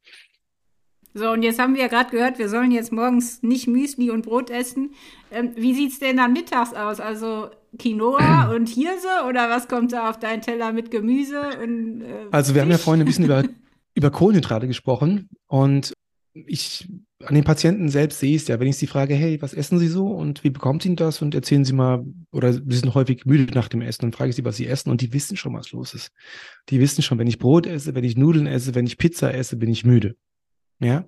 So, 1.12 1.31
und 1.31 1.42
jetzt 1.42 1.59
haben 1.59 1.75
wir 1.75 1.83
ja 1.83 1.88
gerade 1.88 2.11
gehört, 2.11 2.38
wir 2.38 2.49
sollen 2.49 2.70
jetzt 2.70 2.92
morgens 2.92 3.42
nicht 3.42 3.66
Müsli 3.66 4.11
und 4.11 4.23
Brot 4.23 4.51
essen. 4.51 4.94
Ähm, 5.33 5.51
wie 5.57 5.75
sieht 5.75 5.92
es 5.92 5.99
denn 5.99 6.18
dann 6.18 6.33
mittags 6.33 6.73
aus? 6.73 7.01
Also 7.01 7.51
Quinoa 7.79 8.53
und 8.55 8.68
Hirse 8.68 9.09
oder 9.29 9.51
was 9.51 9.66
kommt 9.66 9.92
da 9.92 10.09
auf 10.11 10.18
deinen 10.18 10.40
Teller 10.40 10.73
mit 10.73 10.90
Gemüse? 10.90 11.40
Und, 11.62 12.03
äh, 12.03 12.27
also 12.31 12.55
wir 12.55 12.61
Fisch? 12.61 12.62
haben 12.62 12.70
ja 12.70 12.79
vorhin 12.79 13.03
ein 13.03 13.07
bisschen 13.07 13.25
über, 13.27 13.44
über 13.94 14.11
Kohlenhydrate 14.11 14.68
gesprochen 14.68 15.29
und 15.49 15.92
ich 16.33 16.88
an 17.25 17.35
den 17.35 17.44
Patienten 17.44 17.88
selbst 17.88 18.20
sehe 18.20 18.37
es 18.37 18.49
ja, 18.49 18.61
wenn 18.61 18.68
ich 18.68 18.77
sie 18.77 18.87
frage, 18.87 19.14
hey, 19.14 19.42
was 19.42 19.53
essen 19.53 19.79
Sie 19.79 19.88
so 19.88 20.07
und 20.07 20.42
wie 20.42 20.51
bekommt 20.51 20.87
Ihnen 20.87 20.96
das 20.96 21.20
und 21.20 21.35
erzählen 21.35 21.64
Sie 21.64 21.73
mal, 21.73 22.05
oder 22.33 22.53
Sie 22.53 22.62
sind 22.66 22.94
häufig 22.94 23.27
müde 23.27 23.53
nach 23.53 23.68
dem 23.68 23.83
Essen 23.83 24.07
und 24.07 24.16
frage 24.16 24.31
ich 24.31 24.37
sie, 24.37 24.44
was 24.44 24.57
Sie 24.57 24.66
essen 24.66 24.90
und 24.90 25.01
die 25.01 25.12
wissen 25.12 25.37
schon, 25.37 25.53
was 25.53 25.73
los 25.73 25.92
ist. 25.92 26.12
Die 26.70 26.81
wissen 26.81 27.03
schon, 27.03 27.18
wenn 27.18 27.27
ich 27.27 27.38
Brot 27.38 27.66
esse, 27.66 27.94
wenn 27.94 28.05
ich 28.05 28.16
Nudeln 28.16 28.46
esse, 28.46 28.75
wenn 28.75 28.87
ich 28.87 28.96
Pizza 28.96 29.35
esse, 29.35 29.57
bin 29.57 29.70
ich 29.70 29.85
müde. 29.85 30.14
Ja, 30.81 31.05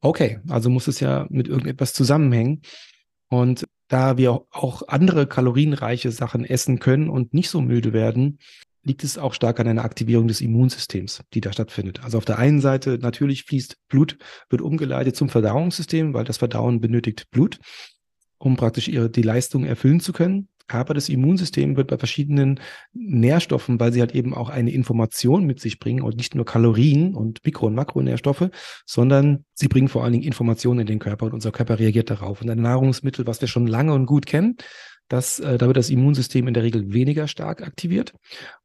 okay, 0.00 0.40
also 0.48 0.70
muss 0.70 0.88
es 0.88 1.00
ja 1.00 1.26
mit 1.30 1.46
irgendetwas 1.46 1.92
zusammenhängen. 1.92 2.62
Und 3.28 3.66
da 3.88 4.16
wir 4.16 4.32
auch 4.50 4.82
andere 4.88 5.26
kalorienreiche 5.26 6.10
Sachen 6.10 6.44
essen 6.44 6.78
können 6.78 7.10
und 7.10 7.34
nicht 7.34 7.50
so 7.50 7.60
müde 7.60 7.92
werden, 7.92 8.38
liegt 8.82 9.04
es 9.04 9.18
auch 9.18 9.34
stark 9.34 9.60
an 9.60 9.68
einer 9.68 9.84
Aktivierung 9.84 10.26
des 10.26 10.40
Immunsystems, 10.40 11.22
die 11.34 11.40
da 11.40 11.52
stattfindet. 11.52 12.02
Also 12.02 12.18
auf 12.18 12.24
der 12.24 12.38
einen 12.38 12.60
Seite 12.60 12.98
natürlich 12.98 13.44
fließt 13.44 13.76
Blut, 13.88 14.16
wird 14.48 14.62
umgeleitet 14.62 15.16
zum 15.16 15.28
Verdauungssystem, 15.28 16.14
weil 16.14 16.24
das 16.24 16.38
Verdauen 16.38 16.80
benötigt 16.80 17.30
Blut, 17.30 17.58
um 18.38 18.56
praktisch 18.56 18.88
ihre, 18.88 19.10
die 19.10 19.22
Leistung 19.22 19.64
erfüllen 19.64 20.00
zu 20.00 20.12
können. 20.12 20.48
Aber 20.72 20.94
das 20.94 21.08
Immunsystem 21.08 21.76
wird 21.76 21.88
bei 21.88 21.98
verschiedenen 21.98 22.60
Nährstoffen, 22.92 23.80
weil 23.80 23.92
sie 23.92 24.00
halt 24.00 24.14
eben 24.14 24.34
auch 24.34 24.48
eine 24.48 24.70
Information 24.70 25.44
mit 25.44 25.60
sich 25.60 25.78
bringen 25.78 26.02
und 26.02 26.16
nicht 26.16 26.34
nur 26.34 26.44
Kalorien 26.44 27.14
und 27.14 27.44
Mikro- 27.44 27.66
und 27.66 27.74
Makronährstoffe, 27.74 28.50
sondern 28.86 29.44
sie 29.52 29.68
bringen 29.68 29.88
vor 29.88 30.04
allen 30.04 30.12
Dingen 30.12 30.24
Informationen 30.24 30.80
in 30.80 30.86
den 30.86 30.98
Körper 30.98 31.26
und 31.26 31.34
unser 31.34 31.52
Körper 31.52 31.78
reagiert 31.78 32.10
darauf. 32.10 32.42
Und 32.42 32.50
ein 32.50 32.60
Nahrungsmittel, 32.60 33.26
was 33.26 33.40
wir 33.40 33.48
schon 33.48 33.66
lange 33.66 33.92
und 33.94 34.06
gut 34.06 34.26
kennen, 34.26 34.56
das, 35.10 35.40
äh, 35.40 35.58
da 35.58 35.66
wird 35.66 35.76
das 35.76 35.90
Immunsystem 35.90 36.46
in 36.46 36.54
der 36.54 36.62
Regel 36.62 36.92
weniger 36.92 37.26
stark 37.26 37.62
aktiviert. 37.62 38.14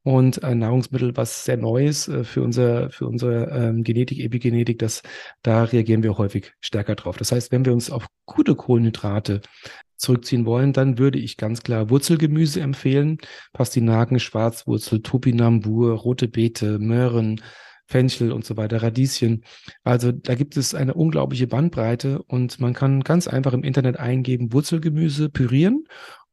Und 0.04 0.44
ein 0.44 0.60
Nahrungsmittel, 0.60 1.18
was 1.18 1.44
sehr 1.44 1.58
neu 1.58 1.88
ist 1.88 2.08
äh, 2.08 2.24
für, 2.24 2.44
unser, 2.44 2.92
für 2.92 3.08
unsere 3.08 3.50
ähm, 3.50 3.84
Genetik, 3.84 4.20
Epigenetik, 4.20 4.78
das, 4.78 5.02
da 5.42 5.64
reagieren 5.64 6.04
wir 6.04 6.18
häufig 6.20 6.54
stärker 6.62 6.94
drauf. 6.96 7.18
Das 7.18 7.32
heißt, 7.32 7.52
wenn 7.52 7.66
wir 7.66 7.74
uns 7.74 7.90
auf 7.90 8.06
gute 8.26 8.56
Kohlenhydrate 8.56 9.42
zurückziehen 9.98 10.46
wollen, 10.46 10.72
dann 10.72 11.00
würde 11.00 11.18
ich 11.18 11.38
ganz 11.38 11.64
klar 11.64 11.90
Wurzelgemüse 11.90 12.62
empfehlen. 12.62 13.18
Pastinaken, 13.52 14.20
Schwarzwurzel, 14.20 15.02
Topinambur, 15.02 15.94
rote 15.94 16.28
Beete, 16.28 16.78
Möhren, 16.78 17.42
Fenchel 17.88 18.32
und 18.32 18.46
so 18.46 18.56
weiter, 18.56 18.84
Radieschen. 18.84 19.44
Also 19.84 20.12
da 20.12 20.36
gibt 20.36 20.58
es 20.58 20.76
eine 20.76 20.94
unglaubliche 20.94 21.48
Bandbreite 21.48 22.22
und 22.24 22.60
man 22.60 22.74
kann 22.74 23.02
ganz 23.02 23.28
einfach 23.28 23.54
im 23.54 23.64
Internet 23.64 23.98
eingeben, 23.98 24.54
Wurzelgemüse 24.54 25.30
pürieren 25.30 25.86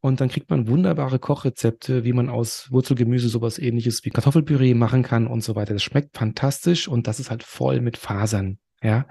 und 0.03 0.21
dann 0.21 0.29
kriegt 0.29 0.51
man 0.51 0.67
wunderbare 0.67 1.21
Kochrezepte, 1.21 2.03
wie 2.03 2.12
man 2.12 2.29
aus 2.29 2.73
Wurzelgemüse 2.73 3.29
sowas 3.29 3.61
ähnliches 3.61 4.05
wie 4.05 4.11
Kartoffelpüree 4.11 4.75
machen 4.75 5.05
kann 5.05 5.29
und 5.29 5.45
so 5.45 5.55
weiter. 5.55 5.75
Das 5.75 5.85
schmeckt 5.85 6.17
fantastisch 6.19 6.88
und 6.88 7.07
das 7.07 7.21
ist 7.21 7.31
halt 7.31 7.45
voll 7.45 7.81
mit 7.81 7.97
Fasern. 7.97 8.59
Ja. 8.83 9.07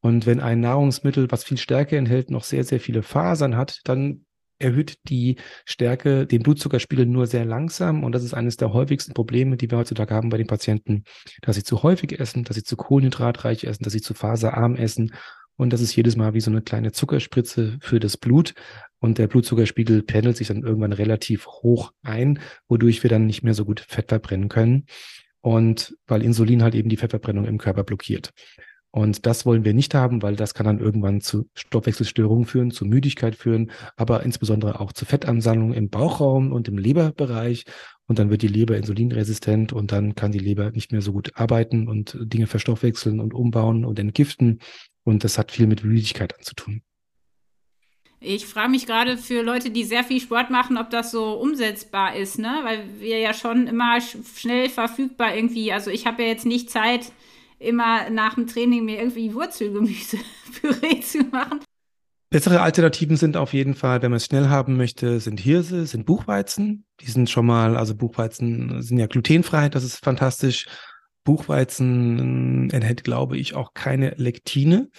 Und 0.00 0.26
wenn 0.26 0.38
ein 0.38 0.60
Nahrungsmittel, 0.60 1.28
was 1.32 1.42
viel 1.42 1.58
Stärke 1.58 1.96
enthält, 1.96 2.30
noch 2.30 2.44
sehr, 2.44 2.62
sehr 2.62 2.78
viele 2.78 3.02
Fasern 3.02 3.56
hat, 3.56 3.80
dann 3.82 4.26
erhöht 4.60 4.98
die 5.08 5.38
Stärke, 5.64 6.24
den 6.24 6.44
Blutzuckerspiegel 6.44 7.04
nur 7.04 7.26
sehr 7.26 7.44
langsam. 7.44 8.04
Und 8.04 8.12
das 8.12 8.22
ist 8.22 8.34
eines 8.34 8.56
der 8.56 8.72
häufigsten 8.72 9.14
Probleme, 9.14 9.56
die 9.56 9.68
wir 9.68 9.78
heutzutage 9.78 10.14
haben 10.14 10.28
bei 10.28 10.38
den 10.38 10.46
Patienten, 10.46 11.02
dass 11.42 11.56
sie 11.56 11.64
zu 11.64 11.82
häufig 11.82 12.20
essen, 12.20 12.44
dass 12.44 12.54
sie 12.54 12.62
zu 12.62 12.76
kohlenhydratreich 12.76 13.64
essen, 13.64 13.82
dass 13.82 13.92
sie 13.92 14.02
zu 14.02 14.14
faserarm 14.14 14.76
essen. 14.76 15.12
Und 15.56 15.72
das 15.72 15.80
ist 15.80 15.96
jedes 15.96 16.14
Mal 16.14 16.34
wie 16.34 16.40
so 16.40 16.52
eine 16.52 16.62
kleine 16.62 16.92
Zuckerspritze 16.92 17.78
für 17.80 17.98
das 17.98 18.16
Blut. 18.16 18.54
Und 19.00 19.18
der 19.18 19.28
Blutzuckerspiegel 19.28 20.02
pendelt 20.02 20.36
sich 20.36 20.48
dann 20.48 20.62
irgendwann 20.62 20.92
relativ 20.92 21.46
hoch 21.46 21.92
ein, 22.02 22.40
wodurch 22.68 23.02
wir 23.02 23.10
dann 23.10 23.26
nicht 23.26 23.42
mehr 23.42 23.54
so 23.54 23.64
gut 23.64 23.80
Fett 23.80 24.08
verbrennen 24.08 24.48
können. 24.48 24.86
Und 25.40 25.96
weil 26.06 26.22
Insulin 26.22 26.62
halt 26.62 26.74
eben 26.74 26.88
die 26.88 26.96
Fettverbrennung 26.96 27.44
im 27.44 27.58
Körper 27.58 27.84
blockiert. 27.84 28.32
Und 28.90 29.26
das 29.26 29.44
wollen 29.44 29.64
wir 29.64 29.74
nicht 29.74 29.94
haben, 29.94 30.22
weil 30.22 30.34
das 30.34 30.54
kann 30.54 30.66
dann 30.66 30.80
irgendwann 30.80 31.20
zu 31.20 31.48
Stoffwechselstörungen 31.54 32.46
führen, 32.46 32.70
zu 32.70 32.86
Müdigkeit 32.86 33.36
führen, 33.36 33.70
aber 33.96 34.22
insbesondere 34.22 34.80
auch 34.80 34.92
zu 34.92 35.04
Fettansammlungen 35.04 35.74
im 35.74 35.90
Bauchraum 35.90 36.52
und 36.52 36.68
im 36.68 36.78
Leberbereich. 36.78 37.64
Und 38.06 38.18
dann 38.18 38.30
wird 38.30 38.40
die 38.40 38.48
Leber 38.48 38.76
insulinresistent 38.78 39.74
und 39.74 39.92
dann 39.92 40.14
kann 40.14 40.32
die 40.32 40.38
Leber 40.38 40.70
nicht 40.70 40.90
mehr 40.90 41.02
so 41.02 41.12
gut 41.12 41.32
arbeiten 41.34 41.86
und 41.86 42.16
Dinge 42.20 42.46
verstoffwechseln 42.46 43.20
und 43.20 43.34
umbauen 43.34 43.84
und 43.84 43.98
entgiften. 43.98 44.60
Und 45.04 45.22
das 45.22 45.36
hat 45.36 45.52
viel 45.52 45.66
mit 45.66 45.84
Müdigkeit 45.84 46.36
anzutun. 46.36 46.82
Ich 48.20 48.46
frage 48.46 48.70
mich 48.70 48.86
gerade 48.86 49.16
für 49.16 49.42
Leute, 49.42 49.70
die 49.70 49.84
sehr 49.84 50.02
viel 50.02 50.20
Sport 50.20 50.50
machen, 50.50 50.76
ob 50.76 50.90
das 50.90 51.12
so 51.12 51.34
umsetzbar 51.34 52.16
ist, 52.16 52.38
ne? 52.38 52.60
Weil 52.64 52.84
wir 52.98 53.18
ja 53.18 53.32
schon 53.32 53.68
immer 53.68 54.00
schnell 54.00 54.68
verfügbar 54.68 55.36
irgendwie, 55.36 55.72
also 55.72 55.90
ich 55.90 56.06
habe 56.06 56.22
ja 56.22 56.28
jetzt 56.28 56.46
nicht 56.46 56.68
Zeit, 56.68 57.12
immer 57.60 58.10
nach 58.10 58.34
dem 58.34 58.46
Training 58.46 58.84
mir 58.84 58.98
irgendwie 58.98 59.34
Wurzelgemüse-Püree 59.34 61.00
zu 61.02 61.18
machen. 61.24 61.60
Bessere 62.30 62.60
Alternativen 62.60 63.16
sind 63.16 63.36
auf 63.36 63.54
jeden 63.54 63.74
Fall, 63.74 64.02
wenn 64.02 64.10
man 64.10 64.18
es 64.18 64.26
schnell 64.26 64.48
haben 64.48 64.76
möchte, 64.76 65.18
sind 65.18 65.40
Hirse, 65.40 65.86
sind 65.86 66.04
Buchweizen. 66.04 66.84
Die 67.00 67.10
sind 67.10 67.30
schon 67.30 67.46
mal, 67.46 67.76
also 67.76 67.94
Buchweizen 67.94 68.82
sind 68.82 68.98
ja 68.98 69.06
glutenfrei, 69.06 69.70
das 69.70 69.82
ist 69.82 70.04
fantastisch. 70.04 70.66
Buchweizen 71.24 72.70
enthält, 72.70 73.04
glaube 73.04 73.38
ich, 73.38 73.54
auch 73.54 73.72
keine 73.74 74.10
Lektine. 74.16 74.90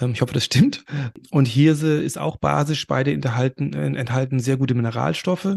Ähm, 0.00 0.12
ich 0.12 0.20
hoffe, 0.20 0.34
das 0.34 0.44
stimmt. 0.44 0.84
Und 1.30 1.46
Hirse 1.46 2.02
ist 2.02 2.18
auch 2.18 2.36
basisch. 2.36 2.86
Beide 2.86 3.12
enthalten, 3.12 3.72
äh, 3.72 3.98
enthalten 3.98 4.40
sehr 4.40 4.56
gute 4.56 4.74
Mineralstoffe. 4.74 5.56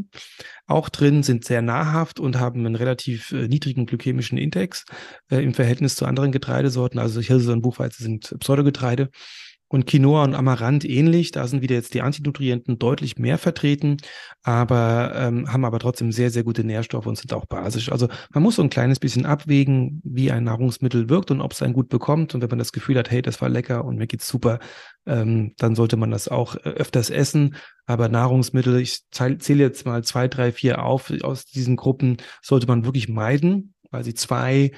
Auch 0.67 0.89
drin 0.89 1.23
sind 1.23 1.45
sehr 1.45 1.61
nahrhaft 1.61 2.19
und 2.19 2.39
haben 2.39 2.65
einen 2.65 2.75
relativ 2.75 3.31
äh, 3.31 3.47
niedrigen 3.47 3.85
glykämischen 3.85 4.37
Index 4.37 4.85
äh, 5.29 5.43
im 5.43 5.53
Verhältnis 5.53 5.95
zu 5.95 6.05
anderen 6.05 6.31
Getreidesorten. 6.31 6.99
Also 6.99 7.21
Hirse 7.21 7.51
und 7.51 7.61
Buchweizen 7.61 8.03
sind 8.03 8.35
Pseudogetreide. 8.39 9.09
Und 9.71 9.85
Quinoa 9.85 10.23
und 10.23 10.33
Amaranth 10.33 10.83
ähnlich, 10.83 11.29
da 11.29 11.47
sind 11.47 11.61
wieder 11.61 11.75
jetzt 11.75 11.93
die 11.93 12.01
Antinutrienten 12.01 12.79
deutlich 12.79 13.19
mehr 13.19 13.37
vertreten, 13.37 13.97
aber 14.41 15.13
ähm, 15.15 15.53
haben 15.53 15.63
aber 15.63 15.77
trotzdem 15.77 16.11
sehr, 16.11 16.31
sehr 16.31 16.43
gute 16.43 16.63
Nährstoffe 16.63 17.05
und 17.05 17.17
sind 17.17 17.33
auch 17.33 17.45
basisch. 17.45 17.91
Also 17.91 18.07
man 18.33 18.41
muss 18.41 18.55
so 18.55 18.63
ein 18.63 18.71
kleines 18.71 18.99
bisschen 18.99 19.27
abwägen, 19.27 20.01
wie 20.03 20.31
ein 20.31 20.43
Nahrungsmittel 20.43 21.07
wirkt 21.07 21.29
und 21.29 21.39
ob 21.39 21.51
es 21.51 21.61
einen 21.61 21.73
gut 21.73 21.87
bekommt. 21.87 22.33
Und 22.33 22.41
wenn 22.41 22.49
man 22.49 22.57
das 22.57 22.71
Gefühl 22.71 22.97
hat, 22.97 23.11
hey, 23.11 23.21
das 23.21 23.41
war 23.41 23.49
lecker 23.49 23.85
und 23.85 23.97
mir 23.97 24.07
geht's 24.07 24.27
super, 24.27 24.57
ähm, 25.05 25.53
dann 25.57 25.75
sollte 25.75 25.97
man 25.97 26.09
das 26.09 26.27
auch 26.27 26.55
äh, 26.55 26.69
öfters 26.69 27.11
essen. 27.11 27.55
Aber 27.85 28.09
Nahrungsmittel, 28.09 28.79
ich 28.79 29.01
zähle 29.11 29.63
jetzt 29.63 29.85
mal 29.85 30.03
zwei, 30.03 30.27
drei, 30.27 30.51
vier 30.51 30.83
auf 30.83 31.13
aus 31.21 31.45
diesen 31.45 31.75
Gruppen, 31.75 32.17
sollte 32.41 32.65
man 32.65 32.85
wirklich 32.85 33.07
meiden, 33.07 33.75
weil 33.91 34.03
sie 34.03 34.15
zwei 34.15 34.71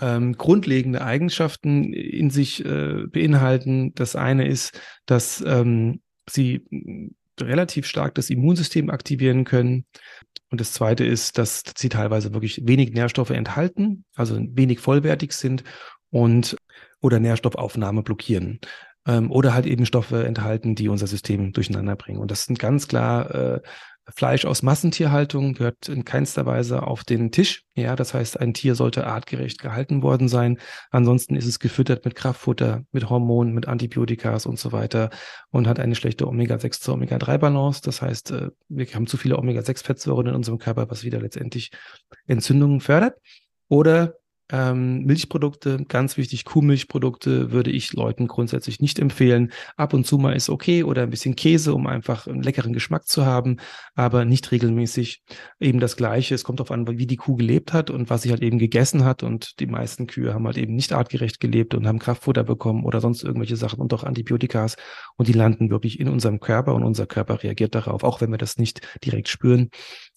ähm, 0.00 0.32
grundlegende 0.34 1.02
Eigenschaften 1.02 1.92
in 1.92 2.30
sich 2.30 2.64
äh, 2.64 3.06
beinhalten. 3.06 3.92
Das 3.94 4.16
eine 4.16 4.46
ist, 4.46 4.80
dass 5.06 5.42
ähm, 5.46 6.00
sie 6.28 6.64
relativ 7.40 7.86
stark 7.86 8.14
das 8.14 8.30
Immunsystem 8.30 8.90
aktivieren 8.90 9.44
können. 9.44 9.84
Und 10.50 10.60
das 10.60 10.72
zweite 10.72 11.04
ist, 11.04 11.38
dass 11.38 11.64
sie 11.76 11.88
teilweise 11.88 12.32
wirklich 12.34 12.62
wenig 12.66 12.92
Nährstoffe 12.92 13.30
enthalten, 13.30 14.04
also 14.14 14.38
wenig 14.38 14.80
vollwertig 14.80 15.32
sind 15.32 15.64
und 16.10 16.56
oder 17.00 17.18
Nährstoffaufnahme 17.20 18.02
blockieren. 18.02 18.60
Ähm, 19.06 19.32
oder 19.32 19.54
halt 19.54 19.66
eben 19.66 19.86
Stoffe 19.86 20.24
enthalten, 20.24 20.74
die 20.74 20.88
unser 20.88 21.08
System 21.08 21.52
durcheinander 21.52 21.96
bringen. 21.96 22.20
Und 22.20 22.30
das 22.30 22.44
sind 22.44 22.58
ganz 22.58 22.86
klar 22.86 23.34
äh, 23.34 23.60
Fleisch 24.08 24.44
aus 24.44 24.62
Massentierhaltung 24.62 25.54
gehört 25.54 25.88
in 25.88 26.04
keinster 26.04 26.44
Weise 26.44 26.86
auf 26.86 27.04
den 27.04 27.30
Tisch. 27.30 27.64
Ja, 27.74 27.94
das 27.94 28.14
heißt, 28.14 28.40
ein 28.40 28.52
Tier 28.52 28.74
sollte 28.74 29.06
artgerecht 29.06 29.60
gehalten 29.60 30.02
worden 30.02 30.28
sein. 30.28 30.58
Ansonsten 30.90 31.36
ist 31.36 31.46
es 31.46 31.60
gefüttert 31.60 32.04
mit 32.04 32.16
Kraftfutter, 32.16 32.82
mit 32.90 33.08
Hormonen, 33.08 33.54
mit 33.54 33.68
Antibiotikas 33.68 34.44
und 34.46 34.58
so 34.58 34.72
weiter 34.72 35.10
und 35.50 35.68
hat 35.68 35.78
eine 35.78 35.94
schlechte 35.94 36.26
Omega-6 36.26 36.80
zu 36.80 36.92
Omega-3-Balance. 36.92 37.82
Das 37.84 38.02
heißt, 38.02 38.32
äh, 38.32 38.50
wir 38.68 38.86
haben 38.86 39.06
zu 39.06 39.16
viele 39.16 39.38
Omega-6-Fettsäuren 39.38 40.26
in 40.28 40.34
unserem 40.34 40.58
Körper, 40.58 40.90
was 40.90 41.04
wieder 41.04 41.20
letztendlich 41.20 41.70
Entzündungen 42.26 42.80
fördert. 42.80 43.18
Oder 43.68 44.16
ähm, 44.52 45.04
Milchprodukte, 45.04 45.84
ganz 45.88 46.18
wichtig, 46.18 46.44
Kuhmilchprodukte 46.44 47.52
würde 47.52 47.70
ich 47.70 47.94
Leuten 47.94 48.28
grundsätzlich 48.28 48.80
nicht 48.80 48.98
empfehlen. 48.98 49.50
Ab 49.76 49.94
und 49.94 50.06
zu 50.06 50.18
mal 50.18 50.36
ist 50.36 50.50
okay 50.50 50.84
oder 50.84 51.02
ein 51.02 51.10
bisschen 51.10 51.34
Käse, 51.36 51.74
um 51.74 51.86
einfach 51.86 52.26
einen 52.26 52.42
leckeren 52.42 52.74
Geschmack 52.74 53.06
zu 53.06 53.24
haben, 53.24 53.56
aber 53.94 54.26
nicht 54.26 54.52
regelmäßig. 54.52 55.22
Eben 55.58 55.80
das 55.80 55.96
Gleiche. 55.96 56.34
Es 56.34 56.44
kommt 56.44 56.60
darauf 56.60 56.70
an, 56.70 56.86
wie 56.86 57.06
die 57.06 57.16
Kuh 57.16 57.36
gelebt 57.36 57.72
hat 57.72 57.88
und 57.88 58.10
was 58.10 58.22
sie 58.22 58.30
halt 58.30 58.42
eben 58.42 58.58
gegessen 58.58 59.04
hat. 59.04 59.22
Und 59.22 59.58
die 59.58 59.66
meisten 59.66 60.06
Kühe 60.06 60.34
haben 60.34 60.46
halt 60.46 60.58
eben 60.58 60.74
nicht 60.74 60.92
artgerecht 60.92 61.40
gelebt 61.40 61.74
und 61.74 61.86
haben 61.86 61.98
Kraftfutter 61.98 62.44
bekommen 62.44 62.84
oder 62.84 63.00
sonst 63.00 63.24
irgendwelche 63.24 63.56
Sachen 63.56 63.80
und 63.80 63.94
auch 63.94 64.04
Antibiotikas. 64.04 64.76
Und 65.16 65.28
die 65.28 65.32
landen 65.32 65.70
wirklich 65.70 65.98
in 65.98 66.08
unserem 66.08 66.40
Körper 66.40 66.74
und 66.74 66.84
unser 66.84 67.06
Körper 67.06 67.42
reagiert 67.42 67.74
darauf, 67.74 68.04
auch 68.04 68.20
wenn 68.20 68.30
wir 68.30 68.38
das 68.38 68.58
nicht 68.58 68.82
direkt 69.02 69.28
spüren. 69.28 69.70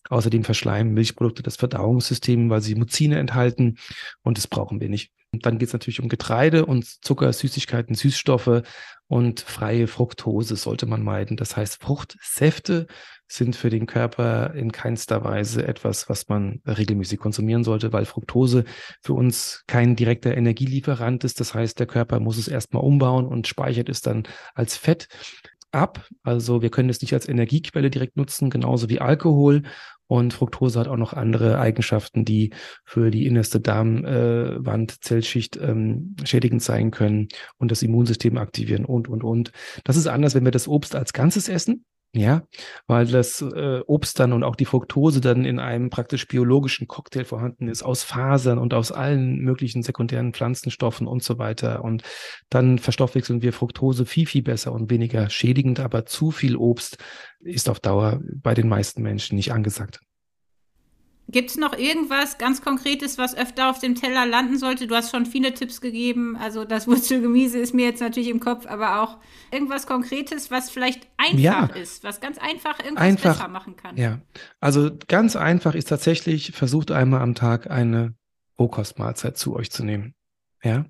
Außerdem 0.09 0.43
verschleimen 0.43 0.93
Milchprodukte 0.93 1.43
das 1.43 1.55
Verdauungssystem, 1.55 2.49
weil 2.49 2.61
sie 2.61 2.75
Muzine 2.75 3.19
enthalten 3.19 3.77
und 4.21 4.37
das 4.37 4.47
brauchen 4.47 4.79
wir 4.79 4.89
nicht. 4.89 5.11
Und 5.31 5.45
dann 5.45 5.57
geht 5.57 5.67
es 5.67 5.73
natürlich 5.73 6.01
um 6.01 6.07
Getreide 6.07 6.65
und 6.65 6.85
Zucker, 7.03 7.33
Süßigkeiten, 7.33 7.93
Süßstoffe 7.93 8.61
und 9.07 9.41
freie 9.41 9.87
Fructose 9.87 10.55
sollte 10.55 10.85
man 10.85 11.03
meiden. 11.03 11.37
Das 11.37 11.57
heißt, 11.57 11.81
Fruchtsäfte 11.81 12.87
sind 13.27 13.55
für 13.55 13.69
den 13.69 13.85
Körper 13.85 14.53
in 14.53 14.71
keinster 14.71 15.23
Weise 15.23 15.67
etwas, 15.67 16.09
was 16.09 16.29
man 16.29 16.61
regelmäßig 16.65 17.19
konsumieren 17.19 17.63
sollte, 17.63 17.91
weil 17.91 18.05
Fructose 18.05 18.65
für 19.01 19.13
uns 19.13 19.63
kein 19.67 19.95
direkter 19.95 20.35
Energielieferant 20.37 21.23
ist. 21.23 21.39
Das 21.39 21.53
heißt, 21.53 21.79
der 21.79 21.87
Körper 21.87 22.19
muss 22.19 22.37
es 22.37 22.47
erstmal 22.47 22.83
umbauen 22.83 23.25
und 23.25 23.47
speichert 23.47 23.89
es 23.89 24.01
dann 24.01 24.23
als 24.53 24.77
Fett 24.77 25.07
ab. 25.71 26.07
Also 26.23 26.61
wir 26.61 26.69
können 26.69 26.89
es 26.89 27.01
nicht 27.01 27.13
als 27.13 27.27
Energiequelle 27.27 27.89
direkt 27.89 28.15
nutzen, 28.15 28.49
genauso 28.49 28.89
wie 28.89 29.01
Alkohol. 29.01 29.63
Und 30.07 30.33
Fructose 30.33 30.79
hat 30.79 30.87
auch 30.87 30.97
noch 30.97 31.13
andere 31.13 31.59
Eigenschaften, 31.59 32.25
die 32.25 32.51
für 32.83 33.09
die 33.09 33.25
innerste 33.25 33.59
Darmwandzellschicht 33.59 35.57
äh, 35.57 35.71
ähm, 35.71 36.15
schädigend 36.23 36.61
sein 36.61 36.91
können 36.91 37.27
und 37.57 37.71
das 37.71 37.81
Immunsystem 37.81 38.37
aktivieren 38.37 38.85
und, 38.85 39.07
und, 39.07 39.23
und. 39.23 39.51
Das 39.83 39.97
ist 39.97 40.07
anders, 40.07 40.35
wenn 40.35 40.45
wir 40.45 40.51
das 40.51 40.67
Obst 40.67 40.95
als 40.95 41.13
Ganzes 41.13 41.49
essen. 41.49 41.85
Ja, 42.17 42.43
weil 42.87 43.07
das 43.07 43.41
äh, 43.41 43.81
Obst 43.87 44.21
dann 44.21 44.31
und 44.31 44.45
auch 44.45 44.55
die 44.55 44.63
Fructose 44.63 45.19
dann 45.19 45.43
in 45.43 45.59
einem 45.59 45.89
praktisch 45.89 46.29
biologischen 46.29 46.87
Cocktail 46.87 47.25
vorhanden 47.25 47.67
ist, 47.67 47.83
aus 47.83 48.03
Fasern 48.03 48.57
und 48.57 48.73
aus 48.73 48.93
allen 48.93 49.39
möglichen 49.39 49.83
sekundären 49.83 50.31
Pflanzenstoffen 50.31 51.07
und 51.07 51.23
so 51.23 51.39
weiter. 51.39 51.83
Und 51.83 52.03
dann 52.49 52.79
verstoffwechseln 52.79 53.41
wir 53.41 53.51
Fructose 53.51 54.05
viel, 54.05 54.27
viel 54.27 54.43
besser 54.43 54.71
und 54.71 54.89
weniger 54.89 55.29
schädigend, 55.29 55.81
aber 55.81 56.05
zu 56.05 56.31
viel 56.31 56.55
Obst 56.55 57.03
ist 57.41 57.67
auf 57.67 57.81
Dauer 57.81 58.21
bei 58.41 58.53
den 58.53 58.69
meisten 58.69 59.01
Menschen 59.01 59.35
nicht 59.35 59.51
angesagt. 59.51 59.99
Gibt 61.27 61.49
es 61.49 61.57
noch 61.57 61.75
irgendwas 61.77 62.37
ganz 62.37 62.61
Konkretes, 62.61 63.17
was 63.17 63.35
öfter 63.35 63.69
auf 63.69 63.79
dem 63.79 63.95
Teller 63.95 64.27
landen 64.27 64.59
sollte? 64.59 64.85
Du 64.85 64.95
hast 64.95 65.09
schon 65.09 65.25
viele 65.25 65.53
Tipps 65.53 65.81
gegeben. 65.81 66.37
Also 66.37 66.65
das 66.65 66.87
Wurzelgemüse 66.87 67.57
ist 67.57 67.73
mir 67.73 67.85
jetzt 67.85 68.01
natürlich 68.01 68.29
im 68.29 68.39
Kopf, 68.39 68.67
aber 68.67 69.01
auch 69.01 69.17
irgendwas 69.51 69.87
Konkretes, 69.87 70.51
was 70.51 70.69
vielleicht 70.69 71.07
einfach 71.17 71.39
ja. 71.39 71.65
ist, 71.81 72.03
was 72.03 72.21
ganz 72.21 72.37
einfach 72.37 72.79
irgendwas 72.79 73.03
einfach, 73.03 73.37
besser 73.37 73.47
machen 73.47 73.75
kann. 73.75 73.97
Ja, 73.97 74.19
also 74.59 74.91
ganz 75.07 75.35
einfach 75.35 75.73
ist 75.73 75.89
tatsächlich, 75.89 76.51
versucht 76.51 76.91
einmal 76.91 77.21
am 77.21 77.33
Tag 77.33 77.71
eine 77.71 78.13
Rohkostmahlzeit 78.59 79.37
zu 79.37 79.55
euch 79.55 79.71
zu 79.71 79.83
nehmen. 79.83 80.13
Ja. 80.63 80.85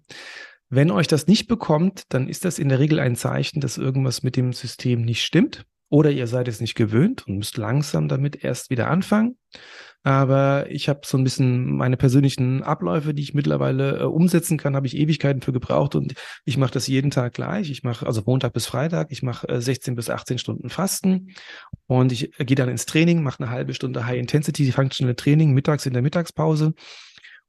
Wenn 0.70 0.92
euch 0.92 1.08
das 1.08 1.28
nicht 1.28 1.48
bekommt, 1.48 2.04
dann 2.10 2.28
ist 2.28 2.44
das 2.44 2.60
in 2.60 2.70
der 2.70 2.80
Regel 2.80 3.00
ein 3.00 3.16
Zeichen, 3.16 3.62
dass 3.62 3.78
irgendwas 3.78 4.24
mit 4.24 4.36
dem 4.36 4.52
System 4.52 5.04
nicht 5.04 5.24
stimmt. 5.24 5.66
Oder 5.90 6.12
ihr 6.12 6.28
seid 6.28 6.48
es 6.48 6.60
nicht 6.60 6.76
gewöhnt 6.76 7.28
und 7.28 7.38
müsst 7.38 7.58
langsam 7.58 8.08
damit 8.08 8.44
erst 8.44 8.70
wieder 8.70 8.90
anfangen. 8.90 9.38
Aber 10.06 10.70
ich 10.70 10.88
habe 10.88 11.02
so 11.04 11.18
ein 11.18 11.24
bisschen 11.24 11.78
meine 11.78 11.98
persönlichen 11.98 12.62
Abläufe, 12.62 13.16
die 13.16 13.24
ich 13.24 13.34
mittlerweile 13.34 14.02
äh, 14.02 14.04
umsetzen 14.04 14.56
kann, 14.56 14.76
habe 14.76 14.86
ich 14.86 14.96
Ewigkeiten 14.96 15.42
für 15.42 15.52
gebraucht 15.52 15.96
und 15.96 16.14
ich 16.46 16.58
mache 16.58 16.74
das 16.74 16.86
jeden 16.86 17.10
Tag 17.10 17.34
gleich. 17.34 17.72
Ich 17.72 17.82
mache 17.82 18.06
also 18.06 18.22
Montag 18.24 18.54
bis 18.54 18.68
Freitag, 18.68 19.08
ich 19.10 19.24
mache 19.24 19.50
äh, 19.50 19.60
16 19.60 19.96
bis 19.96 20.12
18 20.12 20.38
Stunden 20.38 20.70
Fasten 20.70 21.34
und 21.88 22.12
ich 22.12 22.40
äh, 22.40 22.46
gehe 22.46 22.56
dann 22.56 22.70
ins 22.70 22.86
Training, 22.86 23.24
mache 23.24 23.42
eine 23.42 23.52
halbe 23.52 23.74
Stunde 23.74 24.06
High 24.06 24.20
Intensity 24.20 24.72
Functional 24.72 25.16
Training 25.16 25.54
mittags 25.54 25.88
in 25.88 25.94
der 25.94 26.04
Mittagspause. 26.04 26.76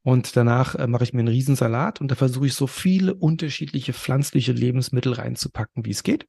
Und 0.03 0.35
danach 0.35 0.77
äh, 0.77 0.87
mache 0.87 1.05
ich 1.05 1.13
mir 1.13 1.21
einen 1.21 1.29
Riesensalat 1.29 2.01
und 2.01 2.11
da 2.11 2.15
versuche 2.15 2.47
ich 2.47 2.55
so 2.55 2.67
viele 2.67 3.15
unterschiedliche 3.15 3.93
pflanzliche 3.93 4.53
Lebensmittel 4.53 5.13
reinzupacken, 5.13 5.85
wie 5.85 5.91
es 5.91 6.03
geht. 6.03 6.27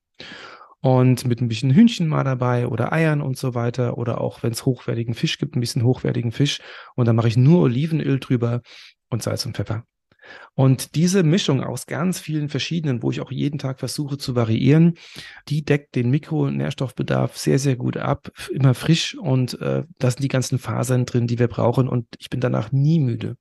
Und 0.81 1.25
mit 1.25 1.41
ein 1.41 1.47
bisschen 1.47 1.73
Hühnchen 1.73 2.07
mal 2.07 2.23
dabei 2.23 2.67
oder 2.67 2.93
Eiern 2.93 3.21
und 3.21 3.37
so 3.37 3.55
weiter 3.55 3.97
oder 3.97 4.21
auch 4.21 4.43
wenn 4.43 4.51
es 4.51 4.65
hochwertigen 4.65 5.13
Fisch 5.13 5.37
gibt, 5.37 5.55
ein 5.55 5.61
bisschen 5.61 5.83
hochwertigen 5.83 6.31
Fisch 6.31 6.59
und 6.95 7.07
dann 7.07 7.15
mache 7.15 7.27
ich 7.27 7.37
nur 7.37 7.63
Olivenöl 7.63 8.19
drüber 8.19 8.61
und 9.09 9.23
Salz 9.23 9.45
und 9.45 9.55
Pfeffer. 9.55 9.83
Und 10.55 10.95
diese 10.95 11.23
Mischung 11.23 11.63
aus 11.63 11.85
ganz 11.85 12.19
vielen 12.19 12.49
verschiedenen, 12.49 13.01
wo 13.01 13.11
ich 13.11 13.21
auch 13.21 13.31
jeden 13.31 13.59
Tag 13.59 13.79
versuche 13.79 14.17
zu 14.17 14.35
variieren, 14.35 14.95
die 15.47 15.63
deckt 15.63 15.95
den 15.95 16.09
Mikronährstoffbedarf 16.09 17.37
sehr, 17.37 17.59
sehr 17.59 17.75
gut 17.75 17.97
ab, 17.97 18.31
immer 18.51 18.73
frisch 18.73 19.15
und 19.17 19.59
äh, 19.61 19.83
da 19.99 20.11
sind 20.11 20.23
die 20.23 20.27
ganzen 20.27 20.59
Fasern 20.59 21.05
drin, 21.05 21.27
die 21.27 21.39
wir 21.39 21.47
brauchen 21.47 21.87
und 21.87 22.07
ich 22.19 22.29
bin 22.29 22.41
danach 22.41 22.71
nie 22.71 22.99
müde. 22.99 23.37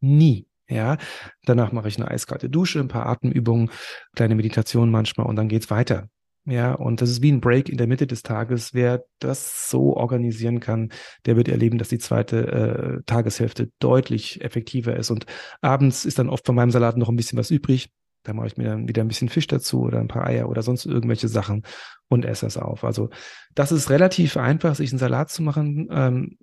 Nie. 0.00 0.46
Ja, 0.68 0.98
danach 1.44 1.72
mache 1.72 1.88
ich 1.88 1.96
eine 1.96 2.08
eiskalte 2.08 2.48
Dusche, 2.48 2.78
ein 2.78 2.86
paar 2.86 3.06
Atemübungen, 3.06 3.70
kleine 4.14 4.36
Meditation 4.36 4.88
manchmal 4.88 5.26
und 5.26 5.34
dann 5.34 5.48
geht's 5.48 5.68
weiter. 5.68 6.08
Ja, 6.46 6.72
und 6.72 7.02
das 7.02 7.10
ist 7.10 7.22
wie 7.22 7.30
ein 7.30 7.40
Break 7.40 7.68
in 7.68 7.76
der 7.76 7.86
Mitte 7.86 8.06
des 8.06 8.22
Tages. 8.22 8.72
Wer 8.72 9.04
das 9.18 9.68
so 9.68 9.94
organisieren 9.96 10.58
kann, 10.58 10.90
der 11.26 11.36
wird 11.36 11.48
erleben, 11.48 11.78
dass 11.78 11.88
die 11.88 11.98
zweite 11.98 12.46
äh, 12.46 13.02
Tageshälfte 13.04 13.70
deutlich 13.78 14.42
effektiver 14.42 14.96
ist. 14.96 15.10
Und 15.10 15.26
abends 15.60 16.04
ist 16.04 16.18
dann 16.18 16.30
oft 16.30 16.46
von 16.46 16.54
meinem 16.54 16.70
Salat 16.70 16.96
noch 16.96 17.10
ein 17.10 17.16
bisschen 17.16 17.38
was 17.38 17.50
übrig. 17.50 17.90
Da 18.22 18.32
mache 18.32 18.48
ich 18.48 18.56
mir 18.56 18.64
dann 18.64 18.88
wieder 18.88 19.02
ein 19.02 19.08
bisschen 19.08 19.28
Fisch 19.28 19.46
dazu 19.46 19.82
oder 19.82 19.98
ein 19.98 20.08
paar 20.08 20.26
Eier 20.26 20.48
oder 20.48 20.62
sonst 20.62 20.86
irgendwelche 20.86 21.28
Sachen 21.28 21.62
und 22.08 22.24
esse 22.24 22.46
es 22.46 22.56
auf. 22.56 22.84
Also 22.84 23.10
das 23.54 23.72
ist 23.72 23.88
relativ 23.88 24.36
einfach, 24.36 24.74
sich 24.74 24.90
einen 24.90 24.98
Salat 24.98 25.30
zu 25.30 25.42
machen. 25.42 25.88
Ähm, 25.90 26.38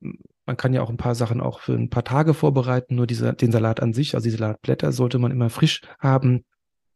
man 0.45 0.57
kann 0.57 0.73
ja 0.73 0.81
auch 0.81 0.89
ein 0.89 0.97
paar 0.97 1.15
Sachen 1.15 1.41
auch 1.41 1.59
für 1.59 1.73
ein 1.73 1.89
paar 1.89 2.03
Tage 2.03 2.33
vorbereiten. 2.33 2.95
Nur 2.95 3.05
diese, 3.05 3.33
den 3.33 3.51
Salat 3.51 3.81
an 3.81 3.93
sich, 3.93 4.15
also 4.15 4.23
die 4.23 4.35
Salatblätter, 4.35 4.91
sollte 4.91 5.19
man 5.19 5.31
immer 5.31 5.49
frisch 5.49 5.81
haben. 5.99 6.45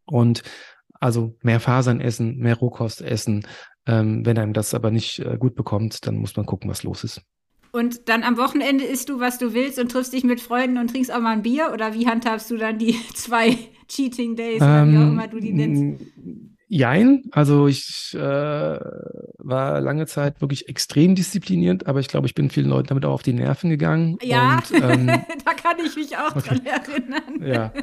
Und 0.06 0.43
also 1.02 1.36
mehr 1.41 1.60
Fasern 1.60 1.99
essen, 1.99 2.38
mehr 2.38 2.56
Rohkost 2.56 3.02
essen. 3.02 3.45
Ähm, 3.86 4.26
wenn 4.26 4.38
einem 4.38 4.54
das 4.54 4.74
aber 4.74 4.91
nicht 4.91 5.20
äh, 5.20 5.38
gut 5.38 5.56
bekommt, 5.56 6.06
dann 6.06 6.16
muss 6.18 6.36
man 6.38 6.45
gucken, 6.45 6.70
was 6.70 6.84
los 6.84 7.04
ist. 7.04 7.22
Und 7.72 8.10
dann 8.10 8.24
am 8.24 8.38
Wochenende 8.38 8.84
isst 8.84 9.10
du, 9.10 9.20
was 9.20 9.38
du 9.38 9.54
willst 9.54 9.80
und 9.80 9.91
triffst 9.91 10.14
dich 10.14 10.24
mit 10.24 10.41
Freunden 10.41 10.78
und 10.78 10.89
trinkst 10.89 11.12
auch 11.12 11.22
mal 11.22 11.34
ein 11.34 11.41
Bier? 11.41 11.72
Oder 11.74 11.93
wie 11.93 12.08
handhabst 12.08 12.52
du 12.52 12.58
dann 12.58 12.78
die 12.78 12.95
zwei 13.16 13.58
Cheating 13.88 14.36
Days, 14.36 14.62
oder 14.62 14.88
wie 14.88 14.97
auch 14.97 15.02
ähm, 15.02 15.14
immer 15.14 15.28
du 15.28 15.39
die 15.39 15.54
nennst? 15.54 16.06
Jein, 16.74 17.24
also 17.32 17.68
ich 17.68 18.16
äh, 18.16 18.18
war 18.18 19.82
lange 19.82 20.06
Zeit 20.06 20.40
wirklich 20.40 20.70
extrem 20.70 21.16
diszipliniert, 21.16 21.86
aber 21.86 22.00
ich 22.00 22.08
glaube, 22.08 22.28
ich 22.28 22.34
bin 22.34 22.50
vielen 22.50 22.70
Leuten 22.70 22.88
damit 22.88 23.04
auch 23.04 23.12
auf 23.12 23.24
die 23.24 23.34
Nerven 23.34 23.70
gegangen. 23.70 24.18
Ja, 24.22 24.56
und, 24.56 24.82
ähm, 24.82 25.08
da 25.08 25.54
kann 25.54 25.76
ich 25.86 25.98
mich 25.98 26.16
auch 26.16 26.34
okay. 26.34 26.62
dran 26.62 26.66
erinnern. 26.66 27.46
Ja, 27.46 27.74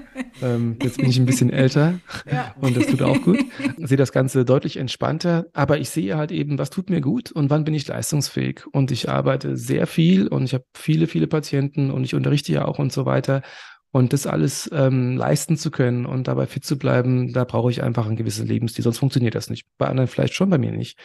ähm, 0.40 0.78
jetzt 0.82 0.96
bin 0.96 1.10
ich 1.10 1.18
ein 1.18 1.26
bisschen 1.26 1.50
älter 1.50 2.00
ja. 2.32 2.54
und 2.62 2.78
das 2.78 2.86
tut 2.86 3.02
auch 3.02 3.20
gut. 3.20 3.38
Ich 3.76 3.88
sehe 3.88 3.98
das 3.98 4.10
Ganze 4.10 4.46
deutlich 4.46 4.78
entspannter, 4.78 5.48
aber 5.52 5.76
ich 5.76 5.90
sehe 5.90 6.16
halt 6.16 6.32
eben, 6.32 6.58
was 6.58 6.70
tut 6.70 6.88
mir 6.88 7.02
gut 7.02 7.30
und 7.30 7.50
wann 7.50 7.64
bin 7.64 7.74
ich 7.74 7.86
leistungsfähig. 7.86 8.62
Und 8.72 8.90
ich 8.90 9.10
arbeite 9.10 9.58
sehr 9.58 9.86
viel 9.86 10.28
und 10.28 10.44
ich 10.44 10.54
habe 10.54 10.64
viele, 10.72 11.08
viele 11.08 11.26
Patienten 11.26 11.90
und 11.90 12.04
ich 12.04 12.14
unterrichte 12.14 12.54
ja 12.54 12.64
auch 12.64 12.78
und 12.78 12.90
so 12.90 13.04
weiter. 13.04 13.42
Und 13.90 14.12
das 14.12 14.26
alles 14.26 14.68
ähm, 14.72 15.16
leisten 15.16 15.56
zu 15.56 15.70
können 15.70 16.04
und 16.04 16.28
dabei 16.28 16.46
fit 16.46 16.64
zu 16.64 16.78
bleiben, 16.78 17.32
da 17.32 17.44
brauche 17.44 17.70
ich 17.70 17.82
einfach 17.82 18.06
einen 18.06 18.16
gewissen 18.16 18.46
Lebensstil, 18.46 18.84
sonst 18.84 18.98
funktioniert 18.98 19.34
das 19.34 19.48
nicht. 19.48 19.66
Bei 19.78 19.86
anderen 19.86 20.08
vielleicht 20.08 20.34
schon, 20.34 20.50
bei 20.50 20.58
mir 20.58 20.72
nicht. 20.72 20.98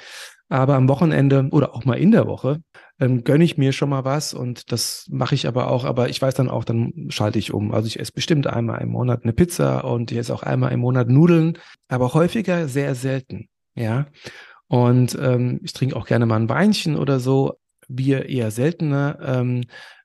Aber 0.50 0.76
am 0.76 0.90
Wochenende 0.90 1.48
oder 1.52 1.74
auch 1.76 1.86
mal 1.86 1.98
in 1.98 2.12
der 2.12 2.28
Woche 2.28 2.62
ähm, 3.00 3.24
gönne 3.24 3.44
ich 3.44 3.58
mir 3.58 3.72
schon 3.72 3.90
mal 3.90 4.06
was 4.06 4.34
und 4.34 4.72
das 4.72 5.08
mache 5.10 5.34
ich 5.34 5.48
aber 5.48 5.70
auch. 5.70 5.86
Aber 5.86 6.10
ich 6.10 6.22
weiß 6.22 6.36
dann 6.36 6.50
auch, 6.50 6.66
dann 6.66 7.08
schalte 7.10 7.40
ich 7.40 7.54
um. 7.54 7.74
Also 7.74 7.88
ich 7.88 8.00
esse 8.00 8.12
bestimmt 8.12 8.48
einmal 8.48 8.82
im 8.82 8.90
Monat 8.90 9.24
eine 9.24 9.34
Pizza 9.34 9.86
und 9.86 10.12
ich 10.12 10.18
esse 10.18 10.34
auch 10.34 10.44
einmal 10.44 10.72
im 10.74 10.82
Monat 10.82 11.08
Nudeln, 11.08 11.58
aber 11.88 12.14
häufiger 12.14 12.68
sehr 12.68 12.96
selten. 12.96 13.48
Ja. 13.76 14.08
Und 14.68 15.18
ähm, 15.20 15.60
ich 15.64 15.74
trinke 15.74 15.96
auch 15.96 16.06
gerne 16.06 16.26
mal 16.26 16.40
ein 16.40 16.50
Weinchen 16.50 16.98
oder 16.98 17.20
so. 17.20 17.60
Bier 17.88 18.30
eher 18.30 18.52
seltener. 18.52 19.20
Ähm, 19.22 19.64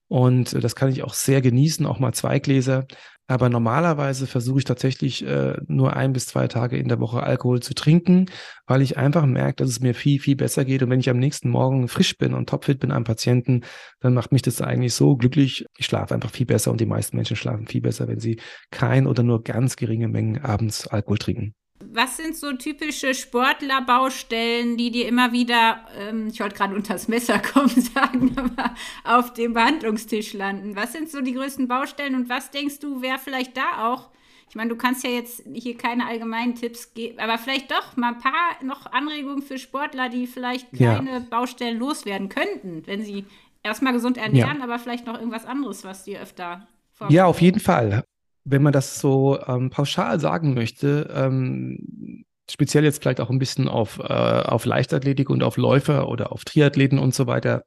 und 0.09 0.63
das 0.65 0.75
kann 0.75 0.91
ich 0.91 1.03
auch 1.05 1.15
sehr 1.15 1.41
genießen, 1.41 1.87
auch 1.87 1.99
mal 1.99 2.13
zwei 2.13 2.39
Gläser. 2.39 2.87
Aber 3.31 3.51
normalerweise 3.51 4.27
versuche 4.27 4.61
ich 4.61 4.65
tatsächlich 4.65 5.23
äh, 5.23 5.59
nur 5.67 5.95
ein 5.95 6.15
bis 6.15 6.27
zwei 6.27 6.49
Tage 6.49 6.79
in 6.79 6.89
der 6.89 6.99
Woche 6.99 7.23
Alkohol 7.23 7.61
zu 7.61 7.75
trinken, 7.75 8.25
weil 8.67 8.81
ich 8.81 8.97
einfach 8.97 9.27
merke, 9.27 9.57
dass 9.57 9.69
es 9.69 9.81
mir 9.81 9.95
viel, 9.95 10.19
viel 10.19 10.35
besser 10.35 10.65
geht. 10.65 10.83
Und 10.83 10.89
wenn 10.89 11.01
ich 11.01 11.11
am 11.11 11.19
nächsten 11.19 11.51
Morgen 11.51 11.89
frisch 11.89 12.17
bin 12.17 12.33
und 12.33 12.49
topfit 12.49 12.81
bin 12.81 12.91
am 12.91 13.05
Patienten, 13.05 13.65
dann 14.01 14.15
macht 14.15 14.33
mich 14.33 14.41
das 14.41 14.63
eigentlich 14.63 14.95
so 14.95 15.15
glücklich. 15.17 15.67
Ich 15.77 15.85
schlafe 15.85 16.15
einfach 16.15 16.31
viel 16.31 16.47
besser 16.47 16.71
und 16.71 16.81
die 16.81 16.87
meisten 16.87 17.17
Menschen 17.17 17.37
schlafen 17.37 17.67
viel 17.67 17.83
besser, 17.83 18.09
wenn 18.09 18.19
sie 18.19 18.41
kein 18.71 19.07
oder 19.07 19.23
nur 19.23 19.43
ganz 19.43 19.77
geringe 19.77 20.09
Mengen 20.09 20.43
abends 20.43 20.87
Alkohol 20.87 21.19
trinken 21.19 21.55
was 21.81 22.17
sind 22.17 22.37
so 22.37 22.53
typische 22.53 23.15
Sportlerbaustellen, 23.15 24.77
die 24.77 24.91
dir 24.91 25.07
immer 25.07 25.33
wieder, 25.33 25.87
ähm, 25.97 26.29
ich 26.29 26.41
wollte 26.41 26.57
gerade 26.57 26.75
unter 26.75 26.95
das 26.95 27.09
Messer 27.09 27.39
kommen 27.53 27.69
sagen, 27.69 28.35
aber 28.37 28.75
auf 29.05 29.33
dem 29.35 29.55
Behandlungstisch 29.55 30.33
landen? 30.33 30.77
Was 30.77 30.93
sind 30.93 31.11
so 31.11 31.21
die 31.21 31.35
größten 31.35 31.69
Baustellen 31.69 32.15
und 32.15 32.29
was 32.29 32.51
denkst 32.51 32.81
du, 32.81 33.03
wäre 33.03 33.19
vielleicht 33.19 33.57
da 33.57 33.89
auch? 33.89 34.11
Ich 34.49 34.55
meine, 34.55 34.71
du 34.71 34.77
kannst 34.77 35.05
ja 35.05 35.11
jetzt 35.11 35.43
hier 35.53 35.77
keine 35.77 36.07
allgemeinen 36.07 36.55
Tipps 36.55 36.95
geben, 36.95 37.19
aber 37.19 37.37
vielleicht 37.37 37.71
doch 37.71 37.97
mal 37.97 38.15
ein 38.15 38.19
paar 38.19 38.63
noch 38.63 38.91
Anregungen 38.93 39.43
für 39.43 39.59
Sportler, 39.59 40.09
die 40.09 40.27
vielleicht 40.27 40.73
kleine 40.73 41.11
ja. 41.11 41.19
Baustellen 41.19 41.79
loswerden 41.79 42.31
könnten, 42.31 42.87
wenn 42.87 43.03
sie 43.03 43.27
erstmal 43.63 43.93
gesund 43.93 44.17
ernähren, 44.17 44.59
ja. 44.59 44.65
aber 44.65 44.79
vielleicht 44.79 45.07
noch 45.07 45.19
irgendwas 45.19 45.45
anderes, 45.45 45.85
was 45.85 46.05
dir 46.05 46.21
öfter 46.21 46.67
vorkommt. 46.93 47.15
Ja, 47.15 47.27
auf 47.27 47.43
jeden 47.43 47.61
Fall 47.61 48.05
wenn 48.45 48.63
man 48.63 48.73
das 48.73 49.01
so 49.01 49.41
ähm, 49.47 49.71
pauschal 49.71 50.21
sagen 50.21 50.55
möchte, 50.55 51.11
ähm, 51.15 52.25
speziell 52.51 52.85
jetzt 52.85 53.03
vielleicht 53.03 53.21
auch 53.21 53.31
ein 53.31 53.39
bisschen 53.39 53.69
auf, 53.69 53.99
äh, 53.99 54.03
auf 54.03 54.65
Leichtathletik 54.65 55.31
und 55.31 55.43
auf 55.43 55.57
Läufer 55.57 56.09
oder 56.09 56.33
auf 56.33 56.45
Triathleten 56.45 56.99
und 56.99 57.15
so 57.15 57.27
weiter 57.27 57.65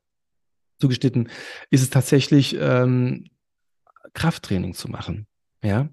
zugeschnitten, 0.79 1.29
ist 1.69 1.83
es 1.83 1.89
tatsächlich 1.89 2.57
ähm, 2.59 3.25
Krafttraining 4.13 4.73
zu 4.73 4.89
machen. 4.89 5.27
Ja. 5.63 5.89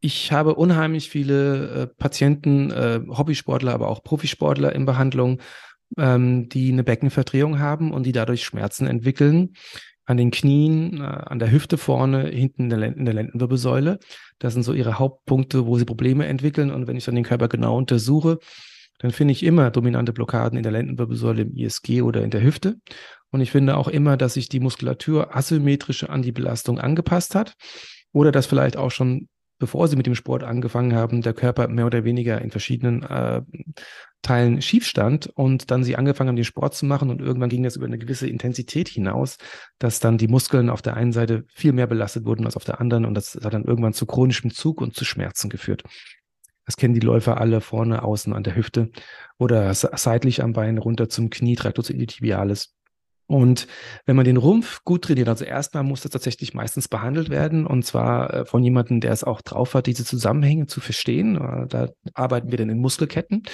Ich 0.00 0.32
habe 0.32 0.54
unheimlich 0.54 1.08
viele 1.08 1.68
äh, 1.68 1.86
Patienten, 1.86 2.70
äh, 2.70 3.00
Hobbysportler, 3.08 3.72
aber 3.72 3.88
auch 3.88 4.04
Profisportler 4.04 4.74
in 4.74 4.84
Behandlung, 4.84 5.40
ähm, 5.96 6.50
die 6.50 6.70
eine 6.70 6.84
Beckenverdrehung 6.84 7.58
haben 7.58 7.90
und 7.90 8.04
die 8.04 8.12
dadurch 8.12 8.44
Schmerzen 8.44 8.86
entwickeln 8.86 9.54
an 10.06 10.16
den 10.16 10.30
Knien, 10.30 11.00
äh, 11.00 11.04
an 11.04 11.38
der 11.38 11.50
Hüfte 11.50 11.78
vorne, 11.78 12.28
hinten 12.28 12.64
in 12.64 12.70
der, 12.70 12.96
in 12.96 13.04
der 13.04 13.14
Lendenwirbelsäule. 13.14 13.98
Das 14.38 14.52
sind 14.54 14.62
so 14.62 14.72
ihre 14.72 14.98
Hauptpunkte, 14.98 15.66
wo 15.66 15.78
sie 15.78 15.84
Probleme 15.84 16.26
entwickeln. 16.26 16.70
Und 16.70 16.86
wenn 16.86 16.96
ich 16.96 17.04
dann 17.04 17.14
den 17.14 17.24
Körper 17.24 17.48
genau 17.48 17.76
untersuche, 17.76 18.38
dann 18.98 19.10
finde 19.10 19.32
ich 19.32 19.42
immer 19.42 19.70
dominante 19.70 20.12
Blockaden 20.12 20.56
in 20.56 20.62
der 20.62 20.72
Lendenwirbelsäule, 20.72 21.42
im 21.42 21.56
ISG 21.56 22.02
oder 22.02 22.22
in 22.22 22.30
der 22.30 22.42
Hüfte. 22.42 22.76
Und 23.30 23.40
ich 23.40 23.50
finde 23.50 23.76
auch 23.76 23.88
immer, 23.88 24.16
dass 24.16 24.34
sich 24.34 24.48
die 24.48 24.60
Muskulatur 24.60 25.34
asymmetrisch 25.34 26.04
an 26.04 26.22
die 26.22 26.32
Belastung 26.32 26.78
angepasst 26.78 27.34
hat 27.34 27.54
oder 28.12 28.30
dass 28.30 28.46
vielleicht 28.46 28.76
auch 28.76 28.90
schon 28.90 29.28
bevor 29.64 29.88
sie 29.88 29.96
mit 29.96 30.04
dem 30.04 30.14
Sport 30.14 30.44
angefangen 30.44 30.94
haben, 30.94 31.22
der 31.22 31.32
Körper 31.32 31.68
mehr 31.68 31.86
oder 31.86 32.04
weniger 32.04 32.38
in 32.42 32.50
verschiedenen 32.50 33.02
äh, 33.02 33.40
Teilen 34.20 34.60
schief 34.60 34.86
stand 34.86 35.26
und 35.28 35.70
dann 35.70 35.84
sie 35.84 35.96
angefangen 35.96 36.28
haben, 36.28 36.36
den 36.36 36.44
Sport 36.44 36.74
zu 36.74 36.84
machen 36.84 37.08
und 37.08 37.22
irgendwann 37.22 37.48
ging 37.48 37.62
das 37.62 37.76
über 37.76 37.86
eine 37.86 37.96
gewisse 37.96 38.28
Intensität 38.28 38.88
hinaus, 38.88 39.38
dass 39.78 40.00
dann 40.00 40.18
die 40.18 40.28
Muskeln 40.28 40.68
auf 40.68 40.82
der 40.82 40.98
einen 40.98 41.12
Seite 41.12 41.44
viel 41.48 41.72
mehr 41.72 41.86
belastet 41.86 42.26
wurden 42.26 42.44
als 42.44 42.56
auf 42.56 42.64
der 42.64 42.78
anderen 42.78 43.06
und 43.06 43.14
das 43.14 43.40
hat 43.42 43.54
dann 43.54 43.64
irgendwann 43.64 43.94
zu 43.94 44.04
chronischem 44.04 44.50
Zug 44.50 44.82
und 44.82 44.94
zu 44.94 45.06
Schmerzen 45.06 45.48
geführt. 45.48 45.82
Das 46.66 46.76
kennen 46.76 46.92
die 46.92 47.00
Läufer 47.00 47.40
alle 47.40 47.62
vorne, 47.62 48.02
außen 48.02 48.34
an 48.34 48.42
der 48.42 48.56
Hüfte 48.56 48.90
oder 49.38 49.72
seitlich 49.72 50.42
am 50.42 50.52
Bein 50.52 50.76
runter 50.76 51.08
zum 51.08 51.30
Knie, 51.30 51.56
Traktus 51.56 51.88
iliotibialis. 51.88 52.73
Und 53.26 53.66
wenn 54.04 54.16
man 54.16 54.24
den 54.24 54.36
Rumpf 54.36 54.84
gut 54.84 55.02
trainiert, 55.02 55.28
also 55.28 55.44
erstmal 55.44 55.82
muss 55.82 56.02
das 56.02 56.12
tatsächlich 56.12 56.52
meistens 56.52 56.88
behandelt 56.88 57.30
werden 57.30 57.66
und 57.66 57.84
zwar 57.84 58.32
äh, 58.34 58.44
von 58.44 58.62
jemandem, 58.62 59.00
der 59.00 59.12
es 59.12 59.24
auch 59.24 59.40
drauf 59.40 59.74
hat, 59.74 59.86
diese 59.86 60.04
Zusammenhänge 60.04 60.66
zu 60.66 60.80
verstehen. 60.80 61.36
Äh, 61.36 61.66
da 61.66 61.88
arbeiten 62.12 62.50
wir 62.50 62.58
dann 62.58 62.68
in 62.68 62.78
Muskelketten 62.78 63.44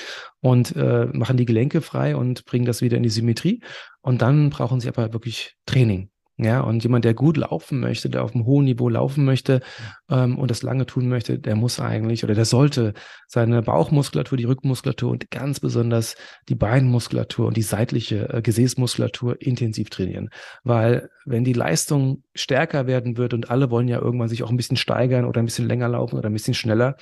und 0.41 0.75
äh, 0.77 1.07
machen 1.13 1.37
die 1.37 1.47
Gelenke 1.47 1.83
frei 1.83 2.17
und 2.17 2.45
bringen 2.45 2.65
das 2.65 2.83
wieder 2.83 2.97
in 2.97 3.03
die 3.05 3.09
Symmetrie. 3.09 3.63
Und 4.03 4.23
dann 4.23 4.51
brauchen 4.51 4.81
sie 4.81 4.89
aber 4.89 5.13
wirklich 5.13 5.57
Training. 5.67 6.11
Ja, 6.43 6.61
und 6.61 6.83
jemand, 6.83 7.05
der 7.05 7.13
gut 7.13 7.37
laufen 7.37 7.81
möchte, 7.81 8.09
der 8.09 8.25
auf 8.25 8.35
einem 8.35 8.47
hohen 8.47 8.65
Niveau 8.65 8.89
laufen 8.89 9.27
möchte 9.27 9.61
ähm, 10.09 10.39
und 10.39 10.51
das 10.51 10.63
lange 10.63 10.87
tun 10.87 11.07
möchte, 11.07 11.39
der 11.39 11.55
muss 11.55 11.81
eigentlich 11.81 12.25
oder 12.25 12.35
der 12.35 12.47
sollte 12.47 12.95
seine 13.27 13.61
Bauchmuskulatur, 13.61 14.39
die 14.39 14.45
Rückenmuskulatur 14.45 15.11
und 15.11 15.31
ganz 15.31 15.61
besonders 15.61 16.17
die 16.49 16.55
Beinmuskulatur 16.55 17.47
und 17.47 17.59
die 17.59 17.63
seitliche 17.63 18.31
äh, 18.31 18.41
Gesäßmuskulatur 18.41 19.43
intensiv 19.43 19.91
trainieren. 19.91 20.31
Weil 20.65 21.11
wenn 21.27 21.45
die 21.45 21.53
Leistung 21.53 22.23
stärker 22.35 22.87
werden 22.87 23.19
wird 23.19 23.35
und 23.35 23.51
alle 23.51 23.71
wollen 23.71 23.89
ja 23.89 24.01
irgendwann 24.01 24.29
sich 24.29 24.43
auch 24.43 24.51
ein 24.51 24.57
bisschen 24.57 24.79
steigern 24.79 25.27
oder 25.27 25.43
ein 25.43 25.47
bisschen 25.47 25.69
länger 25.69 25.89
laufen 25.89 26.17
oder 26.17 26.31
ein 26.31 26.35
bisschen 26.35 26.55
schneller, 26.55 26.97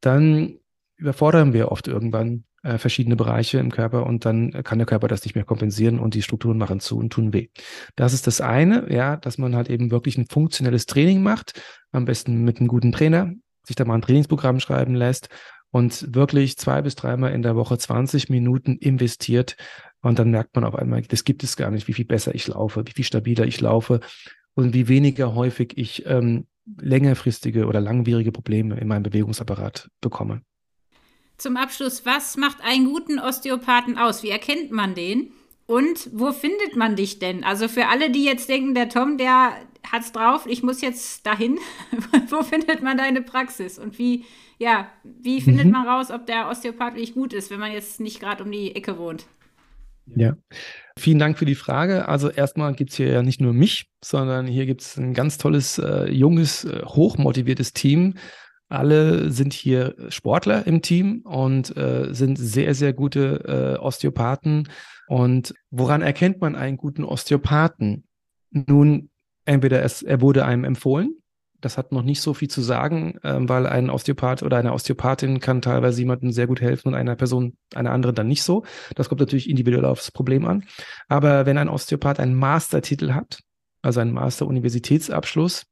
dann 0.00 0.58
überfordern 0.96 1.52
wir 1.52 1.70
oft 1.70 1.88
irgendwann 1.88 2.44
äh, 2.62 2.78
verschiedene 2.78 3.16
Bereiche 3.16 3.58
im 3.58 3.70
Körper 3.70 4.06
und 4.06 4.24
dann 4.24 4.52
kann 4.64 4.78
der 4.78 4.86
Körper 4.86 5.08
das 5.08 5.24
nicht 5.24 5.34
mehr 5.34 5.44
kompensieren 5.44 5.98
und 5.98 6.14
die 6.14 6.22
Strukturen 6.22 6.58
machen 6.58 6.80
zu 6.80 6.98
und 6.98 7.12
tun 7.12 7.32
weh. 7.32 7.48
Das 7.96 8.12
ist 8.12 8.26
das 8.26 8.40
eine, 8.40 8.92
ja, 8.92 9.16
dass 9.16 9.38
man 9.38 9.56
halt 9.56 9.68
eben 9.68 9.90
wirklich 9.90 10.16
ein 10.16 10.26
funktionelles 10.26 10.86
Training 10.86 11.22
macht, 11.22 11.60
am 11.90 12.04
besten 12.04 12.44
mit 12.44 12.58
einem 12.58 12.68
guten 12.68 12.92
Trainer, 12.92 13.32
sich 13.64 13.76
da 13.76 13.84
mal 13.84 13.94
ein 13.94 14.02
Trainingsprogramm 14.02 14.60
schreiben 14.60 14.94
lässt 14.94 15.28
und 15.70 16.14
wirklich 16.14 16.56
zwei 16.56 16.82
bis 16.82 16.94
dreimal 16.94 17.32
in 17.32 17.42
der 17.42 17.56
Woche 17.56 17.78
20 17.78 18.28
Minuten 18.28 18.76
investiert. 18.76 19.56
Und 20.00 20.18
dann 20.18 20.30
merkt 20.30 20.54
man 20.54 20.64
auf 20.64 20.74
einmal, 20.74 21.02
das 21.02 21.24
gibt 21.24 21.42
es 21.44 21.56
gar 21.56 21.70
nicht, 21.70 21.88
wie 21.88 21.92
viel 21.92 22.04
besser 22.04 22.34
ich 22.34 22.46
laufe, 22.48 22.84
wie 22.86 22.92
viel 22.92 23.04
stabiler 23.04 23.46
ich 23.46 23.60
laufe 23.60 24.00
und 24.54 24.74
wie 24.74 24.88
weniger 24.88 25.34
häufig 25.34 25.72
ich 25.76 26.04
ähm, 26.06 26.46
längerfristige 26.78 27.66
oder 27.66 27.80
langwierige 27.80 28.32
Probleme 28.32 28.78
in 28.78 28.88
meinem 28.88 29.02
Bewegungsapparat 29.02 29.88
bekomme. 30.00 30.42
Zum 31.42 31.56
Abschluss, 31.56 32.06
was 32.06 32.36
macht 32.36 32.58
einen 32.62 32.84
guten 32.84 33.18
Osteopathen 33.18 33.98
aus? 33.98 34.22
Wie 34.22 34.30
erkennt 34.30 34.70
man 34.70 34.94
den? 34.94 35.32
Und 35.66 36.08
wo 36.12 36.30
findet 36.30 36.76
man 36.76 36.94
dich 36.94 37.18
denn? 37.18 37.42
Also 37.42 37.66
für 37.66 37.88
alle, 37.88 38.12
die 38.12 38.22
jetzt 38.22 38.48
denken, 38.48 38.76
der 38.76 38.88
Tom, 38.88 39.18
der 39.18 39.50
hat's 39.90 40.12
drauf, 40.12 40.46
ich 40.46 40.62
muss 40.62 40.80
jetzt 40.82 41.26
dahin. 41.26 41.58
wo 42.28 42.44
findet 42.44 42.80
man 42.80 42.96
deine 42.96 43.22
Praxis? 43.22 43.80
Und 43.80 43.98
wie, 43.98 44.24
ja, 44.58 44.86
wie 45.02 45.40
findet 45.40 45.66
mhm. 45.66 45.72
man 45.72 45.88
raus, 45.88 46.12
ob 46.12 46.26
der 46.26 46.48
Osteopath 46.48 46.94
wirklich 46.94 47.12
gut 47.14 47.32
ist, 47.32 47.50
wenn 47.50 47.58
man 47.58 47.72
jetzt 47.72 47.98
nicht 47.98 48.20
gerade 48.20 48.44
um 48.44 48.52
die 48.52 48.76
Ecke 48.76 48.96
wohnt? 48.96 49.26
Ja, 50.14 50.36
vielen 50.96 51.18
Dank 51.18 51.38
für 51.38 51.44
die 51.44 51.56
Frage. 51.56 52.06
Also 52.06 52.30
erstmal 52.30 52.72
gibt 52.74 52.90
es 52.90 52.96
hier 52.96 53.08
ja 53.08 53.22
nicht 53.24 53.40
nur 53.40 53.52
mich, 53.52 53.90
sondern 54.00 54.46
hier 54.46 54.66
gibt 54.66 54.82
es 54.82 54.96
ein 54.96 55.12
ganz 55.12 55.38
tolles, 55.38 55.78
äh, 55.78 56.08
junges, 56.08 56.64
äh, 56.64 56.82
hochmotiviertes 56.84 57.72
Team. 57.72 58.14
Alle 58.72 59.30
sind 59.30 59.52
hier 59.52 59.94
Sportler 60.08 60.66
im 60.66 60.82
Team 60.82 61.20
und 61.24 61.76
äh, 61.76 62.08
sind 62.12 62.36
sehr, 62.36 62.74
sehr 62.74 62.92
gute 62.92 63.76
äh, 63.78 63.82
Osteopathen. 63.82 64.68
Und 65.08 65.54
woran 65.70 66.02
erkennt 66.02 66.40
man 66.40 66.56
einen 66.56 66.76
guten 66.76 67.04
Osteopathen? 67.04 68.04
Nun, 68.50 69.10
entweder 69.44 69.82
es, 69.82 70.02
er 70.02 70.20
wurde 70.20 70.44
einem 70.44 70.64
empfohlen, 70.64 71.22
das 71.62 71.78
hat 71.78 71.92
noch 71.92 72.02
nicht 72.02 72.20
so 72.20 72.34
viel 72.34 72.48
zu 72.48 72.60
sagen, 72.60 73.18
ähm, 73.22 73.48
weil 73.48 73.66
ein 73.66 73.88
Osteopath 73.88 74.42
oder 74.42 74.58
eine 74.58 74.72
Osteopathin 74.72 75.40
kann 75.40 75.62
teilweise 75.62 76.00
jemandem 76.00 76.32
sehr 76.32 76.46
gut 76.46 76.60
helfen 76.60 76.88
und 76.88 76.94
einer 76.94 77.14
Person, 77.14 77.56
einer 77.74 77.92
anderen 77.92 78.14
dann 78.14 78.26
nicht 78.26 78.42
so. 78.42 78.64
Das 78.96 79.08
kommt 79.08 79.20
natürlich 79.20 79.48
individuell 79.48 79.84
aufs 79.84 80.10
Problem 80.10 80.44
an. 80.44 80.64
Aber 81.08 81.46
wenn 81.46 81.58
ein 81.58 81.68
Osteopath 81.68 82.20
einen 82.20 82.34
Mastertitel 82.34 83.12
hat, 83.12 83.40
also 83.80 84.00
einen 84.00 84.12
Master-Universitätsabschluss 84.12 85.66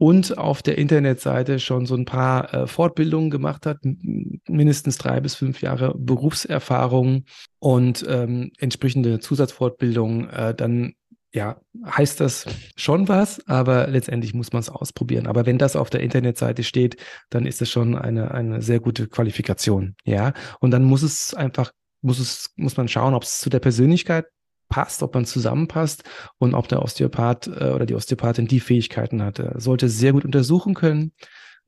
und 0.00 0.38
auf 0.38 0.62
der 0.62 0.78
Internetseite 0.78 1.58
schon 1.60 1.84
so 1.84 1.94
ein 1.94 2.06
paar 2.06 2.54
äh, 2.54 2.66
Fortbildungen 2.66 3.28
gemacht 3.28 3.66
hat, 3.66 3.80
mindestens 3.82 4.96
drei 4.96 5.20
bis 5.20 5.34
fünf 5.34 5.60
Jahre 5.60 5.94
Berufserfahrung 5.94 7.26
und 7.58 8.06
ähm, 8.08 8.50
entsprechende 8.58 9.20
Zusatzfortbildungen, 9.20 10.30
äh, 10.30 10.54
dann 10.54 10.94
ja, 11.34 11.60
heißt 11.84 12.18
das 12.18 12.46
schon 12.76 13.08
was, 13.08 13.46
aber 13.46 13.88
letztendlich 13.88 14.32
muss 14.32 14.54
man 14.54 14.60
es 14.60 14.70
ausprobieren. 14.70 15.26
Aber 15.26 15.44
wenn 15.44 15.58
das 15.58 15.76
auf 15.76 15.90
der 15.90 16.00
Internetseite 16.00 16.64
steht, 16.64 16.96
dann 17.28 17.44
ist 17.44 17.60
es 17.60 17.68
schon 17.68 17.94
eine, 17.94 18.30
eine 18.30 18.62
sehr 18.62 18.80
gute 18.80 19.06
Qualifikation. 19.06 19.96
Ja, 20.04 20.32
und 20.60 20.70
dann 20.70 20.82
muss 20.82 21.02
es 21.02 21.34
einfach, 21.34 21.72
muss 22.00 22.18
es, 22.18 22.54
muss 22.56 22.78
man 22.78 22.88
schauen, 22.88 23.12
ob 23.12 23.24
es 23.24 23.38
zu 23.38 23.50
der 23.50 23.60
Persönlichkeit 23.60 24.24
passt, 24.70 25.02
ob 25.02 25.14
man 25.14 25.26
zusammenpasst 25.26 26.04
und 26.38 26.54
ob 26.54 26.68
der 26.68 26.80
Osteopath 26.80 27.48
äh, 27.48 27.72
oder 27.74 27.84
die 27.84 27.94
Osteopathin 27.94 28.46
die 28.46 28.60
Fähigkeiten 28.60 29.22
hat. 29.22 29.38
Er 29.38 29.60
sollte 29.60 29.90
sehr 29.90 30.14
gut 30.14 30.24
untersuchen 30.24 30.72
können, 30.72 31.12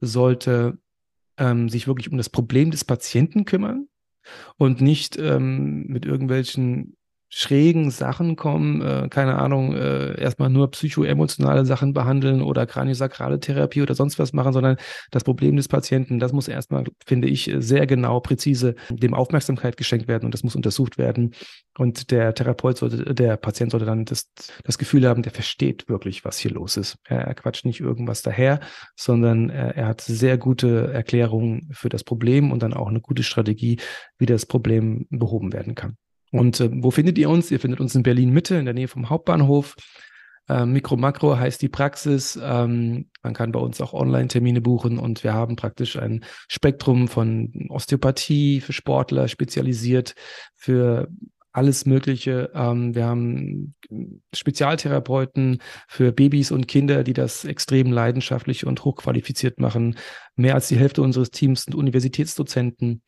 sollte 0.01 0.79
ähm, 1.37 1.69
sich 1.69 1.87
wirklich 1.87 2.11
um 2.11 2.17
das 2.17 2.31
Problem 2.31 2.71
des 2.71 2.85
Patienten 2.85 3.45
kümmern 3.45 3.89
und 4.57 4.81
nicht 4.81 5.19
ähm, 5.19 5.85
mit 5.89 6.07
irgendwelchen 6.07 6.97
schrägen 7.35 7.91
Sachen 7.91 8.37
kommen, 8.37 8.83
äh, 8.83 9.09
keine 9.09 9.39
Ahnung, 9.39 9.75
äh, 9.75 10.21
erstmal 10.21 10.51
nur 10.51 10.71
psychoemotionale 10.71 11.65
Sachen 11.65 11.95
behandeln 11.95 12.43
oder 12.43 12.67
kraniosakrale 12.67 13.41
Therapie 13.41 13.81
oder 13.81 13.95
sonst 13.95 14.19
was 14.19 14.35
machen, 14.35 14.53
sondern 14.53 14.77
das 15.11 15.25
Problem 15.25 15.57
des 15.57 15.67
Patienten, 15.67 16.19
das 16.19 16.35
muss 16.35 16.47
erstmal, 16.47 16.85
finde 17.07 17.29
ich, 17.29 17.51
sehr 17.57 17.87
genau, 17.87 18.21
präzise 18.21 18.75
dem 18.91 19.15
Aufmerksamkeit 19.15 19.79
geschenkt 19.79 20.09
werden 20.09 20.27
und 20.27 20.35
das 20.35 20.45
muss 20.45 20.55
untersucht 20.55 20.99
werden. 20.99 21.35
Und 21.79 22.11
der 22.11 22.35
Therapeut 22.35 22.77
sollte, 22.77 23.15
der 23.15 23.39
Patient 23.39 23.71
sollte 23.71 23.87
dann 23.87 24.05
das, 24.05 24.31
das 24.63 24.77
Gefühl 24.77 25.09
haben, 25.09 25.23
der 25.23 25.33
versteht 25.33 25.89
wirklich, 25.89 26.27
was 26.27 26.37
hier 26.37 26.51
los 26.51 26.77
ist. 26.77 26.99
Er, 27.05 27.23
er 27.23 27.35
quatscht 27.35 27.65
nicht 27.65 27.81
irgendwas 27.81 28.21
daher, 28.21 28.61
sondern 28.95 29.49
er, 29.49 29.75
er 29.75 29.87
hat 29.87 30.03
sehr 30.03 30.37
gute 30.37 30.93
Erklärungen 30.93 31.71
für 31.73 31.89
das 31.89 32.05
Problem 32.05 32.53
und 32.53 32.63
dann 32.63 32.75
auch 32.75 32.89
eine 32.89 33.01
gute 33.01 33.23
Strategie, 33.23 33.79
wie 34.19 34.27
das 34.27 34.45
Problem 34.45 35.07
behoben 35.09 35.55
werden 35.55 35.75
kann. 35.75 35.97
Und 36.33 36.61
äh, 36.61 36.71
wo 36.73 36.91
findet 36.91 37.19
ihr 37.19 37.31
uns? 37.31 37.51
Ihr 37.51 37.61
findet 37.61 37.81
uns 37.81 37.95
in 37.95 38.03
Berlin 38.03 38.31
Mitte, 38.31 38.57
in 38.57 38.65
der 38.65 38.75
Nähe 38.75 38.89
vom 38.89 39.09
Hauptbahnhof. 39.11 39.77
Äh, 40.49 40.67
Mikro 40.67 40.97
Makro 40.97 41.37
heißt 41.39 41.63
die 41.63 41.69
Praxis. 41.69 42.39
Ähm, 42.43 43.09
man 43.23 43.35
kann 43.35 43.53
bei 43.53 43.61
uns 43.61 43.81
auch 43.81 43.93
Online-Termine 43.93 44.61
buchen 44.61 44.99
und 44.99 45.23
wir 45.23 45.35
haben 45.35 45.57
praktisch 45.57 45.97
ein 45.97 46.25
Spektrum 46.49 47.07
von 47.07 47.53
Osteopathie 47.69 48.61
für 48.61 48.73
Sportler 48.73 49.29
spezialisiert, 49.29 50.15
für 50.57 51.09
alles 51.53 51.85
Mögliche. 51.85 52.51
Ähm, 52.55 52.95
wir 52.95 53.05
haben 53.05 53.75
Spezialtherapeuten 54.35 55.59
für 55.87 56.13
Babys 56.13 56.51
und 56.51 56.67
Kinder, 56.67 57.05
die 57.05 57.13
das 57.13 57.45
extrem 57.45 57.93
leidenschaftlich 57.93 58.67
und 58.67 58.85
hochqualifiziert 58.85 59.61
machen. 59.61 59.99
Mehr 60.35 60.55
als 60.55 60.69
die 60.69 60.79
Hälfte 60.79 61.03
unseres 61.03 61.31
Teams 61.31 61.65
sind 61.65 61.75
Universitätsdozenten. 61.75 63.03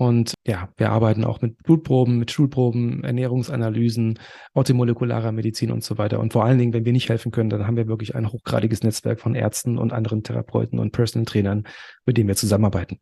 Und 0.00 0.32
ja, 0.46 0.70
wir 0.78 0.92
arbeiten 0.92 1.26
auch 1.26 1.42
mit 1.42 1.62
Blutproben, 1.62 2.16
mit 2.16 2.30
Schulproben, 2.30 3.04
Ernährungsanalysen, 3.04 4.18
orthomolekularer 4.54 5.30
Medizin 5.30 5.70
und 5.70 5.84
so 5.84 5.98
weiter. 5.98 6.20
Und 6.20 6.32
vor 6.32 6.42
allen 6.42 6.56
Dingen, 6.56 6.72
wenn 6.72 6.86
wir 6.86 6.94
nicht 6.94 7.10
helfen 7.10 7.32
können, 7.32 7.50
dann 7.50 7.66
haben 7.66 7.76
wir 7.76 7.86
wirklich 7.86 8.14
ein 8.14 8.32
hochgradiges 8.32 8.82
Netzwerk 8.82 9.20
von 9.20 9.34
Ärzten 9.34 9.76
und 9.76 9.92
anderen 9.92 10.22
Therapeuten 10.22 10.78
und 10.78 10.92
Personal 10.92 11.26
Trainern, 11.26 11.64
mit 12.06 12.16
denen 12.16 12.28
wir 12.28 12.34
zusammenarbeiten. 12.34 12.98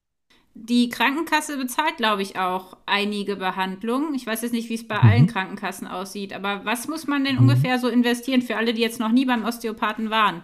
Die 0.54 0.88
Krankenkasse 0.88 1.56
bezahlt, 1.56 1.98
glaube 1.98 2.22
ich, 2.22 2.36
auch 2.36 2.76
einige 2.84 3.36
Behandlungen. 3.36 4.12
Ich 4.16 4.26
weiß 4.26 4.42
jetzt 4.42 4.50
nicht, 4.50 4.68
wie 4.68 4.74
es 4.74 4.88
bei 4.88 5.00
mhm. 5.00 5.08
allen 5.08 5.26
Krankenkassen 5.28 5.86
aussieht, 5.86 6.32
aber 6.32 6.64
was 6.64 6.88
muss 6.88 7.06
man 7.06 7.24
denn 7.24 7.36
mhm. 7.36 7.42
ungefähr 7.42 7.78
so 7.78 7.86
investieren 7.86 8.42
für 8.42 8.56
alle, 8.56 8.74
die 8.74 8.82
jetzt 8.82 8.98
noch 8.98 9.12
nie 9.12 9.24
beim 9.24 9.44
Osteopathen 9.44 10.10
waren? 10.10 10.42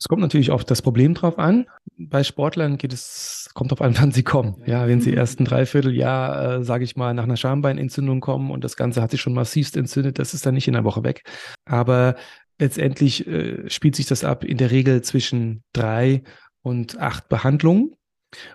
Es 0.00 0.06
kommt 0.06 0.22
natürlich 0.22 0.50
auf 0.50 0.64
das 0.64 0.80
Problem 0.80 1.14
drauf 1.14 1.38
an. 1.38 1.66
Bei 1.96 2.22
Sportlern 2.22 2.78
geht 2.78 2.92
es, 2.92 3.50
kommt 3.54 3.72
auf 3.72 3.82
an, 3.82 3.96
wann 3.98 4.12
sie 4.12 4.22
kommen. 4.22 4.62
Ja, 4.64 4.86
wenn 4.86 5.00
sie 5.00 5.12
erst 5.12 5.40
ein 5.40 5.44
Dreivierteljahr, 5.44 6.58
äh, 6.58 6.64
sage 6.64 6.84
ich 6.84 6.96
mal, 6.96 7.14
nach 7.14 7.24
einer 7.24 7.36
Schambeinentzündung 7.36 8.20
kommen 8.20 8.50
und 8.50 8.62
das 8.62 8.76
Ganze 8.76 9.02
hat 9.02 9.10
sich 9.10 9.20
schon 9.20 9.34
massivst 9.34 9.76
entzündet, 9.76 10.18
das 10.18 10.34
ist 10.34 10.46
dann 10.46 10.54
nicht 10.54 10.68
in 10.68 10.76
einer 10.76 10.84
Woche 10.84 11.02
weg. 11.02 11.22
Aber 11.64 12.14
letztendlich 12.58 13.26
äh, 13.26 13.68
spielt 13.68 13.96
sich 13.96 14.06
das 14.06 14.24
ab 14.24 14.44
in 14.44 14.56
der 14.56 14.70
Regel 14.70 15.02
zwischen 15.02 15.62
drei 15.72 16.22
und 16.62 16.98
acht 16.98 17.28
Behandlungen. 17.28 17.94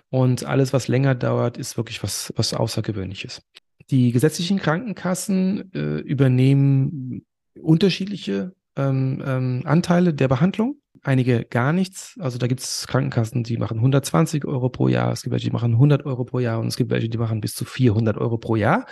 Und 0.08 0.44
alles, 0.44 0.72
was 0.72 0.88
länger 0.88 1.16
dauert, 1.16 1.58
ist 1.58 1.76
wirklich 1.76 2.02
was, 2.02 2.32
was 2.36 2.54
Außergewöhnliches. 2.54 3.42
Die 3.90 4.12
gesetzlichen 4.12 4.58
Krankenkassen 4.58 5.72
äh, 5.74 5.98
übernehmen 5.98 7.26
unterschiedliche 7.60 8.54
ähm, 8.76 9.22
ähm, 9.26 9.62
Anteile 9.64 10.14
der 10.14 10.28
Behandlung 10.28 10.76
einige 11.04 11.44
gar 11.44 11.72
nichts. 11.72 12.16
Also 12.18 12.38
da 12.38 12.46
gibt 12.46 12.60
es 12.60 12.86
Krankenkassen, 12.86 13.44
die 13.44 13.56
machen 13.56 13.78
120 13.78 14.44
Euro 14.44 14.68
pro 14.68 14.88
Jahr, 14.88 15.12
es 15.12 15.22
gibt 15.22 15.32
welche, 15.32 15.46
die 15.46 15.52
machen 15.52 15.72
100 15.72 16.04
Euro 16.06 16.24
pro 16.24 16.38
Jahr 16.38 16.60
und 16.60 16.68
es 16.68 16.76
gibt 16.76 16.90
welche, 16.90 17.08
die 17.08 17.18
machen 17.18 17.40
bis 17.40 17.54
zu 17.54 17.64
400 17.64 18.16
Euro 18.18 18.38
pro 18.38 18.56
Jahr. 18.56 18.86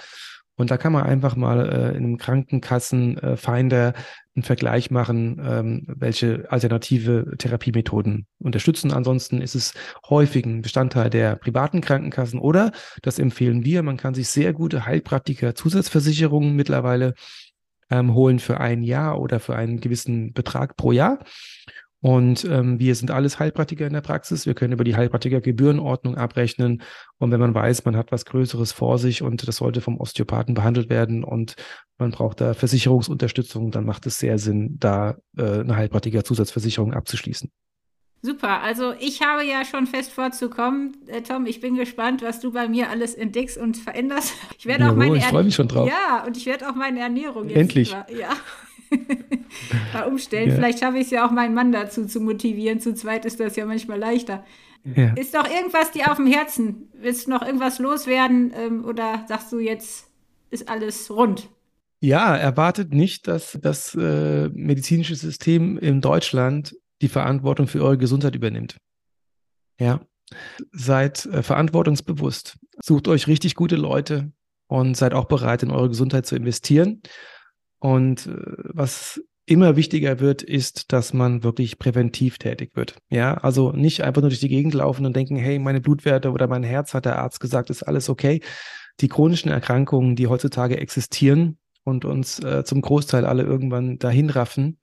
Und 0.57 0.71
da 0.71 0.77
kann 0.77 0.93
man 0.93 1.05
einfach 1.05 1.35
mal 1.35 1.69
äh, 1.69 1.97
in 1.97 2.05
einem 2.05 2.19
Krankenkassenfinder 2.19 3.89
äh, 3.89 3.93
einen 4.35 4.43
Vergleich 4.43 4.91
machen, 4.91 5.41
ähm, 5.45 5.87
welche 5.89 6.47
alternative 6.51 7.35
Therapiemethoden 7.39 8.27
unterstützen. 8.39 8.93
Ansonsten 8.93 9.41
ist 9.41 9.55
es 9.55 9.73
häufig 10.09 10.45
ein 10.45 10.63
Bestandteil 10.63 11.11
der 11.11 11.37
privaten 11.37 11.81
Krankenkassen 11.81 12.39
oder, 12.39 12.73
das 13.03 13.19
empfehlen 13.19 13.65
wir, 13.65 13.83
man 13.83 13.97
kann 13.97 14.15
sich 14.15 14.29
sehr 14.29 14.53
gute 14.53 14.85
Heilpraktiker 14.85 15.55
Zusatzversicherungen 15.55 16.55
mittlerweile 16.55 17.15
ähm, 17.91 18.15
holen 18.15 18.39
für 18.39 18.61
ein 18.61 18.83
Jahr 18.83 19.21
oder 19.21 19.41
für 19.41 19.57
einen 19.57 19.81
gewissen 19.81 20.33
Betrag 20.33 20.77
pro 20.77 20.93
Jahr. 20.93 21.19
Und 22.03 22.45
ähm, 22.45 22.81
wir 22.81 22.97
sind 22.97 23.13
alles 23.13 23.39
Heilpraktiker 23.39 23.87
in 23.87 23.93
der 23.93 24.01
Praxis. 24.01 24.45
Wir 24.45 24.55
können 24.55 24.73
über 24.73 24.83
die 24.83 24.97
Heilpraktiker-Gebührenordnung 24.97 26.17
abrechnen. 26.17 26.83
Und 27.19 27.31
wenn 27.31 27.39
man 27.39 27.55
weiß, 27.55 27.85
man 27.85 27.97
hat 27.97 28.11
was 28.11 28.25
Größeres 28.25 28.73
vor 28.73 28.99
sich 28.99 29.23
und 29.23 29.47
das 29.47 29.57
sollte 29.57 29.81
vom 29.81 30.01
Osteopathen 30.01 30.55
behandelt 30.55 30.91
werden 30.91 31.23
und 31.23 31.55
man 31.99 32.11
braucht 32.11 32.41
da 32.41 32.55
Versicherungsunterstützung, 32.55 33.71
dann 33.71 33.85
macht 33.85 34.05
es 34.07 34.19
sehr 34.19 34.39
Sinn, 34.39 34.79
da 34.81 35.17
äh, 35.39 35.61
eine 35.61 35.77
Heilpraktiker-Zusatzversicherung 35.77 36.93
abzuschließen. 36.93 37.53
Super, 38.21 38.63
also 38.63 38.95
ich 38.99 39.23
habe 39.23 39.45
ja 39.45 39.65
schon 39.65 39.87
fest 39.87 40.11
vorzukommen, 40.13 40.97
äh, 41.07 41.23
Tom. 41.23 41.47
Ich 41.47 41.61
bin 41.61 41.77
gespannt, 41.77 42.23
was 42.23 42.41
du 42.41 42.53
bei 42.53 42.69
mir 42.69 42.91
alles 42.91 43.15
entdeckst 43.15 43.59
und 43.59 43.77
veränderst. 43.77 44.35
Ich 44.59 44.67
werde 44.67 44.91
auch 44.91 44.97
meine 44.97 45.19
ich 45.19 45.25
freue 45.25 45.45
mich 45.45 45.55
schon 45.55 45.69
drauf. 45.69 45.89
Ja, 45.89 46.25
und 46.25 46.37
ich 46.37 46.47
werde 46.47 46.69
auch 46.69 46.75
meine 46.75 46.99
Ernährung 46.99 47.49
jetzt 47.49 47.59
endlich 47.59 47.93
mal, 47.93 48.07
ja 48.17 48.31
mal 49.93 50.03
umstellen. 50.05 50.51
Ja. 50.51 50.55
Vielleicht 50.57 50.81
schaffe 50.81 50.99
ich 50.99 51.05
es 51.05 51.11
ja 51.11 51.27
auch, 51.27 51.31
meinen 51.31 51.55
Mann 51.55 51.73
dazu 51.73 52.07
zu 52.07 52.21
motivieren. 52.21 52.81
Zu 52.81 52.95
zweit 52.95 53.25
ist 53.25 53.41
das 53.41 53.57
ja 53.57 53.67
manchmal 53.67 53.99
leichter. 53.99 54.45
Ja. 54.85 55.15
Ist 55.15 55.35
doch 55.35 55.49
irgendwas 55.49 55.93
dir 55.93 56.11
auf 56.11 56.17
dem 56.17 56.27
Herzen? 56.27 56.89
Willst 56.95 57.27
du 57.27 57.31
noch 57.31 57.43
irgendwas 57.43 57.79
loswerden 57.79 58.53
ähm, 58.57 58.85
oder 58.85 59.25
sagst 59.29 59.53
du 59.53 59.59
jetzt, 59.59 60.09
ist 60.51 60.69
alles 60.69 61.11
rund? 61.11 61.49
Ja, 62.01 62.37
erwartet 62.37 62.93
nicht, 62.93 63.29
dass 63.29 63.59
das 63.61 63.95
äh, 63.95 64.49
medizinische 64.49 65.15
System 65.15 65.79
in 65.79 66.01
Deutschland 66.01 66.75
die 67.01 67.09
Verantwortung 67.09 67.69
für 67.69 67.83
eure 67.83 67.99
Gesundheit 67.99 68.35
übernimmt. 68.35 68.77
Ja, 69.79 70.01
Seid 70.73 71.27
äh, 71.27 71.43
verantwortungsbewusst. 71.43 72.59
Sucht 72.83 73.09
euch 73.09 73.27
richtig 73.27 73.55
gute 73.55 73.77
Leute 73.77 74.33
und 74.67 74.97
seid 74.97 75.15
auch 75.15 75.27
bereit, 75.27 75.63
in 75.63 75.71
eure 75.71 75.89
Gesundheit 75.89 76.27
zu 76.27 76.37
investieren. 76.37 77.03
Und 77.83 78.29
äh, 78.29 78.37
was 78.75 79.21
immer 79.45 79.75
wichtiger 79.75 80.21
wird, 80.21 80.43
ist, 80.43 80.93
dass 80.93 81.13
man 81.13 81.43
wirklich 81.43 81.81
präventiv 81.81 82.39
tätig 82.39 82.77
wird. 82.77 82.97
Ja, 83.11 83.35
also 83.35 83.73
nicht 83.73 84.03
einfach 84.03 84.23
nur 84.23 84.31
durch 84.31 84.39
die 84.39 84.49
Gegend 84.49 84.73
laufen 84.73 85.05
und 85.05 85.17
denken, 85.17 85.35
hey, 85.35 85.59
meine 85.59 85.81
Blutwerte 85.81 86.31
oder 86.31 86.47
mein 86.47 86.63
Herz 86.63 86.95
hat 86.95 87.07
der 87.07 87.19
Arzt 87.19 87.41
gesagt, 87.41 87.71
ist 87.71 87.83
alles 87.83 88.09
okay. 88.09 88.41
Die 89.01 89.09
chronischen 89.09 89.51
Erkrankungen, 89.51 90.15
die 90.15 90.29
heutzutage 90.29 90.79
existieren 90.79 91.59
und 91.83 92.05
uns 92.05 92.39
äh, 92.39 92.63
zum 92.63 92.83
Großteil 92.83 93.27
alle 93.27 93.43
irgendwann 93.43 93.99
dahin 93.99 94.31
raffen, 94.31 94.79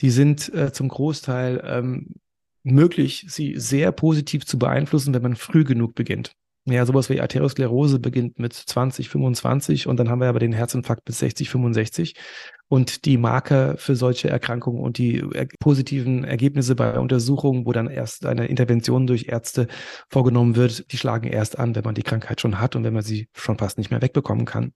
die 0.00 0.08
sind 0.08 0.52
äh, 0.54 0.72
zum 0.72 0.88
Großteil 0.88 1.62
ähm, 1.62 2.14
möglich, 2.62 3.26
sie 3.28 3.58
sehr 3.58 3.92
positiv 3.92 4.46
zu 4.46 4.58
beeinflussen, 4.58 5.12
wenn 5.12 5.22
man 5.22 5.36
früh 5.36 5.64
genug 5.64 5.94
beginnt. 5.94 6.32
Ja, 6.64 6.86
sowas 6.86 7.08
wie 7.08 7.20
Arteriosklerose 7.20 7.98
beginnt 7.98 8.38
mit 8.38 8.52
20, 8.52 9.08
25 9.08 9.88
und 9.88 9.96
dann 9.96 10.08
haben 10.08 10.20
wir 10.20 10.28
aber 10.28 10.38
den 10.38 10.52
Herzinfarkt 10.52 11.04
bis 11.04 11.18
60, 11.18 11.50
65. 11.50 12.14
Und 12.72 13.04
die 13.04 13.18
Marker 13.18 13.76
für 13.76 13.96
solche 13.96 14.30
Erkrankungen 14.30 14.80
und 14.80 14.96
die 14.96 15.22
er 15.34 15.46
positiven 15.60 16.24
Ergebnisse 16.24 16.74
bei 16.74 16.98
Untersuchungen, 16.98 17.66
wo 17.66 17.72
dann 17.72 17.86
erst 17.86 18.24
eine 18.24 18.46
Intervention 18.46 19.06
durch 19.06 19.28
Ärzte 19.28 19.68
vorgenommen 20.08 20.56
wird, 20.56 20.90
die 20.90 20.96
schlagen 20.96 21.26
erst 21.26 21.58
an, 21.58 21.74
wenn 21.74 21.84
man 21.84 21.94
die 21.94 22.02
Krankheit 22.02 22.40
schon 22.40 22.60
hat 22.60 22.74
und 22.74 22.82
wenn 22.84 22.94
man 22.94 23.02
sie 23.02 23.28
schon 23.34 23.58
fast 23.58 23.76
nicht 23.76 23.90
mehr 23.90 24.00
wegbekommen 24.00 24.46
kann. 24.46 24.72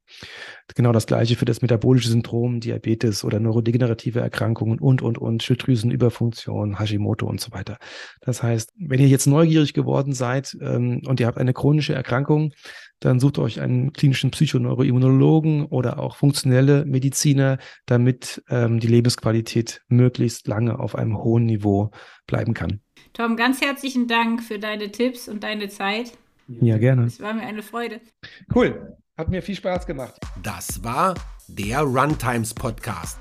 Genau 0.74 0.92
das 0.92 1.06
gleiche 1.06 1.36
für 1.36 1.46
das 1.46 1.62
metabolische 1.62 2.10
Syndrom, 2.10 2.60
Diabetes 2.60 3.24
oder 3.24 3.40
neurodegenerative 3.40 4.20
Erkrankungen 4.20 4.78
und, 4.78 5.00
und, 5.00 5.16
und, 5.16 5.42
Schilddrüsenüberfunktion, 5.42 6.78
Hashimoto 6.78 7.24
und 7.24 7.40
so 7.40 7.52
weiter. 7.52 7.78
Das 8.20 8.42
heißt, 8.42 8.74
wenn 8.78 9.00
ihr 9.00 9.08
jetzt 9.08 9.26
neugierig 9.26 9.72
geworden 9.72 10.12
seid 10.12 10.54
ähm, 10.60 11.00
und 11.06 11.18
ihr 11.18 11.26
habt 11.26 11.38
eine 11.38 11.54
chronische 11.54 11.94
Erkrankung, 11.94 12.52
dann 13.00 13.20
sucht 13.20 13.38
euch 13.38 13.60
einen 13.60 13.92
klinischen 13.92 14.30
Psychoneuroimmunologen 14.30 15.66
oder 15.66 15.98
auch 15.98 16.16
funktionelle 16.16 16.84
Mediziner, 16.84 17.58
damit 17.84 18.42
ähm, 18.48 18.80
die 18.80 18.86
Lebensqualität 18.86 19.82
möglichst 19.88 20.48
lange 20.48 20.78
auf 20.78 20.94
einem 20.94 21.18
hohen 21.18 21.46
Niveau 21.46 21.90
bleiben 22.26 22.54
kann. 22.54 22.80
Tom, 23.12 23.36
ganz 23.36 23.60
herzlichen 23.60 24.08
Dank 24.08 24.42
für 24.42 24.58
deine 24.58 24.90
Tipps 24.90 25.28
und 25.28 25.42
deine 25.42 25.68
Zeit. 25.68 26.12
Ja, 26.48 26.78
gerne. 26.78 27.04
Es 27.04 27.20
war 27.20 27.34
mir 27.34 27.42
eine 27.42 27.62
Freude. 27.62 28.00
Cool. 28.54 28.96
Hat 29.16 29.30
mir 29.30 29.42
viel 29.42 29.56
Spaß 29.56 29.86
gemacht. 29.86 30.14
Das 30.42 30.84
war 30.84 31.14
der 31.48 31.80
Runtimes 31.80 32.52
Podcast. 32.52 33.18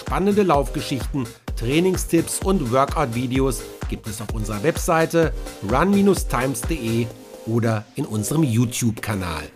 Spannende 0.00 0.42
Laufgeschichten, 0.42 1.26
Trainingstipps 1.56 2.40
und 2.44 2.70
Workout-Videos 2.72 3.62
gibt 3.88 4.06
es 4.06 4.20
auf 4.20 4.32
unserer 4.34 4.62
Webseite 4.62 5.32
run-times.de 5.68 7.06
oder 7.46 7.84
in 7.94 8.04
unserem 8.04 8.42
YouTube-Kanal. 8.42 9.48